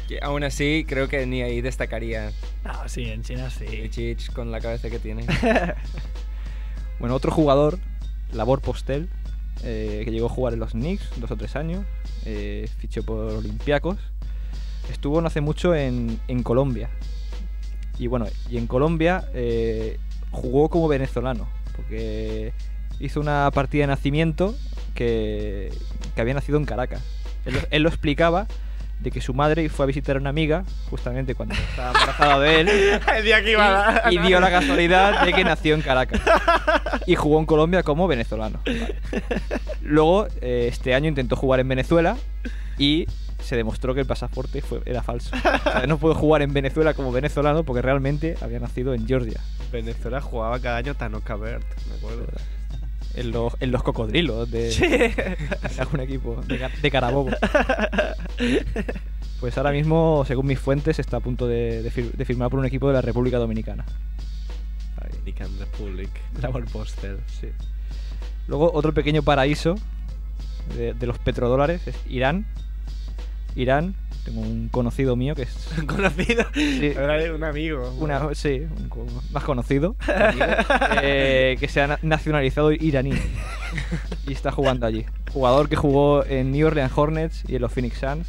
Que 0.09 0.19
aún 0.21 0.45
así, 0.45 0.85
creo 0.87 1.09
que 1.09 1.25
ni 1.25 1.41
ahí 1.41 1.63
destacaría 1.63 2.31
Ah, 2.63 2.85
sí, 2.89 3.05
en 3.05 3.23
China 3.23 3.49
sí. 3.49 3.65
Milicic 3.65 4.31
con 4.35 4.51
la 4.53 4.61
cabeza 4.61 4.91
que 4.91 4.99
tiene. 4.99 5.25
Bueno, 7.01 7.17
otro 7.17 7.33
jugador, 7.33 7.79
Labor 8.33 8.61
Postel, 8.61 9.09
eh, 9.65 10.03
que 10.05 10.11
llegó 10.13 10.27
a 10.27 10.29
jugar 10.29 10.55
en 10.55 10.61
los 10.61 10.73
Knicks 10.73 11.09
dos 11.21 11.31
o 11.31 11.37
tres 11.37 11.57
años, 11.57 11.85
eh, 12.25 12.69
fichó 12.79 13.03
por 13.03 13.33
Olympiacos. 13.33 13.99
Estuvo 14.91 15.21
no 15.21 15.27
hace 15.27 15.41
mucho 15.41 15.75
en, 15.75 16.21
en 16.29 16.43
Colombia. 16.43 16.91
Y 17.99 18.07
bueno, 18.07 18.27
y 18.51 18.59
en 18.59 18.67
Colombia 18.67 19.25
eh, 19.35 19.99
jugó 20.35 20.69
como 20.69 20.89
venezolano, 20.89 21.49
porque 21.77 22.53
hizo 23.01 23.21
una 23.21 23.51
partida 23.53 23.83
de 23.85 23.87
nacimiento 23.89 24.55
que, 24.95 25.73
que 26.15 26.21
había 26.21 26.35
nacido 26.35 26.59
en 26.59 26.65
Caracas. 26.67 27.01
Él, 27.47 27.55
lo- 27.55 27.61
él 27.71 27.83
lo 27.83 27.89
explicaba 27.89 28.47
de 29.01 29.11
que 29.11 29.21
su 29.21 29.35
madre 29.35 29.69
fue 29.69 29.85
a 29.85 29.87
visitar 29.87 30.17
a 30.17 30.21
una 30.21 30.31
amiga 30.31 30.65
justamente 30.89 31.35
cuando 31.35 31.55
estaba 31.55 31.89
embarazada 31.89 32.39
de 32.39 32.61
él 32.61 32.69
El 33.17 33.25
día 33.25 33.43
que 33.43 33.51
iba 33.51 34.07
a- 34.07 34.13
y, 34.13 34.17
y 34.17 34.19
dio 34.21 34.41
la 34.41 34.51
casualidad 34.51 35.25
de 35.27 35.33
que 35.33 35.45
nació 35.45 35.75
en 35.75 35.83
Caracas 35.83 36.21
y 37.07 37.15
jugó 37.17 37.41
en 37.41 37.47
Colombia 37.47 37.83
como 37.83 38.07
venezolano. 38.07 38.61
Vale. 38.65 38.95
Luego, 39.83 40.29
eh, 40.41 40.69
este 40.71 40.95
año 40.95 41.09
intentó 41.09 41.37
jugar 41.37 41.61
en 41.61 41.69
Venezuela 41.69 42.17
y 42.79 43.07
se 43.45 43.57
demostró 43.57 43.95
que 43.95 44.01
el 44.01 44.07
pasaporte 44.07 44.61
fue, 44.63 44.81
era 44.87 45.03
falso. 45.03 45.31
O 45.37 45.71
sea, 45.71 45.87
no 45.87 45.99
pudo 45.99 46.15
jugar 46.15 46.43
en 46.43 46.53
Venezuela 46.53 46.95
como 46.95 47.13
venezolano 47.13 47.63
porque 47.65 47.83
realmente 47.83 48.37
había 48.41 48.59
nacido 48.59 48.95
en 48.95 49.07
Georgia, 49.07 49.41
Venezuela 49.71 50.21
jugaba 50.21 50.59
cada 50.61 50.79
año 50.79 50.95
Tanoka 50.95 51.37
Bert, 51.37 51.65
me 51.89 51.97
acuerdo. 51.97 52.27
en 53.15 53.31
los, 53.31 53.55
en 53.61 53.71
los 53.71 53.83
cocodrilos 53.83 54.51
de, 54.51 54.71
Sí. 54.73 54.87
de 54.89 55.37
algún 55.79 56.01
equipo 56.01 56.41
de, 56.47 56.59
Ca- 56.59 56.71
de 56.83 56.91
Carabobo. 56.91 57.31
Pues 59.41 59.59
ahora 59.59 59.73
mismo, 59.73 60.25
según 60.27 60.47
mis 60.47 60.59
fuentes, 60.59 60.99
está 60.99 61.19
a 61.19 61.21
punto 61.21 61.47
de, 61.47 61.83
de 61.83 61.91
fir- 61.93 62.13
de 62.13 62.25
firmar 62.25 62.49
por 62.51 62.59
un 62.61 62.67
equipo 62.67 62.89
de 62.89 62.95
la 62.95 63.03
República 63.03 63.39
Dominicana. 63.39 63.85
Dominican 65.11 65.51
Republic. 65.59 66.11
Sí. 67.41 67.49
Luego, 68.49 68.71
otro 68.73 68.93
pequeño 68.95 69.23
paraíso 69.23 69.75
de, 70.77 70.95
de 70.95 71.07
los 71.07 71.19
petrodólares 71.19 71.87
es 71.87 71.97
Irán. 72.09 72.47
Irán, 73.57 73.95
tengo 74.25 74.41
un 74.41 74.69
conocido 74.69 75.17
mío 75.17 75.35
que 75.35 75.43
es. 75.43 75.69
¿Conocido? 75.87 76.45
Sí. 76.55 76.93
Un 77.35 77.45
amigo. 77.45 77.91
Una, 78.01 78.35
sí, 78.35 78.63
un 78.79 78.89
co- 78.89 79.07
más 79.33 79.45
conocido, 79.45 79.97
amigo, 80.07 80.45
eh, 81.03 81.57
que 81.61 81.69
se 81.69 81.81
ha 81.83 81.87
na- 81.87 81.99
nacionalizado 82.03 82.73
iraní 82.73 83.13
y 84.27 84.33
está 84.33 84.51
jugando 84.51 84.87
allí. 84.87 85.05
Jugador 85.33 85.69
que 85.69 85.77
jugó 85.77 86.25
en 86.25 86.53
New 86.53 86.67
Orleans 86.67 86.93
Hornets 86.97 87.45
y 87.49 87.57
en 87.57 87.63
los 87.63 87.73
Phoenix 87.73 87.99
Suns, 87.99 88.29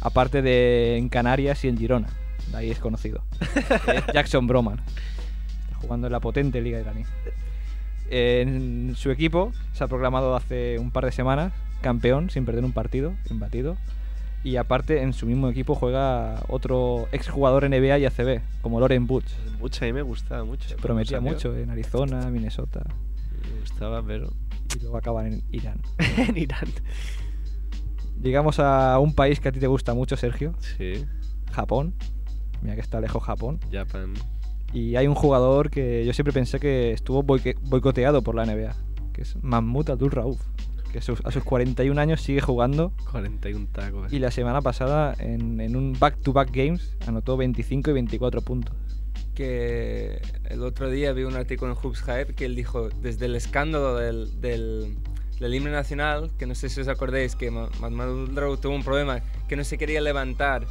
aparte 0.00 0.42
de 0.42 0.96
en 0.98 1.08
Canarias 1.08 1.64
y 1.64 1.68
en 1.68 1.78
Girona. 1.78 2.08
De 2.50 2.56
ahí 2.58 2.70
es 2.70 2.78
conocido. 2.78 3.22
Es 3.86 4.04
Jackson 4.14 4.46
Broman. 4.46 4.80
Está 5.64 5.76
jugando 5.76 6.06
en 6.08 6.12
la 6.12 6.20
potente 6.20 6.60
liga 6.60 6.80
iraní. 6.80 7.04
En 8.10 8.94
su 8.96 9.10
equipo 9.10 9.52
se 9.72 9.82
ha 9.84 9.88
proclamado 9.88 10.36
hace 10.36 10.78
un 10.78 10.90
par 10.90 11.04
de 11.06 11.12
semanas 11.12 11.52
campeón 11.80 12.30
sin 12.30 12.44
perder 12.44 12.64
un 12.64 12.72
partido, 12.72 13.14
imbatido. 13.30 13.76
Y 14.44 14.56
aparte 14.56 15.00
en 15.00 15.14
su 15.14 15.24
mismo 15.24 15.48
equipo 15.48 15.74
juega 15.74 16.44
otro 16.48 17.08
exjugador 17.12 17.68
NBA 17.68 17.98
y 17.98 18.04
ACB, 18.04 18.42
como 18.60 18.78
Loren 18.78 19.06
Butch. 19.06 19.32
Mucho, 19.58 19.84
a 19.84 19.86
mí 19.86 19.92
me 19.94 20.02
gustaba 20.02 20.44
mucho. 20.44 20.76
Prometía 20.76 21.16
Salió. 21.16 21.32
mucho 21.32 21.56
en 21.56 21.70
Arizona, 21.70 22.30
Minnesota. 22.30 22.82
Me 23.42 23.60
gustaba, 23.60 24.02
pero. 24.02 24.30
Y 24.76 24.80
luego 24.80 24.98
acaban 24.98 25.26
en 25.26 25.42
Irán. 25.50 25.80
en 26.18 26.36
Irán. 26.36 26.68
Llegamos 28.22 28.58
a 28.58 28.98
un 28.98 29.14
país 29.14 29.40
que 29.40 29.48
a 29.48 29.52
ti 29.52 29.60
te 29.60 29.66
gusta 29.66 29.94
mucho, 29.94 30.16
Sergio. 30.16 30.54
Sí. 30.76 31.06
Japón. 31.50 31.94
Mira 32.60 32.74
que 32.74 32.82
está 32.82 33.00
lejos 33.00 33.22
Japón. 33.22 33.60
Japan. 33.72 34.12
Y 34.74 34.96
hay 34.96 35.06
un 35.06 35.14
jugador 35.14 35.70
que 35.70 36.04
yo 36.04 36.12
siempre 36.12 36.32
pensé 36.32 36.60
que 36.60 36.92
estuvo 36.92 37.22
boicoteado 37.22 38.22
por 38.22 38.34
la 38.34 38.44
NBA, 38.44 38.74
que 39.12 39.22
es 39.22 39.36
Mahmoud 39.42 39.88
Abdul 39.90 40.10
Rauf, 40.10 40.40
que 40.94 41.00
a 41.00 41.02
sus, 41.02 41.20
a 41.24 41.32
sus 41.32 41.42
41 41.42 42.00
años 42.00 42.20
sigue 42.20 42.40
jugando 42.40 42.92
41 43.10 43.66
tacos. 43.72 44.12
y 44.12 44.20
la 44.20 44.30
semana 44.30 44.62
pasada 44.62 45.16
en, 45.18 45.60
en 45.60 45.74
un 45.74 45.98
back-to-back 45.98 46.50
games 46.52 46.94
anotó 47.08 47.36
25 47.36 47.90
y 47.90 47.94
24 47.94 48.42
puntos. 48.42 48.76
que 49.34 50.22
el 50.48 50.62
otro 50.62 50.88
día 50.90 51.12
vi 51.12 51.24
un 51.24 51.34
artículo 51.34 51.72
en 51.72 51.78
Hoops 51.82 52.02
Hype 52.02 52.34
que 52.34 52.44
él 52.44 52.54
dijo, 52.54 52.90
desde 53.02 53.26
el 53.26 53.34
escándalo 53.34 53.96
del, 53.96 54.40
del, 54.40 54.96
del 55.40 55.54
himno 55.54 55.70
nacional, 55.72 56.30
que 56.38 56.46
no 56.46 56.54
sé 56.54 56.68
si 56.68 56.80
os 56.80 56.86
acordáis, 56.88 57.34
que 57.34 57.50
Ma- 57.50 57.68
Mahmoud 57.80 58.38
Abdul 58.38 58.60
tuvo 58.60 58.74
un 58.76 58.84
problema, 58.84 59.20
que 59.48 59.56
no 59.56 59.64
se 59.64 59.76
quería 59.78 60.00
levantar 60.00 60.66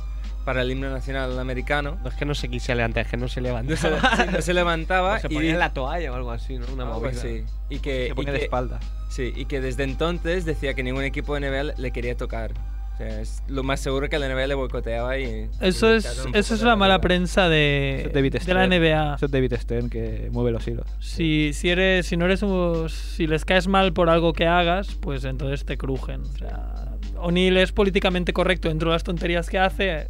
para 0.45 0.61
el 0.61 0.71
himno 0.71 0.89
nacional 0.89 1.37
americano. 1.39 1.97
No 2.03 2.09
es 2.09 2.15
que 2.15 2.25
no 2.25 2.35
se 2.35 2.49
quise 2.49 2.73
levantar, 2.75 3.05
es 3.05 3.11
que 3.11 3.17
no 3.17 3.27
se 3.27 3.41
levantaba. 3.41 3.69
No 3.89 4.15
se, 4.15 4.23
sí, 4.23 4.29
no 4.31 4.41
se 4.41 4.53
levantaba 4.53 5.15
O 5.15 5.19
se 5.19 5.27
y 5.27 5.33
ponía 5.35 5.51
en 5.51 5.59
la 5.59 5.73
toalla 5.73 6.11
o 6.11 6.15
algo 6.15 6.31
así, 6.31 6.57
¿no? 6.57 6.65
Una 6.73 6.85
movida. 6.85 7.09
así. 7.11 7.43
Y 7.69 7.79
que, 7.79 8.05
Se 8.07 8.11
y 8.11 8.13
ponía 8.13 8.31
de 8.33 8.39
que- 8.39 8.45
espalda. 8.45 8.79
Sí, 9.09 9.31
y 9.35 9.45
que 9.45 9.61
desde 9.61 9.83
entonces 9.83 10.43
decía 10.45 10.73
que 10.73 10.81
ningún 10.83 11.03
equipo 11.03 11.35
de 11.39 11.41
NBA 11.49 11.73
le 11.77 11.91
quería 11.91 12.17
tocar. 12.17 12.51
O 12.93 12.97
sea, 12.97 13.21
es 13.21 13.41
lo 13.47 13.63
más 13.63 13.79
seguro 13.79 14.07
que 14.09 14.19
la 14.19 14.27
NBA 14.27 14.45
le 14.47 14.53
boicoteaba 14.53 15.17
y... 15.17 15.49
Eso 15.61 15.93
y 15.93 15.97
es, 15.97 16.05
eso 16.33 16.53
es 16.53 16.59
de 16.59 16.65
la 16.67 16.75
mala 16.75 16.99
prensa 17.01 17.49
de, 17.49 18.03
es 18.07 18.13
David 18.13 18.33
de 18.33 18.37
la 18.53 18.65
Stern. 18.65 18.69
NBA. 18.69 19.15
Eso 19.15 19.25
es 19.25 19.31
David 19.31 19.53
Stern 19.55 19.89
que 19.89 20.29
mueve 20.31 20.51
los 20.51 20.67
hilos. 20.67 20.85
Si, 20.99 21.53
si 21.53 21.69
eres, 21.69 22.05
si 22.05 22.17
no 22.17 22.25
eres 22.25 22.43
un- 22.43 22.87
si 22.89 23.25
les 23.25 23.45
caes 23.45 23.67
mal 23.67 23.93
por 23.93 24.09
algo 24.11 24.33
que 24.33 24.45
hagas, 24.45 24.93
pues 25.01 25.23
entonces 25.25 25.65
te 25.65 25.75
crujen. 25.77 26.21
O 26.21 26.37
sea, 26.37 26.89
O'Neill 27.17 27.57
es 27.57 27.71
políticamente 27.71 28.31
correcto 28.33 28.69
dentro 28.69 28.89
de 28.91 28.95
las 28.95 29.03
tonterías 29.03 29.49
que 29.49 29.57
hace, 29.57 30.07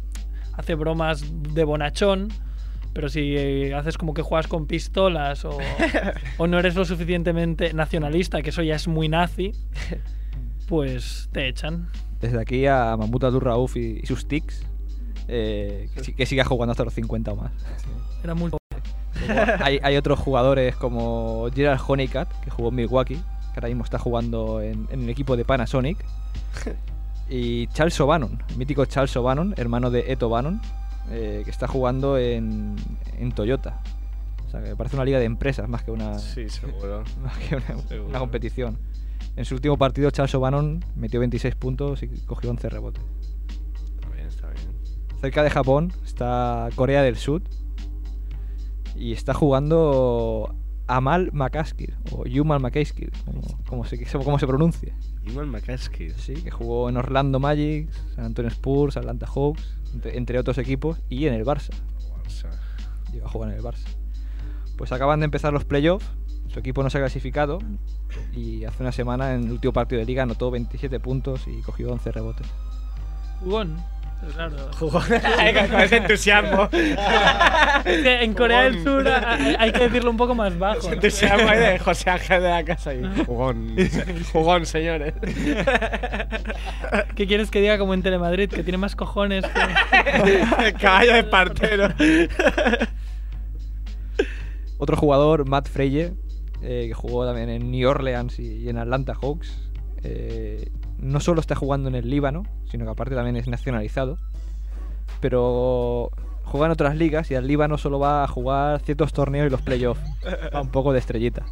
hace 0.56 0.74
bromas 0.74 1.24
de 1.54 1.64
bonachón, 1.64 2.28
pero 2.92 3.08
si 3.08 3.36
eh, 3.36 3.74
haces 3.74 3.98
como 3.98 4.14
que 4.14 4.22
juegas 4.22 4.46
con 4.46 4.66
pistolas 4.66 5.44
o, 5.44 5.58
o 6.38 6.46
no 6.46 6.58
eres 6.58 6.74
lo 6.74 6.84
suficientemente 6.84 7.72
nacionalista, 7.74 8.42
que 8.42 8.50
eso 8.50 8.62
ya 8.62 8.76
es 8.76 8.88
muy 8.88 9.08
nazi, 9.08 9.52
pues 10.68 11.28
te 11.32 11.48
echan. 11.48 11.88
Desde 12.20 12.40
aquí 12.40 12.66
a 12.66 12.92
Abdul 12.92 13.40
Rauf 13.40 13.76
y, 13.76 14.00
y 14.02 14.06
sus 14.06 14.26
tics, 14.26 14.64
eh, 15.28 15.88
que, 15.94 16.14
que 16.14 16.26
siga 16.26 16.44
jugando 16.44 16.70
hasta 16.70 16.84
los 16.84 16.94
50 16.94 17.32
o 17.32 17.36
más. 17.36 17.52
Era 18.22 18.34
muy 18.34 18.50
hay, 19.60 19.80
hay 19.82 19.96
otros 19.96 20.18
jugadores 20.18 20.76
como 20.76 21.48
Gerald 21.54 21.80
Honeycutt, 21.86 22.28
que 22.42 22.50
jugó 22.50 22.68
en 22.68 22.74
Milwaukee, 22.76 23.14
que 23.14 23.56
ahora 23.56 23.68
mismo 23.68 23.84
está 23.84 23.98
jugando 23.98 24.60
en, 24.60 24.88
en 24.90 25.02
el 25.02 25.08
equipo 25.08 25.36
de 25.36 25.44
Panasonic. 25.44 26.04
Y 27.28 27.66
Charles 27.68 27.98
O'Bannon, 28.00 28.42
el 28.50 28.56
mítico 28.56 28.84
Charles 28.84 29.16
O'Bannon, 29.16 29.54
hermano 29.56 29.90
de 29.90 30.12
Eto 30.12 30.28
Bannon, 30.28 30.60
eh, 31.10 31.42
que 31.44 31.50
está 31.50 31.66
jugando 31.66 32.18
en, 32.18 32.76
en 33.18 33.32
Toyota. 33.32 33.80
O 34.46 34.50
sea, 34.50 34.62
que 34.62 34.76
parece 34.76 34.96
una 34.96 35.04
liga 35.04 35.18
de 35.18 35.24
empresas 35.24 35.68
más 35.68 35.82
que 35.82 35.90
una, 35.90 36.18
Sí, 36.18 36.48
seguro. 36.48 37.02
más 37.22 37.36
que 37.38 37.56
una, 37.56 37.66
Seguro. 37.88 38.08
una 38.10 38.18
competición. 38.18 38.78
En 39.36 39.44
su 39.44 39.54
último 39.54 39.76
partido, 39.76 40.10
Charles 40.10 40.34
O'Bannon 40.34 40.84
metió 40.94 41.18
26 41.18 41.54
puntos 41.56 42.02
y 42.02 42.08
cogió 42.26 42.50
11 42.50 42.68
rebotes. 42.68 43.02
Está 43.96 44.08
bien, 44.14 44.26
está 44.28 44.48
bien. 44.50 44.64
Cerca 45.20 45.42
de 45.42 45.50
Japón 45.50 45.92
está 46.04 46.68
Corea 46.76 47.02
del 47.02 47.16
Sur 47.16 47.42
y 48.94 49.12
está 49.12 49.34
jugando 49.34 50.54
Amal 50.86 51.30
Makaskir 51.32 51.96
o 52.12 52.26
Yumal 52.26 52.60
Makaskir, 52.60 53.10
como, 53.24 53.40
como 53.68 53.84
se, 53.84 54.04
como 54.04 54.38
se 54.38 54.46
pronuncia. 54.46 54.94
Yumal 55.24 55.46
Makaskir. 55.46 56.14
Sí, 56.18 56.34
que 56.34 56.50
jugó 56.50 56.88
en 56.88 56.96
Orlando 56.96 57.40
Magic, 57.40 57.90
San 58.14 58.26
Antonio 58.26 58.50
Spurs, 58.50 58.96
Atlanta 58.96 59.26
Hawks, 59.26 59.78
entre, 59.94 60.16
entre 60.16 60.38
otros 60.38 60.58
equipos, 60.58 60.98
y 61.08 61.26
en 61.26 61.34
el 61.34 61.44
Barça. 61.44 61.70
Llegó 63.12 63.26
a 63.26 63.30
jugar 63.30 63.50
en 63.50 63.56
el 63.56 63.62
Barça. 63.62 63.86
Pues 64.76 64.92
acaban 64.92 65.20
de 65.20 65.24
empezar 65.24 65.52
los 65.52 65.64
playoffs, 65.64 66.06
su 66.48 66.60
equipo 66.60 66.82
no 66.82 66.90
se 66.90 66.98
ha 66.98 67.00
clasificado 67.00 67.58
y 68.32 68.64
hace 68.64 68.82
una 68.82 68.92
semana 68.92 69.34
en 69.34 69.44
el 69.44 69.52
último 69.52 69.72
partido 69.72 69.98
de 69.98 70.06
liga 70.06 70.22
anotó 70.22 70.50
27 70.52 71.00
puntos 71.00 71.46
y 71.48 71.60
cogió 71.62 71.90
11 71.90 72.12
rebotes. 72.12 72.46
Jugón. 73.40 73.76
Claro. 74.32 74.56
Jugón. 74.78 75.02
Con 75.70 75.80
ese 75.80 75.96
entusiasmo. 75.96 76.68
Es 76.72 78.02
que 78.02 78.22
en 78.22 78.34
Corea 78.34 78.62
del. 78.62 78.82
Sur 78.82 79.06
hay 79.08 79.56
hay 79.58 79.72
que 79.72 79.84
decirlo 79.84 80.10
un 80.10 80.16
poco 80.16 80.34
más 80.34 80.58
bajo. 80.58 80.78
Ese 80.78 80.88
¿no? 80.88 80.94
entusiasmo 80.94 81.48
ahí 81.48 81.58
de 81.58 81.78
José 81.78 82.10
Ángel 82.10 82.42
de 82.42 82.48
la 82.48 82.64
casa 82.64 82.94
y 82.94 83.02
jugón. 83.24 83.76
Jugón, 84.32 84.66
señores. 84.66 85.14
¿Qué 87.14 87.26
quieres 87.26 87.50
que 87.50 87.60
diga 87.60 87.78
como 87.78 87.94
en 87.94 88.02
Telemadrid? 88.02 88.50
Que 88.50 88.62
tiene 88.62 88.78
más 88.78 88.96
cojones 88.96 89.44
que... 89.44 90.64
El 90.66 90.74
caballo 90.74 91.14
de 91.14 91.24
partero. 91.24 91.88
Otro 94.78 94.96
jugador, 94.96 95.48
Matt 95.48 95.68
Freye, 95.68 96.12
eh, 96.62 96.86
que 96.88 96.94
jugó 96.94 97.26
también 97.26 97.48
en 97.48 97.70
New 97.70 97.88
Orleans 97.88 98.38
y, 98.38 98.58
y 98.58 98.68
en 98.68 98.78
Atlanta 98.78 99.14
Hawks, 99.14 99.70
eh, 100.02 100.70
no 101.04 101.20
solo 101.20 101.40
está 101.40 101.54
jugando 101.54 101.88
en 101.88 101.94
el 101.94 102.08
Líbano, 102.08 102.44
sino 102.70 102.86
que 102.86 102.90
aparte 102.90 103.14
también 103.14 103.36
es 103.36 103.46
nacionalizado, 103.46 104.16
pero 105.20 106.10
juega 106.44 106.66
en 106.66 106.72
otras 106.72 106.96
ligas 106.96 107.30
y 107.30 107.34
al 107.34 107.46
Líbano 107.46 107.76
solo 107.76 107.98
va 107.98 108.24
a 108.24 108.28
jugar 108.28 108.80
ciertos 108.80 109.12
torneos 109.12 109.46
y 109.46 109.50
los 109.50 109.60
playoffs. 109.60 110.00
Va 110.54 110.62
un 110.62 110.70
poco 110.70 110.94
de 110.94 111.00
estrellita. 111.00 111.44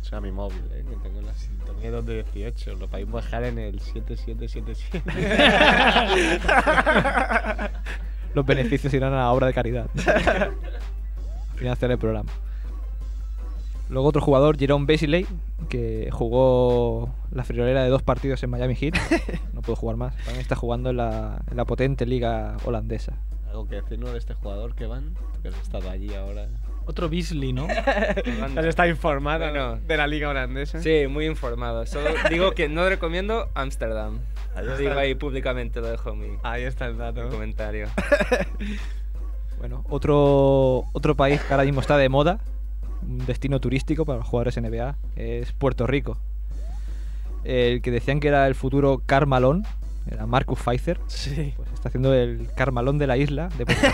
Sea, 0.00 0.20
mi 0.20 0.32
móvil, 0.32 0.60
¿eh? 0.72 0.84
que 0.88 0.96
tengo 0.96 1.20
la 1.22 1.32
sintonía 1.34 1.92
2 1.92 2.04
de 2.04 2.24
18. 2.34 2.74
Lo 2.74 2.88
podéis 2.88 3.10
bajar 3.10 3.44
en 3.44 3.58
el 3.58 3.78
7777. 3.78 5.02
Los 8.34 8.44
beneficios 8.44 8.92
irán 8.92 9.12
a 9.12 9.18
la 9.18 9.30
obra 9.30 9.46
de 9.46 9.54
caridad. 9.54 9.86
Financiar 11.54 11.92
el 11.92 11.98
programa. 11.98 12.32
Luego 13.92 14.08
otro 14.08 14.22
jugador, 14.22 14.58
Jerome 14.58 14.86
Basiley, 14.86 15.26
que 15.68 16.08
jugó 16.10 17.14
la 17.30 17.44
friolera 17.44 17.84
de 17.84 17.90
dos 17.90 18.02
partidos 18.02 18.42
en 18.42 18.48
Miami 18.50 18.74
Heat. 18.74 18.94
No 19.52 19.60
pudo 19.60 19.76
jugar 19.76 19.96
más. 19.96 20.16
También 20.16 20.40
está 20.40 20.56
jugando 20.56 20.90
en 20.90 20.96
la, 20.96 21.42
en 21.50 21.56
la 21.58 21.64
potente 21.66 22.06
liga 22.06 22.56
holandesa. 22.64 23.12
Algo 23.50 23.68
que 23.68 23.76
decir, 23.76 23.98
¿no? 23.98 24.10
De 24.10 24.18
este 24.18 24.32
jugador 24.32 24.74
que 24.74 24.86
van, 24.86 25.14
que 25.42 25.48
has 25.48 25.58
estado 25.60 25.90
allí 25.90 26.12
ahora. 26.14 26.48
Otro 26.86 27.08
Beasley, 27.10 27.52
¿no? 27.52 27.66
Has 28.56 28.64
estado 28.64 28.88
informado 28.88 29.44
Bueno. 29.44 29.76
¿no? 29.76 29.80
de 29.86 29.96
la 29.96 30.06
liga 30.06 30.30
holandesa. 30.30 30.80
Sí, 30.80 31.06
muy 31.08 31.26
informado. 31.26 31.84
Solo 31.86 32.08
digo 32.30 32.52
que 32.52 32.68
no 32.70 32.88
recomiendo 32.88 33.50
Ámsterdam. 33.54 34.20
Está. 34.56 34.76
digo 34.78 34.92
ahí 34.94 35.14
públicamente, 35.14 35.80
lo 35.80 35.88
dejo 35.88 36.10
en 36.10 36.18
mi 36.18 36.38
Ahí 36.42 36.62
está 36.62 36.86
el 36.86 36.96
dato. 36.96 37.28
comentario. 37.28 37.86
Bueno, 39.58 39.84
otro, 39.90 40.84
otro 40.92 41.14
país 41.14 41.40
que 41.42 41.52
ahora 41.52 41.64
mismo 41.64 41.80
está 41.82 41.96
de 41.98 42.08
moda, 42.08 42.40
un 43.06 43.24
destino 43.26 43.60
turístico 43.60 44.04
para 44.04 44.18
los 44.18 44.26
jugadores 44.28 44.56
NBA, 44.60 44.96
es 45.16 45.52
Puerto 45.52 45.86
Rico. 45.86 46.18
El 47.44 47.82
que 47.82 47.90
decían 47.90 48.20
que 48.20 48.28
era 48.28 48.46
el 48.46 48.54
futuro 48.54 49.02
Carmalón, 49.04 49.64
era 50.10 50.26
Marcus 50.26 50.58
Pfizer. 50.60 50.98
Sí. 51.06 51.54
Pues 51.56 51.68
está 51.72 51.88
haciendo 51.88 52.14
el 52.14 52.48
Carmalón 52.56 52.98
de 52.98 53.06
la 53.06 53.16
isla 53.16 53.48
de 53.58 53.66
Puerto 53.66 53.86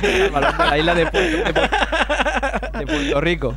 Carmalón 0.00 0.58
de 0.58 0.64
la 0.66 0.78
isla 0.78 0.94
de 0.94 1.06
Puerto, 1.06 1.36
de 1.36 1.52
Puerto- 1.52 2.78
de 2.78 2.86
Puerto 2.86 3.20
Rico. 3.20 3.54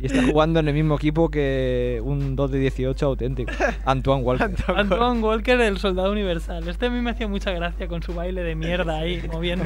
Y 0.00 0.06
está 0.06 0.22
jugando 0.22 0.60
en 0.60 0.68
el 0.68 0.74
mismo 0.74 0.94
equipo 0.94 1.28
que 1.28 2.00
un 2.04 2.36
2 2.36 2.52
de 2.52 2.58
18 2.60 3.04
auténtico, 3.04 3.52
Antoine 3.84 4.22
Walker. 4.22 4.50
Antoine 4.76 5.20
Walker, 5.20 5.60
el 5.60 5.78
soldado 5.78 6.12
universal. 6.12 6.68
Este 6.68 6.86
a 6.86 6.90
mí 6.90 7.00
me 7.00 7.10
hacía 7.10 7.26
mucha 7.26 7.50
gracia 7.50 7.88
con 7.88 8.02
su 8.02 8.14
baile 8.14 8.44
de 8.44 8.54
mierda 8.54 8.98
ahí, 8.98 9.20
moviendo. 9.32 9.64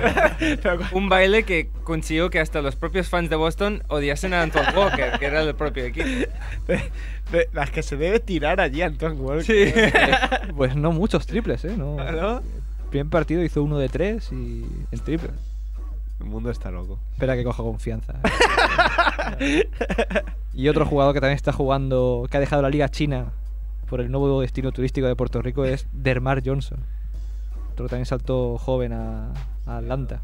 Un 0.92 1.10
baile 1.10 1.42
que 1.42 1.68
consiguió 1.84 2.30
que 2.30 2.40
hasta 2.40 2.62
los 2.62 2.76
propios 2.76 3.10
fans 3.10 3.28
de 3.28 3.36
Boston 3.36 3.82
odiasen 3.88 4.32
a 4.32 4.42
Antoine 4.42 4.72
Walker, 4.74 5.18
que 5.18 5.26
era 5.26 5.44
del 5.44 5.54
propio 5.54 5.84
equipo. 5.84 6.08
Las 7.52 7.70
que 7.70 7.82
se 7.82 7.96
debe 7.96 8.18
tirar 8.18 8.60
allí 8.60 8.80
Antoine 8.80 9.16
Walker. 9.16 9.44
Sí. 9.44 9.72
Pues 10.56 10.76
no 10.76 10.92
muchos 10.92 11.26
triples, 11.26 11.64
¿eh? 11.66 11.74
No. 11.76 11.96
¿No? 11.96 12.38
El 12.38 12.88
primer 12.90 13.08
partido 13.08 13.42
hizo 13.42 13.62
uno 13.62 13.78
de 13.78 13.88
tres 13.90 14.30
y 14.32 14.64
en 14.90 14.98
triple. 15.00 15.30
El 16.22 16.28
mundo 16.28 16.50
está 16.50 16.70
loco. 16.70 16.98
Espera 17.14 17.34
que 17.34 17.42
coja 17.42 17.62
confianza. 17.64 18.14
y 20.54 20.68
otro 20.68 20.86
jugador 20.86 21.14
que 21.14 21.20
también 21.20 21.36
está 21.36 21.52
jugando, 21.52 22.26
que 22.30 22.36
ha 22.36 22.40
dejado 22.40 22.62
la 22.62 22.70
liga 22.70 22.88
china 22.88 23.32
por 23.88 24.00
el 24.00 24.10
nuevo 24.10 24.40
destino 24.40 24.70
turístico 24.72 25.06
de 25.06 25.16
Puerto 25.16 25.42
Rico 25.42 25.64
es 25.64 25.86
Dermar 25.92 26.42
Johnson. 26.44 26.78
Otro 27.72 27.86
que 27.86 27.90
también 27.90 28.06
saltó 28.06 28.56
joven 28.58 28.92
a, 28.92 29.32
a 29.66 29.78
Atlanta. 29.78 30.20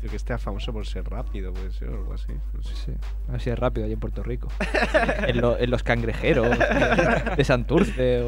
Tío, 0.00 0.08
que 0.08 0.16
esté 0.16 0.36
famoso 0.38 0.72
por 0.72 0.86
ser 0.86 1.04
rápido, 1.10 1.52
puede 1.52 1.72
ser, 1.72 1.90
o 1.90 1.98
algo 1.98 2.14
así. 2.14 2.32
No 2.54 2.62
sé. 2.62 2.74
Sí, 2.74 2.92
a 3.28 3.32
ver 3.32 3.40
si 3.42 3.50
es 3.50 3.58
rápido 3.58 3.84
allí 3.84 3.92
en 3.92 4.00
Puerto 4.00 4.22
Rico. 4.22 4.48
en, 5.26 5.40
lo- 5.42 5.58
en 5.58 5.70
los 5.70 5.82
cangrejeros 5.82 6.56
de 7.36 7.44
Santurce. 7.44 8.22
o- 8.22 8.26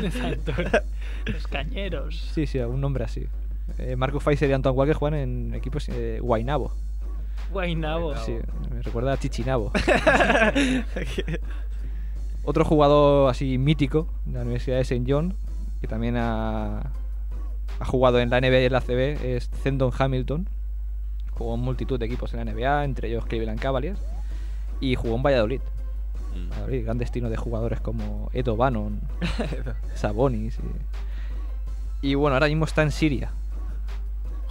De 0.00 0.10
Santurce. 0.12 0.82
Los 1.26 1.46
cañeros. 1.48 2.30
Sí, 2.32 2.46
sí, 2.46 2.58
un 2.60 2.80
nombre 2.80 3.02
así. 3.04 3.26
Eh, 3.78 3.96
Marcus 3.96 4.22
Pfizer 4.22 4.50
y 4.50 4.52
Antoine 4.52 4.76
Walker 4.76 4.94
juegan 4.94 5.18
en 5.18 5.54
equipos 5.54 5.88
eh, 5.88 6.18
Guaynabo. 6.20 6.72
Guaynabo. 7.52 8.16
Sí, 8.16 8.36
me 8.72 8.82
recuerda 8.82 9.12
a 9.12 9.16
Chichinabo. 9.18 9.72
Otro 12.44 12.64
jugador 12.64 13.30
así 13.30 13.58
mítico 13.58 14.08
de 14.24 14.34
la 14.34 14.42
Universidad 14.42 14.76
de 14.76 14.82
St. 14.82 15.04
John, 15.06 15.34
que 15.80 15.86
también 15.88 16.16
ha, 16.16 16.92
ha 17.78 17.84
jugado 17.84 18.20
en 18.20 18.30
la 18.30 18.40
NBA 18.40 18.60
y 18.60 18.64
en 18.66 18.72
la 18.72 18.80
CB, 18.80 19.24
es 19.24 19.50
Zendon 19.62 19.90
Hamilton. 19.96 20.48
Jugó 21.32 21.54
en 21.54 21.60
multitud 21.60 21.98
de 21.98 22.06
equipos 22.06 22.32
en 22.34 22.44
la 22.44 22.52
NBA, 22.52 22.84
entre 22.84 23.08
ellos 23.08 23.26
Cleveland 23.26 23.60
Cavaliers, 23.60 24.00
y 24.80 24.94
jugó 24.94 25.16
en 25.16 25.22
Valladolid. 25.22 25.60
Valladolid, 26.50 26.84
gran 26.84 26.98
destino 26.98 27.28
de 27.28 27.36
jugadores 27.36 27.80
como 27.80 28.30
Edo 28.32 28.56
Bannon, 28.56 29.00
Sabonis. 29.94 30.58
Y, 32.02 32.10
y 32.10 32.14
bueno, 32.14 32.34
ahora 32.34 32.46
mismo 32.46 32.64
está 32.64 32.82
en 32.82 32.92
Siria. 32.92 33.32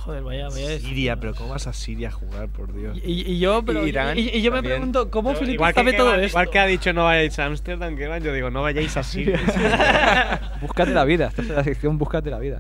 Joder, 0.06 0.24
vaya, 0.24 0.48
vaya. 0.50 0.80
Siria, 0.80 1.16
pero 1.18 1.36
¿cómo 1.36 1.50
vas 1.50 1.68
a 1.68 1.74
Siria 1.74 2.08
a 2.08 2.12
jugar, 2.12 2.48
por 2.50 2.74
Dios? 2.74 2.98
Y, 3.04 3.32
y 3.34 3.40
yo, 3.40 3.64
pero, 3.66 3.86
Irán 3.86 4.18
y, 4.18 4.30
y 4.30 4.42
yo 4.42 4.52
me 4.52 4.64
pregunto, 4.64 5.12
¿cómo 5.12 5.30
Pero 5.30 5.40
Felipe 5.40 5.56
igual 5.56 5.74
sabe 5.74 5.92
que 5.92 5.98
todo 5.98 6.14
esto? 6.16 6.28
Igual 6.28 6.50
que 6.50 6.60
ha 6.60 6.66
dicho 6.66 6.94
no 6.94 7.04
vayáis 7.04 7.38
a 7.38 7.46
Ámsterdam, 7.46 7.96
que 7.98 8.08
van, 8.08 8.24
yo 8.24 8.34
digo 8.34 8.50
no 8.50 8.62
vayáis 8.62 8.96
a 8.98 9.04
Siria. 9.04 9.40
Búscate 10.62 10.92
la 10.94 11.04
vida, 11.04 11.28
esta 11.28 11.42
es 11.42 11.48
la 11.50 11.64
sección 11.64 11.98
Búscate 11.98 12.30
la 12.30 12.40
vida. 12.40 12.60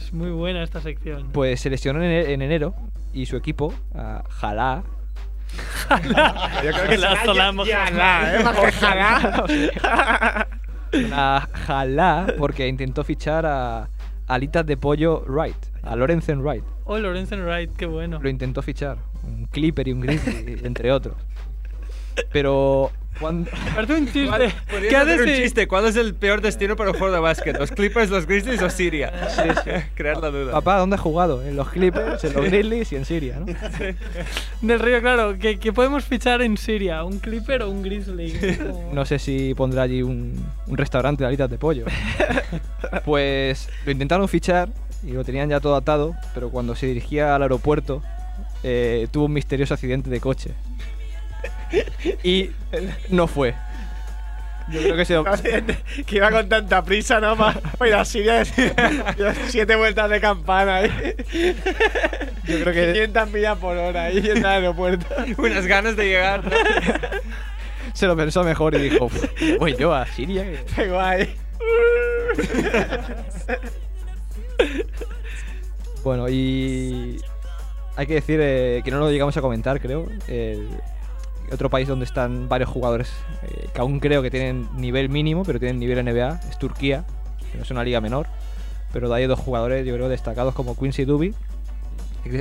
Es 0.00 0.12
muy 0.12 0.30
buena 0.30 0.62
esta 0.62 0.80
sección. 0.80 1.28
Pues 1.32 1.60
se 1.60 1.68
lesionó 1.70 2.02
en, 2.02 2.10
en 2.10 2.42
enero 2.42 2.74
y 3.12 3.26
su 3.26 3.36
equipo, 3.36 3.72
a 3.94 4.22
Jalá. 4.28 4.82
Yo 6.64 6.70
creo 6.72 6.88
que 6.88 6.96
ya- 6.98 7.16
Jalá, 7.16 8.34
¿eh? 8.34 8.42
Más 8.42 8.56
que 8.58 8.72
Jalá. 8.72 10.48
Una 10.94 11.48
Jalá 11.66 12.26
porque 12.38 12.66
intentó 12.68 13.04
fichar 13.04 13.44
a 13.46 13.88
Alitas 14.26 14.64
de 14.66 14.76
Pollo 14.76 15.24
Wright, 15.26 15.56
a 15.86 15.96
Lorenzen 15.96 16.40
Wright. 16.42 16.64
Oh, 16.84 16.98
Lorenzen 16.98 17.42
Wright, 17.44 17.70
qué 17.76 17.86
bueno. 17.86 18.18
Lo 18.22 18.28
intentó 18.28 18.62
fichar, 18.62 18.98
un 19.22 19.46
Clipper 19.46 19.88
y 19.88 19.92
un 19.92 20.00
Grizzly, 20.00 20.60
entre 20.64 20.92
otros. 20.92 21.16
Pero 22.32 22.92
cuando... 23.18 23.50
Parece 23.74 23.94
un 23.94 24.06
chiste. 24.06 24.26
¿Cuál- 24.28 24.52
¿Qué 24.88 24.96
hacer 24.96 25.20
un 25.20 25.26
chiste? 25.34 25.66
¿Cuál 25.68 25.86
es 25.86 25.96
el 25.96 26.14
peor 26.14 26.40
destino 26.40 26.76
para 26.76 26.90
un 26.92 26.96
juego 26.98 27.12
de 27.12 27.20
básquet? 27.20 27.58
¿Los 27.58 27.70
Clippers, 27.72 28.08
los 28.10 28.26
Grizzlies 28.26 28.62
o 28.62 28.70
Siria? 28.70 29.12
Crear 29.94 30.18
la 30.18 30.30
duda. 30.30 30.52
Papá, 30.52 30.78
¿dónde 30.78 30.94
has 30.94 31.00
jugado? 31.02 31.42
En 31.44 31.56
los 31.56 31.68
Clippers, 31.70 32.22
en 32.24 32.34
los 32.34 32.44
Grizzlies 32.44 32.92
y 32.92 32.96
en 32.96 33.04
Siria, 33.04 33.40
¿no? 33.40 33.46
Del 34.62 34.78
río, 34.80 35.00
claro, 35.00 35.38
que, 35.38 35.58
que 35.58 35.72
podemos 35.72 36.04
fichar 36.04 36.40
en 36.42 36.56
Siria, 36.56 37.02
un 37.02 37.18
Clipper 37.18 37.62
o 37.62 37.70
un 37.70 37.82
Grizzly. 37.82 38.32
No 38.92 39.04
sé 39.04 39.18
si 39.18 39.54
pondrá 39.54 39.82
allí 39.82 40.02
un, 40.02 40.44
un 40.68 40.76
restaurante 40.76 41.24
de 41.24 41.28
alitas 41.28 41.50
de 41.50 41.58
pollo. 41.58 41.86
Pues 43.04 43.68
lo 43.84 43.90
intentaron 43.92 44.28
fichar 44.28 44.68
y 45.06 45.12
lo 45.12 45.24
tenían 45.24 45.48
ya 45.50 45.60
todo 45.60 45.76
atado, 45.76 46.14
pero 46.34 46.50
cuando 46.50 46.74
se 46.74 46.86
dirigía 46.86 47.34
al 47.34 47.42
aeropuerto 47.42 48.02
eh, 48.62 49.06
tuvo 49.10 49.26
un 49.26 49.32
misterioso 49.32 49.74
accidente 49.74 50.10
de 50.10 50.20
coche. 50.20 50.50
Y 52.22 52.50
no 53.10 53.26
fue. 53.26 53.54
Yo 54.70 54.80
creo 54.80 54.96
que 54.96 55.04
se 55.04 55.14
lo- 55.14 55.24
que 56.06 56.16
iba 56.16 56.30
con 56.30 56.48
tanta 56.48 56.82
prisa, 56.82 57.20
¿no? 57.20 57.36
Para 57.36 57.60
ir 57.86 57.94
a 57.94 58.04
Siria 58.06 58.42
siete 59.48 59.76
vueltas 59.76 60.08
de 60.08 60.20
campana 60.20 60.76
ahí. 60.76 61.14
Yo 62.44 62.60
creo 62.60 62.72
que- 62.72 62.92
500 62.94 63.30
millas 63.30 63.58
por 63.58 63.76
hora 63.76 64.04
ahí 64.04 64.18
en 64.18 64.38
el 64.38 64.46
aeropuerto. 64.46 65.04
Unas 65.36 65.66
ganas 65.66 65.96
de 65.96 66.04
llegar. 66.06 66.44
¿no? 66.44 66.50
se 67.92 68.06
lo 68.06 68.16
pensó 68.16 68.42
mejor 68.42 68.74
y 68.74 68.88
dijo, 68.88 69.04
"Uf, 69.06 69.24
voy 69.58 69.76
yo 69.76 69.92
a 69.94 70.06
Siria. 70.06 70.46
Qué 70.74 70.88
guay. 70.88 71.34
Bueno, 76.04 76.28
y 76.28 77.18
hay 77.96 78.06
que 78.06 78.14
decir 78.14 78.38
eh, 78.42 78.82
que 78.84 78.90
no 78.90 78.98
lo 78.98 79.10
llegamos 79.10 79.34
a 79.38 79.40
comentar, 79.40 79.80
creo. 79.80 80.06
otro 81.50 81.70
país 81.70 81.88
donde 81.88 82.04
están 82.04 82.46
varios 82.48 82.68
jugadores 82.68 83.10
eh, 83.42 83.68
que 83.72 83.80
aún 83.80 84.00
creo 84.00 84.20
que 84.20 84.30
tienen 84.30 84.68
nivel 84.76 85.08
mínimo, 85.08 85.44
pero 85.44 85.58
tienen 85.58 85.78
nivel 85.78 86.04
NBA, 86.04 86.40
es 86.50 86.58
Turquía, 86.58 87.06
que 87.50 87.56
no 87.56 87.64
es 87.64 87.70
una 87.70 87.84
liga 87.84 88.02
menor. 88.02 88.26
Pero 88.92 89.08
de 89.08 89.14
ahí 89.14 89.22
hay 89.22 89.28
dos 89.28 89.40
jugadores, 89.40 89.86
yo 89.86 89.94
creo, 89.94 90.08
destacados 90.10 90.54
como 90.54 90.76
Quincy 90.76 91.04
Duby, 91.04 91.34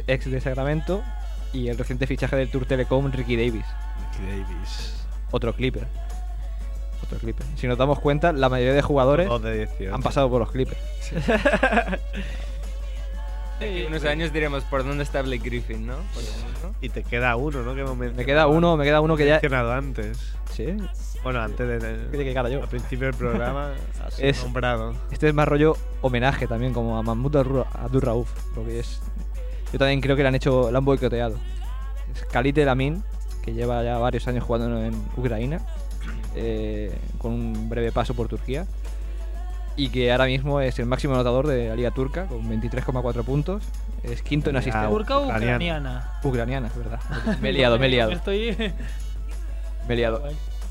ex 0.07 0.30
de 0.30 0.41
Sacramento, 0.41 1.01
y 1.53 1.70
el 1.70 1.78
reciente 1.78 2.05
fichaje 2.05 2.36
del 2.36 2.49
Tour 2.49 2.66
Telecom, 2.66 3.11
Ricky 3.11 3.38
Davis. 3.38 3.66
Ricky 4.11 4.43
Davis. 4.43 5.05
Otro 5.32 5.53
Clipper. 5.53 5.88
Si 7.56 7.68
nos 7.68 7.78
damos 7.78 7.99
cuenta, 7.99 8.32
la 8.34 8.49
mayoría 8.49 8.74
de 8.74 8.82
jugadores 8.82 9.28
Dos 9.28 9.41
de 9.43 9.58
18. 9.68 9.93
han 9.95 10.01
pasado 10.01 10.30
por 10.30 10.39
los 10.39 10.51
Clippers. 10.51 10.78
En 13.60 13.88
unos 13.88 14.04
años 14.04 14.34
diremos 14.34 14.64
por 14.66 14.84
dónde 14.84 15.04
está 15.04 15.22
Blake 15.22 15.43
Griffin, 15.43 15.88
¿no? 15.88 15.95
Y 16.82 16.89
te 16.89 17.04
queda 17.04 17.36
uno, 17.38 17.62
¿no? 17.64 17.74
Que 17.76 17.84
Me 18.14 18.26
queda 18.26 18.47
uno, 18.47 18.76
me 18.76 18.84
queda 18.84 18.99
uno 18.99 19.16
que 19.16 19.26
ya. 19.26 19.34
mencionado 19.36 19.72
antes. 19.72 20.18
Sí. 20.51 20.76
Bueno, 21.24 21.39
antes 21.41 21.82
de, 21.82 22.08
¿Qué- 22.12 22.26
qué 22.26 22.34
cara 22.34 22.49
yo? 22.49 22.62
al 22.62 22.68
principio 22.68 23.06
del 23.08 23.16
programa 23.16 23.72
has 24.06 24.20
Es- 24.20 24.43
nombrado. 24.43 24.93
Este 25.12 25.30
es 25.30 25.34
más 25.34 25.47
rollo 25.47 25.78
homenaje 26.01 26.45
también, 26.47 26.74
como 26.74 26.97
a 26.97 27.04
Mahmoud 27.04 27.36
Abdul- 27.38 27.66
Abdul 27.72 28.01
Rauf. 28.01 28.30
Porque 28.54 28.80
es. 28.80 28.99
Yo 29.72 29.80
también 29.80 30.01
creo 30.01 30.18
que 30.18 30.24
le 30.24 30.28
han 30.28 30.36
hecho, 30.36 30.70
le 30.70 30.78
han 30.78 30.84
boicoteado. 30.84 31.38
Es 32.14 32.26
Khalid 32.26 32.58
El 32.58 32.68
Amin, 32.70 33.01
que 33.43 33.54
lleva 33.54 33.82
ya 33.84 33.97
varios 33.97 34.28
años 34.28 34.43
jugando 34.43 34.84
en 34.84 34.93
Ucrania, 35.16 35.62
eh, 36.36 36.95
con 37.17 37.34
un 37.34 37.69
breve 37.69 37.91
paso 37.91 38.13
por 38.13 38.27
Turquía. 38.27 38.65
Y 39.75 39.89
que 39.89 40.11
ahora 40.11 40.25
mismo 40.25 40.61
es 40.61 40.77
el 40.77 40.86
máximo 40.86 41.15
anotador 41.15 41.47
de 41.47 41.69
la 41.69 41.75
Liga 41.75 41.91
Turca, 41.91 42.27
con 42.27 42.43
23,4 42.43 43.23
puntos. 43.23 43.63
Es 44.03 44.21
quinto 44.21 44.49
en 44.51 44.57
asistencia. 44.57 44.89
¿Turca 44.89 45.17
o 45.17 45.25
ucraniana? 45.25 46.19
Ucraniana, 46.23 46.67
es 46.67 46.75
verdad. 46.75 46.99
Me 47.41 47.49
he 47.49 47.53
liado, 47.53 47.79
me 47.79 47.88
he 47.88 47.89
liado. 47.89 48.11
Estoy... 48.11 48.55
Me 49.88 49.93
he 49.93 49.97
liado. 49.97 50.21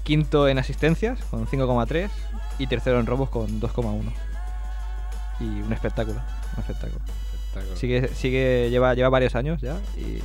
Quinto 0.05 0.49
en 0.49 0.59
asistencias 0.59 1.19
con 1.25 1.47
5,3 1.47 2.11
y 2.59 2.67
tercero 2.67 3.01
en 3.01 3.07
robos 3.07 3.29
con 3.29 3.61
2,1. 3.61 4.13
Y 5.41 5.45
un 5.45 5.73
espectáculo, 5.73 6.21
un 6.55 6.61
espectáculo. 6.61 7.01
Espectáculo. 7.35 7.77
Sigue, 7.77 8.09
sigue 8.09 8.71
lleva, 8.71 8.95
lleva 8.95 9.09
varios 9.09 9.35
años 9.35 9.61
ya 9.61 9.77
y 9.97 10.23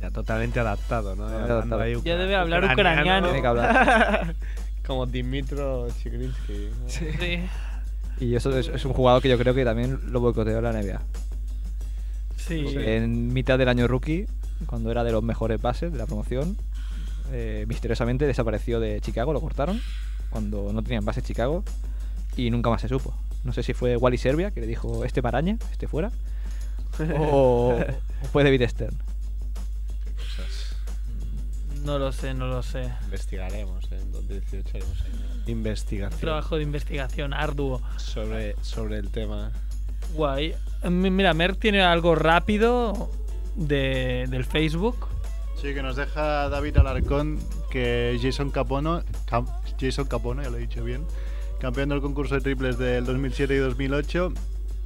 Ya 0.00 0.10
totalmente 0.10 0.60
adaptado, 0.60 1.16
¿no? 1.16 1.24
Totalmente 1.24 1.52
Hablando 1.52 1.74
adaptado. 1.76 1.82
ahí 1.82 2.02
Ya 2.04 2.16
debe 2.16 2.36
hablar 2.36 2.64
ucraniano. 2.64 3.26
Tiene 3.28 3.40
que 3.42 3.46
hablar. 3.46 4.34
Como 4.86 5.06
Dimitro 5.06 5.88
Chigrinsky. 6.02 6.68
¿no? 6.82 6.88
Sí. 6.88 7.40
y 8.20 8.34
eso 8.34 8.56
es, 8.58 8.68
es 8.68 8.84
un 8.84 8.92
jugador 8.92 9.20
que 9.20 9.28
yo 9.28 9.36
creo 9.38 9.54
que 9.54 9.64
también 9.64 9.98
lo 10.12 10.20
boicoteó 10.20 10.60
la 10.60 10.72
NBA. 10.72 11.00
Sí. 12.36 12.62
Porque 12.64 12.96
En 12.96 13.32
mitad 13.32 13.58
del 13.58 13.68
año 13.68 13.86
rookie, 13.88 14.26
cuando 14.66 14.90
era 14.90 15.04
de 15.04 15.12
los 15.12 15.22
mejores 15.22 15.60
bases 15.60 15.92
de 15.92 15.98
la 15.98 16.06
promoción, 16.06 16.56
eh, 17.32 17.66
misteriosamente 17.68 18.26
desapareció 18.26 18.80
de 18.80 19.00
Chicago, 19.00 19.32
lo 19.32 19.40
cortaron 19.40 19.80
cuando 20.30 20.72
no 20.72 20.82
tenían 20.82 21.04
base 21.04 21.20
Chicago 21.22 21.64
y 22.36 22.50
nunca 22.50 22.70
más 22.70 22.80
se 22.80 22.88
supo. 22.88 23.12
No 23.44 23.52
sé 23.52 23.62
si 23.62 23.74
fue 23.74 23.96
Wally 23.96 24.16
Serbia 24.18 24.50
que 24.50 24.60
le 24.60 24.66
dijo 24.66 25.04
este 25.04 25.22
paraña, 25.22 25.58
este 25.70 25.86
fuera, 25.88 26.10
o, 27.18 27.76
o 28.22 28.26
fue 28.32 28.44
David 28.44 28.66
Stern. 28.68 28.96
No 31.84 31.98
lo 31.98 32.12
sé, 32.12 32.34
no 32.34 32.46
lo 32.48 32.62
sé. 32.62 32.90
Investigaremos, 33.04 33.84
¿eh? 33.92 33.98
en 34.00 34.12
2018 34.12 34.68
haremos 34.76 34.98
investigación 35.46 36.20
Trabajo 36.20 36.56
de 36.56 36.62
investigación 36.62 37.32
arduo. 37.32 37.80
sobre, 37.96 38.56
sobre 38.62 38.98
el 38.98 39.10
tema. 39.10 39.50
Guay. 40.14 40.54
Mira, 40.90 41.32
Merck 41.34 41.58
tiene 41.58 41.82
algo 41.82 42.14
rápido 42.14 43.10
de, 43.56 44.26
del 44.28 44.44
Facebook. 44.44 45.08
Sí, 45.60 45.74
que 45.74 45.82
nos 45.82 45.96
deja 45.96 46.48
David 46.48 46.76
Alarcón 46.76 47.38
que 47.70 48.18
Jason 48.22 48.50
Capono, 48.50 49.02
Cam- 49.26 49.48
Jason 49.80 50.06
Capono, 50.06 50.42
ya 50.42 50.50
lo 50.50 50.56
he 50.56 50.60
dicho 50.60 50.84
bien, 50.84 51.04
campeón 51.60 51.88
del 51.88 52.00
concurso 52.00 52.36
de 52.36 52.40
triples 52.42 52.78
del 52.78 53.04
2007 53.04 53.54
y 53.54 53.58
2008, 53.58 54.32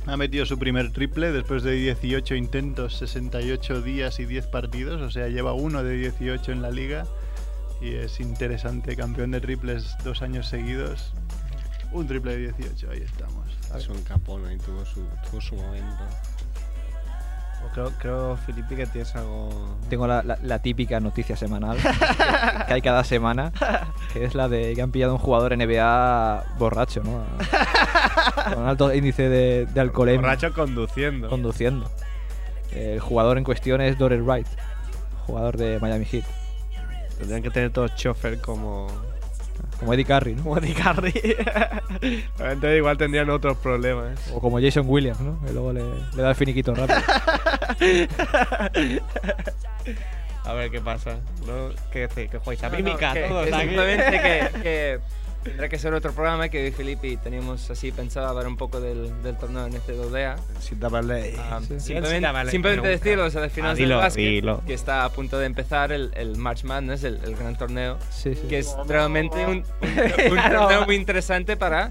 ha 0.07 0.17
metido 0.17 0.45
su 0.47 0.59
primer 0.59 0.93
triple 0.93 1.31
después 1.33 1.63
de 1.63 1.73
18 1.73 2.35
intentos, 2.35 2.97
68 2.99 3.83
días 3.83 4.19
y 4.21 4.25
10 4.27 4.47
partidos, 4.49 5.01
o 5.01 5.11
sea, 5.11 5.29
lleva 5.29 5.53
uno 5.53 5.83
de 5.85 5.97
18 5.97 6.53
en 6.53 6.63
la 6.63 6.71
liga 6.71 7.05
y 7.81 7.95
es 7.95 8.21
interesante, 8.21 8.97
campeón 8.97 9.31
de 9.31 9.41
triples 9.41 9.97
dos 10.05 10.23
años 10.23 10.49
seguidos, 10.49 11.13
un 11.93 12.07
triple 12.07 12.33
de 12.37 12.53
18, 12.53 12.91
ahí 12.91 13.03
estamos. 13.03 13.47
Es 13.77 13.89
un 13.89 14.03
capón 14.03 14.43
y 14.53 14.59
tuvo 14.59 14.85
su, 14.85 15.03
tuvo 15.31 15.41
su 15.41 15.55
momento. 15.57 16.05
Creo, 17.75 17.93
creo, 18.01 18.37
Filipe, 18.45 18.75
que 18.75 18.87
tienes 18.87 19.15
algo. 19.15 19.79
Tengo 19.89 20.07
la, 20.09 20.23
la- 20.25 20.37
la 20.43 20.59
típica 20.59 20.99
noticia 20.99 21.37
semanal 21.37 21.77
que, 21.79 22.65
que 22.67 22.73
hay 22.75 22.83
cada 22.83 23.05
semana, 23.05 23.53
que 24.13 24.25
es 24.25 24.35
la 24.35 24.49
de 24.49 24.75
que 24.75 24.83
han 24.83 24.91
pillado 24.91 25.13
un 25.15 25.19
jugador 25.21 25.57
NBA 25.57 26.45
borracho, 26.59 27.03
¿no? 27.05 27.23
Con 28.55 28.69
alto 28.69 28.95
índice 28.95 29.29
de, 29.29 29.67
de 29.67 29.81
alcoholemia. 29.81 30.21
Borracho 30.21 30.53
conduciendo. 30.53 31.29
Conduciendo. 31.29 31.91
El 32.75 33.01
jugador 33.01 33.39
en 33.39 33.45
cuestión 33.45 33.81
es 33.81 33.99
Dorel 33.99 34.23
Wright, 34.23 34.47
jugador 35.27 35.57
de 35.57 35.79
Miami 35.79 36.05
Heat. 36.07 36.25
Tendrían 37.19 37.43
que 37.43 37.51
tener 37.51 37.71
todos 37.71 37.95
chofer 37.95 38.41
como. 38.41 38.89
Como 39.79 39.95
Eddie 39.95 40.05
Curry, 40.05 40.35
¿no? 40.37 40.43
Como 40.45 40.59
Eddie 40.59 40.75
Curry. 40.75 41.13
Entonces 42.39 42.79
igual 42.79 42.97
tendrían 42.97 43.29
otros 43.31 43.57
problemas. 43.59 44.19
O 44.33 44.41
como 44.41 44.61
Jason 44.61 44.85
Williams, 44.89 45.21
¿no? 45.21 45.41
Que 45.45 45.53
luego 45.53 45.73
le, 45.73 45.83
le 46.17 46.23
da 46.23 46.31
el 46.31 46.35
finiquito 46.37 46.75
rápido. 46.75 46.99
A 50.45 50.53
ver 50.55 50.71
qué 50.71 50.81
pasa. 50.81 51.17
¿no? 51.47 51.71
¿Qué, 51.93 52.09
qué, 52.15 52.29
qué 52.29 52.39
jugáis? 52.39 52.63
A 52.65 52.69
No, 52.69 52.79
no, 52.79 52.85
mímica, 52.85 53.13
que- 53.13 53.23
todos 53.29 53.47
que 53.47 53.55
aquí. 53.55 53.65
simplemente 53.67 54.11
que, 54.11 54.61
que 54.63 54.99
tendrá 55.43 55.69
que 55.69 55.79
ser 55.79 55.93
otro 55.95 56.13
programa 56.13 56.49
que 56.49 56.65
hoy 56.65 56.71
Felipe 56.71 57.09
y 57.09 57.17
teníamos 57.17 57.69
así 57.71 57.91
pensado 57.93 58.27
hablar 58.29 58.47
un 58.47 58.57
poco 58.57 58.81
del, 58.81 59.23
del 59.23 59.37
torneo 59.37 59.67
en 59.67 59.75
este 59.75 59.95
2DA. 59.97 60.37
Sin. 60.61 60.83
Ah, 60.85 61.61
Sí. 61.67 61.81
simplemente 61.81 62.21
taparle, 62.21 62.51
simplemente 62.51 62.89
decirlo, 62.89 63.25
o 63.27 63.31
sea, 63.31 63.43
de 63.43 63.51
finales 63.51 63.77
Ah, 63.79 63.83
dilo, 63.83 63.95
del 63.97 64.05
básquet, 64.05 64.25
dilo. 64.25 64.63
que 64.67 64.75
está 64.75 65.05
a 65.05 65.09
punto 65.11 65.39
de 65.39 65.47
empezar 65.47 65.93
el, 65.93 66.11
el 66.15 66.37
March 66.37 66.65
Madness, 66.65 67.05
el, 67.05 67.21
el 67.25 67.35
gran 67.37 67.57
torneo, 67.57 67.99
Sí, 68.11 68.35
sí. 68.35 68.47
que 68.49 68.59
es 68.61 68.75
realmente 68.87 69.45
un, 69.47 69.59
un, 69.59 69.65
un 70.33 70.37
torneo 70.53 70.85
muy 70.87 70.97
interesante 70.97 71.57
para 71.57 71.91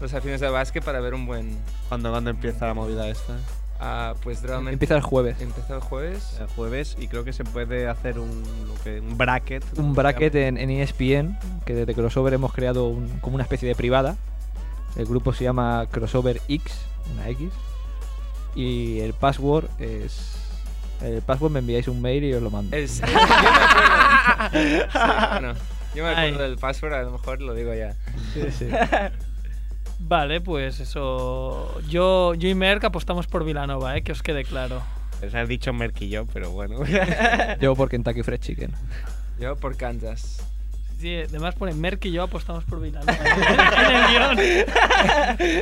los 0.00 0.12
afines 0.12 0.40
del 0.40 0.52
básquet 0.52 0.84
para 0.84 1.00
ver 1.00 1.14
un 1.14 1.24
buen... 1.26 1.56
¿Cuándo, 1.88 2.10
¿Cuándo 2.10 2.30
empieza 2.30 2.66
la 2.66 2.74
movida 2.74 3.08
esta? 3.08 3.34
Ah, 3.80 4.14
pues 4.22 4.42
realmente... 4.42 4.72
Empieza 4.74 4.96
el 4.96 5.02
jueves. 5.02 5.40
Empieza 5.40 5.74
el 5.74 5.80
jueves. 5.80 6.36
El 6.40 6.46
jueves 6.48 6.96
y 6.98 7.08
creo 7.08 7.24
que 7.24 7.32
se 7.32 7.44
puede 7.44 7.88
hacer 7.88 8.18
un, 8.18 8.42
lo 8.68 8.74
que, 8.82 9.00
un 9.00 9.16
bracket. 9.18 9.62
Un 9.78 9.94
bracket 9.94 10.34
en, 10.34 10.56
en 10.58 10.70
ESPN, 10.70 11.38
que 11.64 11.74
desde 11.74 11.94
Crossover 11.94 12.32
hemos 12.34 12.52
creado 12.52 12.88
un- 12.88 13.18
como 13.20 13.34
una 13.34 13.42
especie 13.44 13.68
de 13.68 13.74
privada. 13.74 14.16
El 14.96 15.04
grupo 15.06 15.32
se 15.34 15.44
llama 15.44 15.86
Crossover 15.90 16.40
X, 16.48 16.72
una 17.14 17.28
X. 17.28 17.50
Y 18.54 19.00
el 19.00 19.12
password 19.12 19.66
es... 19.78 20.32
El 21.02 21.20
password 21.20 21.52
me 21.52 21.58
enviáis 21.58 21.88
un 21.88 22.00
mail 22.00 22.24
y 22.24 22.32
os 22.32 22.42
lo 22.42 22.50
mando. 22.50 22.74
Es- 22.74 23.00
yo 23.00 23.06
me 23.06 23.12
acuerdo. 23.14 24.46
Sí, 24.52 24.80
bueno, 25.32 25.54
yo 25.94 26.04
me 26.04 26.10
acuerdo 26.10 26.42
del 26.42 26.56
password, 26.58 26.92
a 26.94 27.02
lo 27.02 27.10
mejor 27.12 27.40
lo 27.42 27.54
digo 27.54 27.74
ya. 27.74 27.94
Sí, 28.32 28.42
sí. 28.50 28.68
Vale, 30.08 30.40
pues 30.40 30.78
eso. 30.78 31.80
Yo, 31.88 32.34
yo 32.34 32.48
y 32.48 32.54
Merck 32.54 32.84
apostamos 32.84 33.26
por 33.26 33.44
Vilanova, 33.44 33.96
¿eh? 33.96 34.02
que 34.02 34.12
os 34.12 34.22
quede 34.22 34.44
claro. 34.44 34.80
Les 35.20 35.34
has 35.34 35.48
dicho 35.48 35.72
Merck 35.72 36.00
y 36.02 36.10
yo, 36.10 36.26
pero 36.26 36.50
bueno. 36.52 36.78
Yo 37.60 37.74
por 37.74 37.88
Kentucky 37.88 38.22
Fried 38.22 38.38
Chicken. 38.38 38.70
Yo 39.40 39.56
por 39.56 39.76
Kansas. 39.76 40.45
Sí, 40.98 41.14
además 41.14 41.54
pone 41.56 41.74
Merck 41.74 42.06
y 42.06 42.12
yo 42.12 42.22
apostamos 42.22 42.64
por 42.64 42.80
Vilanova. 42.80 43.12
en 43.16 43.96
el 43.96 44.06
guion. 44.08 45.56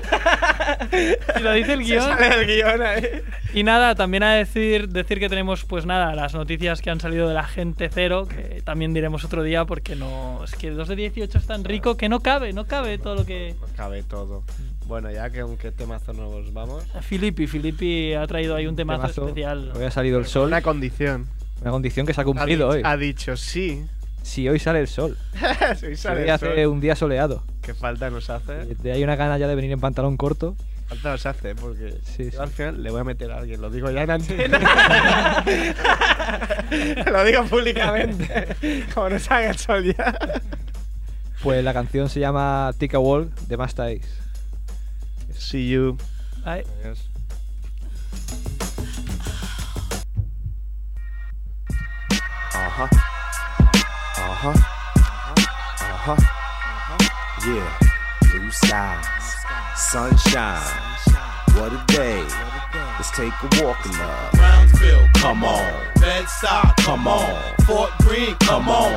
y 1.39 1.43
lo 1.43 1.53
dice 1.53 1.73
el 1.75 1.79
Se 1.81 1.85
guion. 1.85 2.03
sale 2.03 2.41
el 2.41 2.47
guion 2.47 2.83
ahí. 2.83 3.05
Y 3.53 3.63
nada, 3.65 3.95
también 3.95 4.23
a 4.23 4.35
decir, 4.35 4.89
decir 4.89 5.19
que 5.19 5.29
tenemos, 5.29 5.65
pues 5.65 5.87
nada, 5.87 6.15
las 6.15 6.35
noticias 6.35 6.81
que 6.81 6.91
han 6.91 7.01
salido 7.01 7.29
de 7.29 7.35
la 7.35 7.45
gente 7.45 7.91
cero, 7.93 8.27
que 8.29 8.63
también 8.63 8.95
diremos 8.95 9.25
otro 9.25 9.43
día, 9.43 9.65
porque 9.65 9.97
no. 9.97 10.43
Es 10.45 10.55
que 10.55 10.71
2 10.71 10.89
de 10.89 10.97
18 10.97 11.39
es 11.39 11.47
tan 11.47 11.65
rico 11.65 11.97
que 11.97 12.09
no 12.09 12.21
cabe, 12.21 12.53
no 12.53 12.67
cabe 12.67 12.99
todo 12.99 13.17
lo 13.17 13.27
que. 13.27 13.55
Nos 13.61 13.71
cabe 13.73 14.03
todo. 14.03 14.45
Bueno, 14.87 15.11
ya 15.11 15.31
que 15.31 15.41
aunque 15.41 15.73
temazo 15.73 16.13
nos 16.13 16.53
vamos. 16.53 16.85
Filippi, 17.03 17.47
Filippi 17.47 18.15
ha 18.15 18.27
traído 18.27 18.55
ahí 18.55 18.67
un 18.67 18.77
temazo, 18.77 19.03
Temazo. 19.03 19.23
especial. 19.29 19.73
Hoy 19.75 19.85
ha 19.85 19.91
salido 19.91 20.19
el 20.19 20.27
sol. 20.27 20.49
Una 20.49 20.63
condición. 20.63 21.27
Una 21.63 21.71
condición 21.71 22.07
que 22.07 22.13
se 22.13 22.21
ha 22.21 22.23
Ha, 22.23 22.25
cumplido 22.27 22.67
dicho- 22.73 22.77
hoy. 22.77 22.83
ha 22.85 22.97
dicho 22.97 23.37
sí. 23.37 23.85
Si 24.25 24.49
hoy 24.49 24.59
sale 24.59 24.81
el 24.81 24.89
sol. 24.89 25.17
Si 25.79 25.87
hoy 25.87 25.97
Si 25.97 26.03
sale 26.03 26.23
hoy 26.23 26.25
el 26.25 26.31
hace 26.31 26.55
sol. 26.57 26.67
un 26.73 26.81
día 26.81 26.97
soleado. 26.97 27.45
Qué 27.63 27.75
falta 27.75 28.11
nos 28.11 28.29
hace. 28.31 28.65
De 28.75 28.93
ahí 28.93 29.05
una 29.05 29.17
gana 29.17 29.39
ya 29.39 29.47
de 29.47 29.55
venir 29.55 29.71
en 29.71 29.81
pantalón 29.81 30.17
corto. 30.17 30.57
Falta 30.89 31.11
nos 31.13 31.25
hace, 31.27 31.55
porque 31.55 31.99
Sí, 32.05 32.31
al 32.39 32.49
final 32.49 32.83
le 32.83 32.91
voy 32.91 33.01
a 33.01 33.05
meter 33.05 33.31
a 33.33 33.39
alguien, 33.39 33.61
lo 33.61 33.71
digo 33.71 33.91
ya 33.91 34.03
en 34.03 34.11
antena. 34.11 34.59
lo 37.11 37.25
digo 37.25 37.45
públicamente. 37.45 38.49
Como 38.95 39.11
no 39.11 39.19
salga 39.19 39.51
el 39.51 39.57
sol 39.59 39.85
ya. 39.97 40.19
Pues 41.43 41.63
la 41.65 41.73
canción 41.73 42.09
se 42.09 42.21
llama 42.21 42.71
Take 42.79 42.97
a 42.97 42.99
Walk 42.99 43.31
de 43.47 43.57
Masta 43.57 43.87
Ace. 43.87 44.03
See 45.33 45.69
you. 45.71 45.97
Ay. 46.45 46.63
Uh 52.55 52.71
huh. 52.77 53.14
Uh 54.47 54.53
huh. 54.53 54.61
Uh 55.81 56.17
huh. 56.17 57.49
Yeah. 57.49 57.79
Blue 58.31 58.51
skies, 58.51 59.41
sunshine. 59.75 60.61
What 61.57 61.73
a 61.73 61.83
day. 61.87 62.21
Let's 63.01 63.11
take 63.13 63.33
a 63.41 63.65
walk 63.65 63.81
in 63.87 63.93
love. 63.97 64.33
Brownsville, 64.33 65.09
come 65.15 65.45
on. 65.45 65.73
Bedside, 65.99 66.77
come 66.77 67.09
on. 67.09 67.41
Fort 67.65 67.91
Greene, 68.01 68.37
come 68.41 68.69
on. 68.69 68.93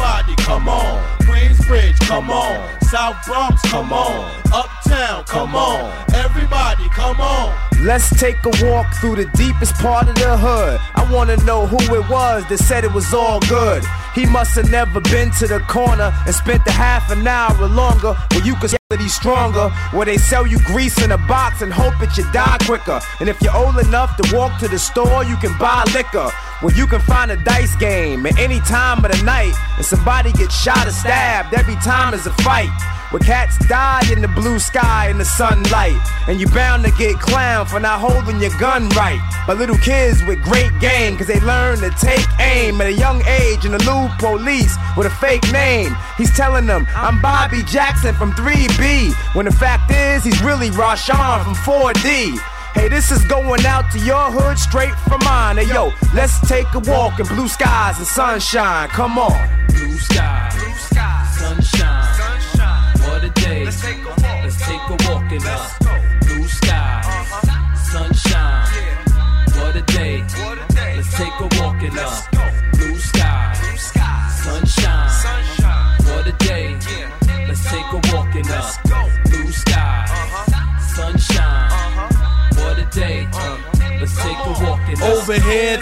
Everybody, 0.00 0.36
come 0.36 0.68
on. 0.68 1.02
Queensbridge, 1.22 1.98
come 2.06 2.30
on. 2.30 2.80
South 2.82 3.16
Bronx, 3.26 3.60
come 3.62 3.92
on. 3.92 4.30
Uptown, 4.52 5.24
come 5.24 5.56
on. 5.56 5.92
Everybody, 6.14 6.88
come 6.90 7.20
on. 7.20 7.52
Let's 7.82 8.08
take 8.16 8.36
a 8.44 8.64
walk 8.64 8.94
through 9.00 9.16
the 9.16 9.24
deepest 9.34 9.74
part 9.74 10.08
of 10.08 10.14
the 10.14 10.36
hood. 10.36 10.78
I 10.94 11.12
wanna 11.12 11.36
know 11.38 11.66
who 11.66 11.78
it 11.96 12.08
was 12.08 12.46
that 12.48 12.58
said 12.58 12.84
it 12.84 12.92
was 12.92 13.12
all 13.12 13.40
good. 13.40 13.82
He 14.14 14.24
must 14.26 14.54
have 14.54 14.70
never 14.70 15.00
been 15.00 15.32
to 15.32 15.48
the 15.48 15.58
corner 15.66 16.14
and 16.26 16.34
spent 16.34 16.64
a 16.68 16.70
half 16.70 17.10
an 17.10 17.26
hour 17.26 17.66
longer 17.66 18.14
where 18.30 18.44
you 18.46 18.54
could 18.54 18.70
he's 18.96 19.14
stronger. 19.14 19.68
Where 19.92 20.06
they 20.06 20.16
sell 20.16 20.46
you 20.46 20.58
grease 20.60 21.02
in 21.02 21.12
a 21.12 21.18
box 21.18 21.60
and 21.60 21.70
hope 21.70 21.92
that 22.00 22.16
you 22.16 22.24
die 22.32 22.56
quicker. 22.64 23.00
And 23.20 23.28
if 23.28 23.40
you're 23.42 23.54
old 23.54 23.78
enough 23.78 24.16
to 24.16 24.36
walk 24.36 24.58
to 24.60 24.68
the 24.68 24.78
store, 24.78 25.24
you 25.24 25.36
can 25.36 25.56
buy 25.58 25.84
liquor. 25.92 26.30
Where 26.60 26.74
you 26.74 26.86
can 26.86 27.00
find 27.00 27.30
a 27.30 27.36
dice 27.36 27.76
game 27.76 28.24
at 28.24 28.38
any 28.38 28.60
time 28.60 29.04
of 29.04 29.12
the 29.12 29.22
night. 29.22 29.52
And 29.76 29.84
somebody 29.88 30.32
gets 30.32 30.54
shot 30.54 30.86
or 30.86 30.92
stabbed 30.92 31.54
every 31.54 31.76
time 31.76 32.10
there's 32.10 32.26
a 32.26 32.32
fight. 32.44 32.68
Where 33.10 33.20
cats 33.20 33.56
die 33.68 34.02
in 34.12 34.20
the 34.20 34.28
blue 34.28 34.58
sky 34.58 35.08
in 35.08 35.16
the 35.16 35.24
sunlight. 35.24 35.96
And 36.26 36.38
you 36.38 36.46
bound 36.48 36.84
to 36.84 36.90
get 36.92 37.18
clown 37.18 37.64
for 37.64 37.80
not 37.80 38.00
holding 38.00 38.38
your 38.38 38.56
gun 38.58 38.90
right. 38.90 39.18
But 39.46 39.56
little 39.56 39.78
kids 39.78 40.22
with 40.24 40.42
great 40.42 40.78
game, 40.78 41.16
cause 41.16 41.26
they 41.26 41.40
learn 41.40 41.78
to 41.78 41.88
take 41.90 42.26
aim 42.38 42.78
at 42.82 42.88
a 42.88 42.92
young 42.92 43.22
age 43.26 43.64
in 43.64 43.72
the 43.72 43.78
new 43.78 44.08
police 44.18 44.76
with 44.94 45.06
a 45.06 45.10
fake 45.10 45.50
name. 45.52 45.96
He's 46.18 46.36
telling 46.36 46.66
them, 46.66 46.86
I'm 46.94 47.22
Bobby 47.22 47.62
Jackson 47.62 48.14
from 48.14 48.32
3B. 48.32 49.14
When 49.34 49.46
the 49.46 49.52
fact 49.52 49.90
is, 49.90 50.22
he's 50.22 50.42
really 50.42 50.68
Rashawn 50.68 51.44
from 51.44 51.54
4D. 51.54 52.38
Hey, 52.78 52.86
this 52.86 53.10
is 53.10 53.24
going 53.24 53.66
out 53.66 53.90
to 53.90 53.98
your 53.98 54.30
hood 54.30 54.56
straight 54.56 54.94
from 55.08 55.18
mine. 55.24 55.56
Hey, 55.56 55.66
yo, 55.66 55.92
let's 56.14 56.38
take 56.46 56.72
a 56.74 56.78
walk 56.78 57.18
in 57.18 57.26
blue 57.26 57.48
skies 57.48 57.98
and 57.98 58.06
sunshine. 58.06 58.88
Come 58.90 59.18
on. 59.18 59.66
Blue 59.66 59.98
sky, 59.98 60.48
blue 60.56 60.72
sky, 60.74 61.26
sunshine, 61.36 62.14
sunshine. 62.14 62.98
What 63.00 63.24
a 63.24 63.30
day. 63.30 63.64
Let's 63.64 63.82
take 63.82 63.98
a 63.98 64.08
walk. 64.08 64.44
Let's 64.44 64.58
take 64.64 64.80
a 64.90 65.10
walk 65.10 65.32
in 65.32 65.42
the 65.42 65.87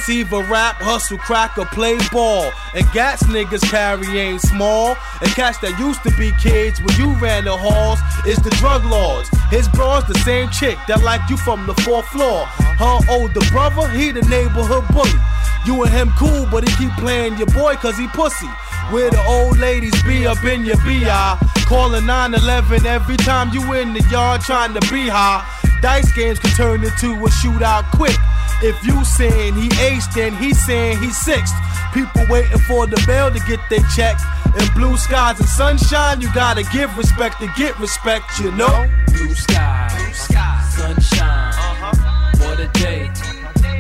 either 0.09 0.43
rap, 0.45 0.77
hustle, 0.77 1.19
crack, 1.19 1.59
or 1.59 1.67
play 1.67 1.99
ball. 2.13 2.53
And 2.75 2.87
gats 2.93 3.25
niggas 3.25 3.69
carry 3.71 4.07
ain't 4.19 4.41
small. 4.41 4.97
And 5.21 5.31
cats 5.31 5.59
that 5.59 5.79
used 5.79 6.03
to 6.05 6.11
be 6.17 6.33
kids 6.41 6.81
when 6.81 6.97
you 6.97 7.13
ran 7.21 7.45
the 7.45 7.57
halls 7.57 7.99
is 8.27 8.39
the 8.39 8.51
drug 8.59 8.85
lords. 8.85 9.29
His 9.51 9.69
bro's 9.69 10.05
the 10.07 10.19
same 10.21 10.49
chick 10.51 10.79
that 10.89 11.03
like 11.03 11.29
you 11.31 11.37
from 11.37 11.67
the 11.67 11.75
fourth 11.83 12.07
floor. 12.09 12.47
Her 12.79 12.99
older 13.11 13.41
brother, 13.51 13.89
he 13.89 14.13
the 14.13 14.23
neighborhood 14.23 14.85
bully. 14.93 15.21
You 15.65 15.83
and 15.83 15.93
him 15.93 16.13
cool, 16.19 16.47
but 16.51 16.69
he 16.69 16.75
keep 16.77 16.93
playing 16.99 17.39
your 17.39 17.49
boy 17.49 17.75
cause 17.77 17.99
he 17.99 18.07
pussy. 18.09 18.51
Where 18.91 19.11
the 19.11 19.25
old 19.27 19.59
ladies 19.59 20.01
be 20.05 20.27
up 20.27 20.45
in 20.45 20.65
your 20.65 20.77
BI. 20.79 21.39
Calling 21.67 22.07
911 22.07 22.87
every 22.87 23.17
time 23.17 23.53
you 23.53 23.73
in 23.73 23.93
the 23.93 24.03
yard 24.11 24.43
trying 24.43 24.75
to 24.75 24.81
be 24.93 25.09
high. 25.09 25.45
Dice 25.83 26.11
games 26.13 26.39
can 26.39 26.51
turn 26.51 26.85
into 26.85 27.13
a 27.15 27.29
shootout 27.29 27.91
quick. 27.91 28.17
If 28.63 28.83
you 28.85 29.05
saying 29.05 29.55
he 29.55 29.67
aged, 29.81 30.15
then 30.15 30.35
he 30.37 30.55
saying 30.55 30.99
he 30.99 31.11
sixth. 31.11 31.55
People 31.93 32.27
waiting 32.29 32.59
for 32.61 32.87
the 32.87 33.03
bail 33.07 33.31
to 33.31 33.41
get 33.41 33.61
their 33.69 33.85
check. 33.95 34.19
In 34.59 34.67
blue 34.75 34.97
skies 34.97 35.39
and 35.39 35.49
sunshine, 35.49 36.21
you 36.21 36.33
gotta 36.33 36.63
give 36.73 36.97
respect 36.97 37.41
to 37.41 37.49
get 37.57 37.79
respect, 37.79 38.39
you 38.41 38.51
know? 38.53 38.89
blue 39.07 39.35
sky, 39.35 39.89
blue 39.97 40.15
sky, 40.15 40.69
sunshine. 40.71 41.53
Uh-huh. 41.55 42.47
What 42.47 42.61
a 42.61 42.69
day. 42.69 43.11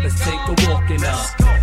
Let's 0.03 0.19
take 0.21 0.35
a 0.35 0.69
walk 0.69 0.91
in 0.91 1.01
the 1.01 1.56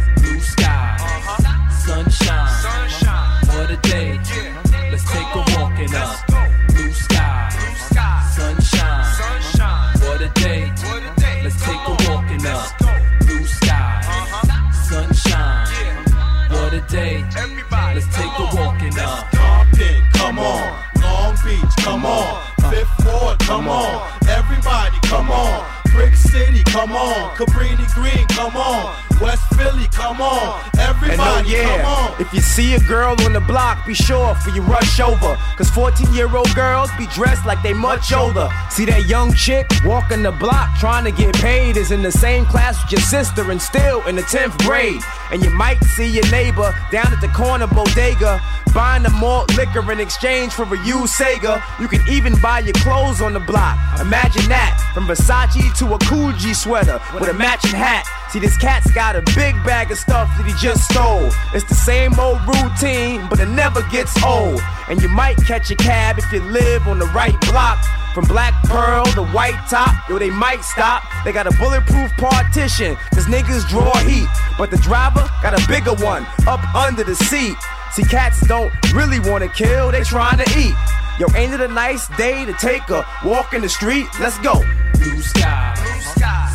come 21.83 22.05
on. 22.05 22.41
Fifth 22.71 23.05
Ward, 23.05 23.39
come 23.39 23.67
on. 23.67 24.01
Everybody, 24.27 24.97
come 25.03 25.29
on. 25.29 25.65
Brick 25.91 26.15
City, 26.15 26.63
come 26.63 26.93
on. 26.93 27.35
Cabrini 27.35 27.85
Green, 27.93 28.25
come 28.29 28.55
on. 28.57 28.95
West 29.21 29.43
Philly, 29.55 29.87
come 29.91 30.21
on. 30.21 30.59
Oh 30.63 30.69
Everybody, 30.79 31.49
yeah, 31.49 31.83
come 31.83 31.85
on. 31.85 32.21
if 32.21 32.33
you 32.33 32.41
see 32.41 32.73
a 32.73 32.79
girl 32.79 33.15
on 33.21 33.33
the 33.33 33.39
block, 33.41 33.85
be 33.85 33.93
sure 33.93 34.33
for 34.35 34.49
you 34.49 34.61
rush 34.63 34.99
over. 34.99 35.37
Cause 35.55 35.69
14 35.69 36.11
year 36.13 36.35
old 36.35 36.53
girls 36.55 36.89
be 36.97 37.05
dressed 37.07 37.45
like 37.45 37.61
they 37.61 37.73
much 37.73 38.11
older. 38.11 38.49
See 38.69 38.85
that 38.85 39.07
young 39.07 39.33
chick 39.33 39.69
walking 39.85 40.23
the 40.23 40.31
block 40.31 40.75
trying 40.79 41.03
to 41.05 41.11
get 41.11 41.35
paid 41.35 41.77
is 41.77 41.91
in 41.91 42.01
the 42.01 42.11
same 42.11 42.45
class 42.45 42.81
with 42.83 42.93
your 42.93 43.01
sister 43.01 43.51
and 43.51 43.61
still 43.61 44.01
in 44.07 44.15
the 44.15 44.23
10th 44.23 44.57
grade. 44.65 45.01
And 45.31 45.43
you 45.43 45.51
might 45.51 45.83
see 45.83 46.07
your 46.07 46.29
neighbor 46.31 46.73
down 46.91 47.13
at 47.13 47.21
the 47.21 47.29
corner 47.29 47.67
bodega 47.67 48.41
buying 48.73 49.03
the 49.03 49.09
malt 49.09 49.55
liquor 49.55 49.91
in 49.91 49.99
exchange 49.99 50.53
for 50.53 50.63
a 50.63 50.85
used 50.85 51.13
Sega. 51.13 51.61
You 51.79 51.87
can 51.87 52.01
even 52.09 52.39
buy 52.41 52.59
your 52.59 52.73
clothes 52.73 53.21
on 53.21 53.33
the 53.33 53.39
block. 53.39 53.77
Imagine 53.99 54.49
that 54.49 54.79
from 54.93 55.07
Versace 55.07 55.77
to 55.77 55.93
a 55.93 55.99
Coogee 55.99 56.55
sweater 56.55 56.99
with 57.13 57.29
a 57.29 57.33
matching 57.33 57.75
hat. 57.75 58.05
See, 58.31 58.39
this 58.39 58.57
cat's 58.57 58.91
got 58.91 59.15
a 59.15 59.21
big 59.35 59.55
bag 59.63 59.91
of 59.91 59.97
stuff 59.97 60.29
that 60.37 60.45
he 60.45 60.53
just 60.53 60.89
stole. 60.89 61.29
It's 61.53 61.67
the 61.69 61.75
same 61.75 62.19
old 62.19 62.39
routine, 62.47 63.27
but 63.29 63.39
it 63.39 63.49
never 63.49 63.83
gets 63.89 64.21
old. 64.23 64.59
And 64.89 65.01
you 65.01 65.09
might 65.09 65.37
catch 65.45 65.69
a 65.71 65.75
cab 65.75 66.17
if 66.17 66.31
you 66.31 66.41
live 66.41 66.87
on 66.87 66.99
the 66.99 67.07
right 67.07 67.39
block. 67.41 67.83
From 68.13 68.25
Black 68.25 68.53
Pearl 68.65 69.05
to 69.17 69.23
White 69.33 69.59
Top, 69.71 70.07
yo, 70.07 70.19
they 70.19 70.29
might 70.29 70.63
stop. 70.63 71.01
They 71.25 71.31
got 71.31 71.47
a 71.47 71.57
bulletproof 71.57 72.11
partition, 72.17 72.95
cause 73.11 73.25
niggas 73.25 73.67
draw 73.69 73.91
heat. 74.05 74.27
But 74.55 74.69
the 74.69 74.77
driver 74.77 75.27
got 75.41 75.59
a 75.59 75.67
bigger 75.67 75.95
one 75.95 76.27
up 76.45 76.61
under 76.75 77.03
the 77.03 77.15
seat. 77.15 77.57
See, 77.93 78.03
cats 78.03 78.41
don't 78.47 78.73
really 78.91 79.19
wanna 79.19 79.47
kill, 79.47 79.91
they 79.91 80.03
trying 80.03 80.43
to 80.43 80.59
eat. 80.59 80.73
Yo, 81.19 81.27
ain't 81.35 81.53
it 81.53 81.61
a 81.61 81.67
nice 81.67 82.07
day 82.17 82.43
to 82.43 82.51
take 82.53 82.89
a 82.89 83.05
walk 83.23 83.53
in 83.53 83.61
the 83.61 83.69
street? 83.69 84.07
Let's 84.19 84.39
go. 84.39 84.63
blue 84.95 85.21
sky, 85.21 85.75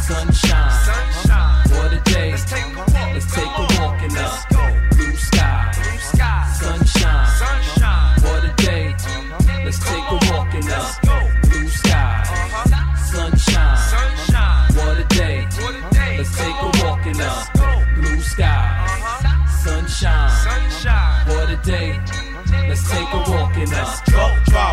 sunshine. 0.03 1.69
What 1.71 1.93
a 1.93 2.01
day. 2.01 2.33
Let's 2.33 2.45
take 2.45 2.65
a 2.65 2.77
walk. 2.77 2.89
Let's 2.89 3.33
take 3.33 3.47
a 3.47 3.49
walk 3.51 3.68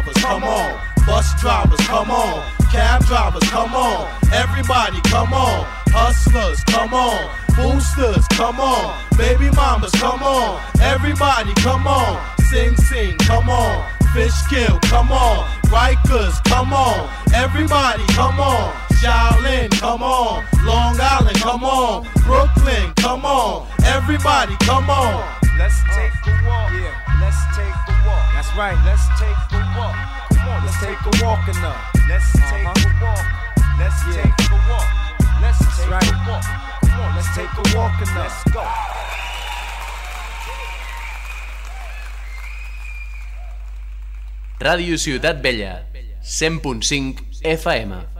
drivers, 0.05 0.23
come 0.23 0.43
on. 0.43 0.79
Bus 1.05 1.41
drivers, 1.41 1.79
come 1.87 2.11
on. 2.11 2.43
Cab 2.71 3.03
drivers, 3.05 3.49
come 3.49 3.73
on. 3.75 4.07
Everybody, 4.31 4.99
come 5.05 5.33
on. 5.33 5.65
Hustlers, 5.89 6.63
come 6.65 6.93
on. 6.93 7.29
Boosters, 7.55 8.27
come 8.29 8.59
on. 8.59 8.95
Baby 9.17 9.49
mamas, 9.51 9.91
come 9.93 10.23
on. 10.23 10.61
Everybody, 10.81 11.53
come 11.55 11.87
on. 11.87 12.21
Sing, 12.49 12.75
sing, 12.77 13.17
come 13.19 13.49
on. 13.49 13.85
Fishkill, 14.13 14.79
come 14.83 15.11
on. 15.11 15.45
Rikers, 15.65 16.43
come 16.45 16.73
on. 16.73 17.09
Everybody, 17.33 18.03
come 18.13 18.39
on. 18.39 18.73
Shaolin, 19.01 19.71
come 19.79 20.03
on. 20.03 20.45
Long 20.63 20.97
Island, 20.99 21.37
come 21.37 21.63
on. 21.63 22.07
Brooklyn, 22.25 22.93
come 22.95 23.25
on. 23.25 23.67
Everybody, 23.83 24.55
come 24.61 24.89
on. 24.89 25.23
Let's 25.57 25.81
take 25.95 26.11
a 26.27 26.47
walk. 26.47 26.71
Yeah, 26.73 27.19
let's 27.21 27.55
take 27.55 27.84
walk. 28.05 28.25
That's 28.33 28.51
right. 28.55 28.77
Let's 28.85 29.05
take 29.19 29.39
a 29.51 29.61
walk. 29.77 29.97
Come 30.33 30.47
on, 30.49 30.59
let's 30.65 30.79
take 30.79 31.01
a 31.01 31.13
walk 31.25 31.47
enough. 31.49 31.81
Let's 32.07 32.29
uh-huh. 32.35 32.53
take 32.53 32.85
a 32.85 32.91
walk. 33.03 33.25
Let's 33.77 33.99
take 34.15 34.37
a 34.51 34.59
walk. 34.69 34.89
Let's 35.41 35.59
take 35.77 35.91
a 35.91 36.17
walk. 36.29 36.45
Come 36.85 36.99
on, 37.01 37.15
let's 37.15 37.31
take 37.35 37.51
a 37.51 37.63
walk 37.75 37.97
enough. 38.01 38.15
Let's 38.15 38.53
go. 38.53 38.63
Ràdio 44.59 44.97
Ciutat 44.97 45.43
Vella, 45.43 45.83
100.5 46.23 47.43
FM. 47.43 48.14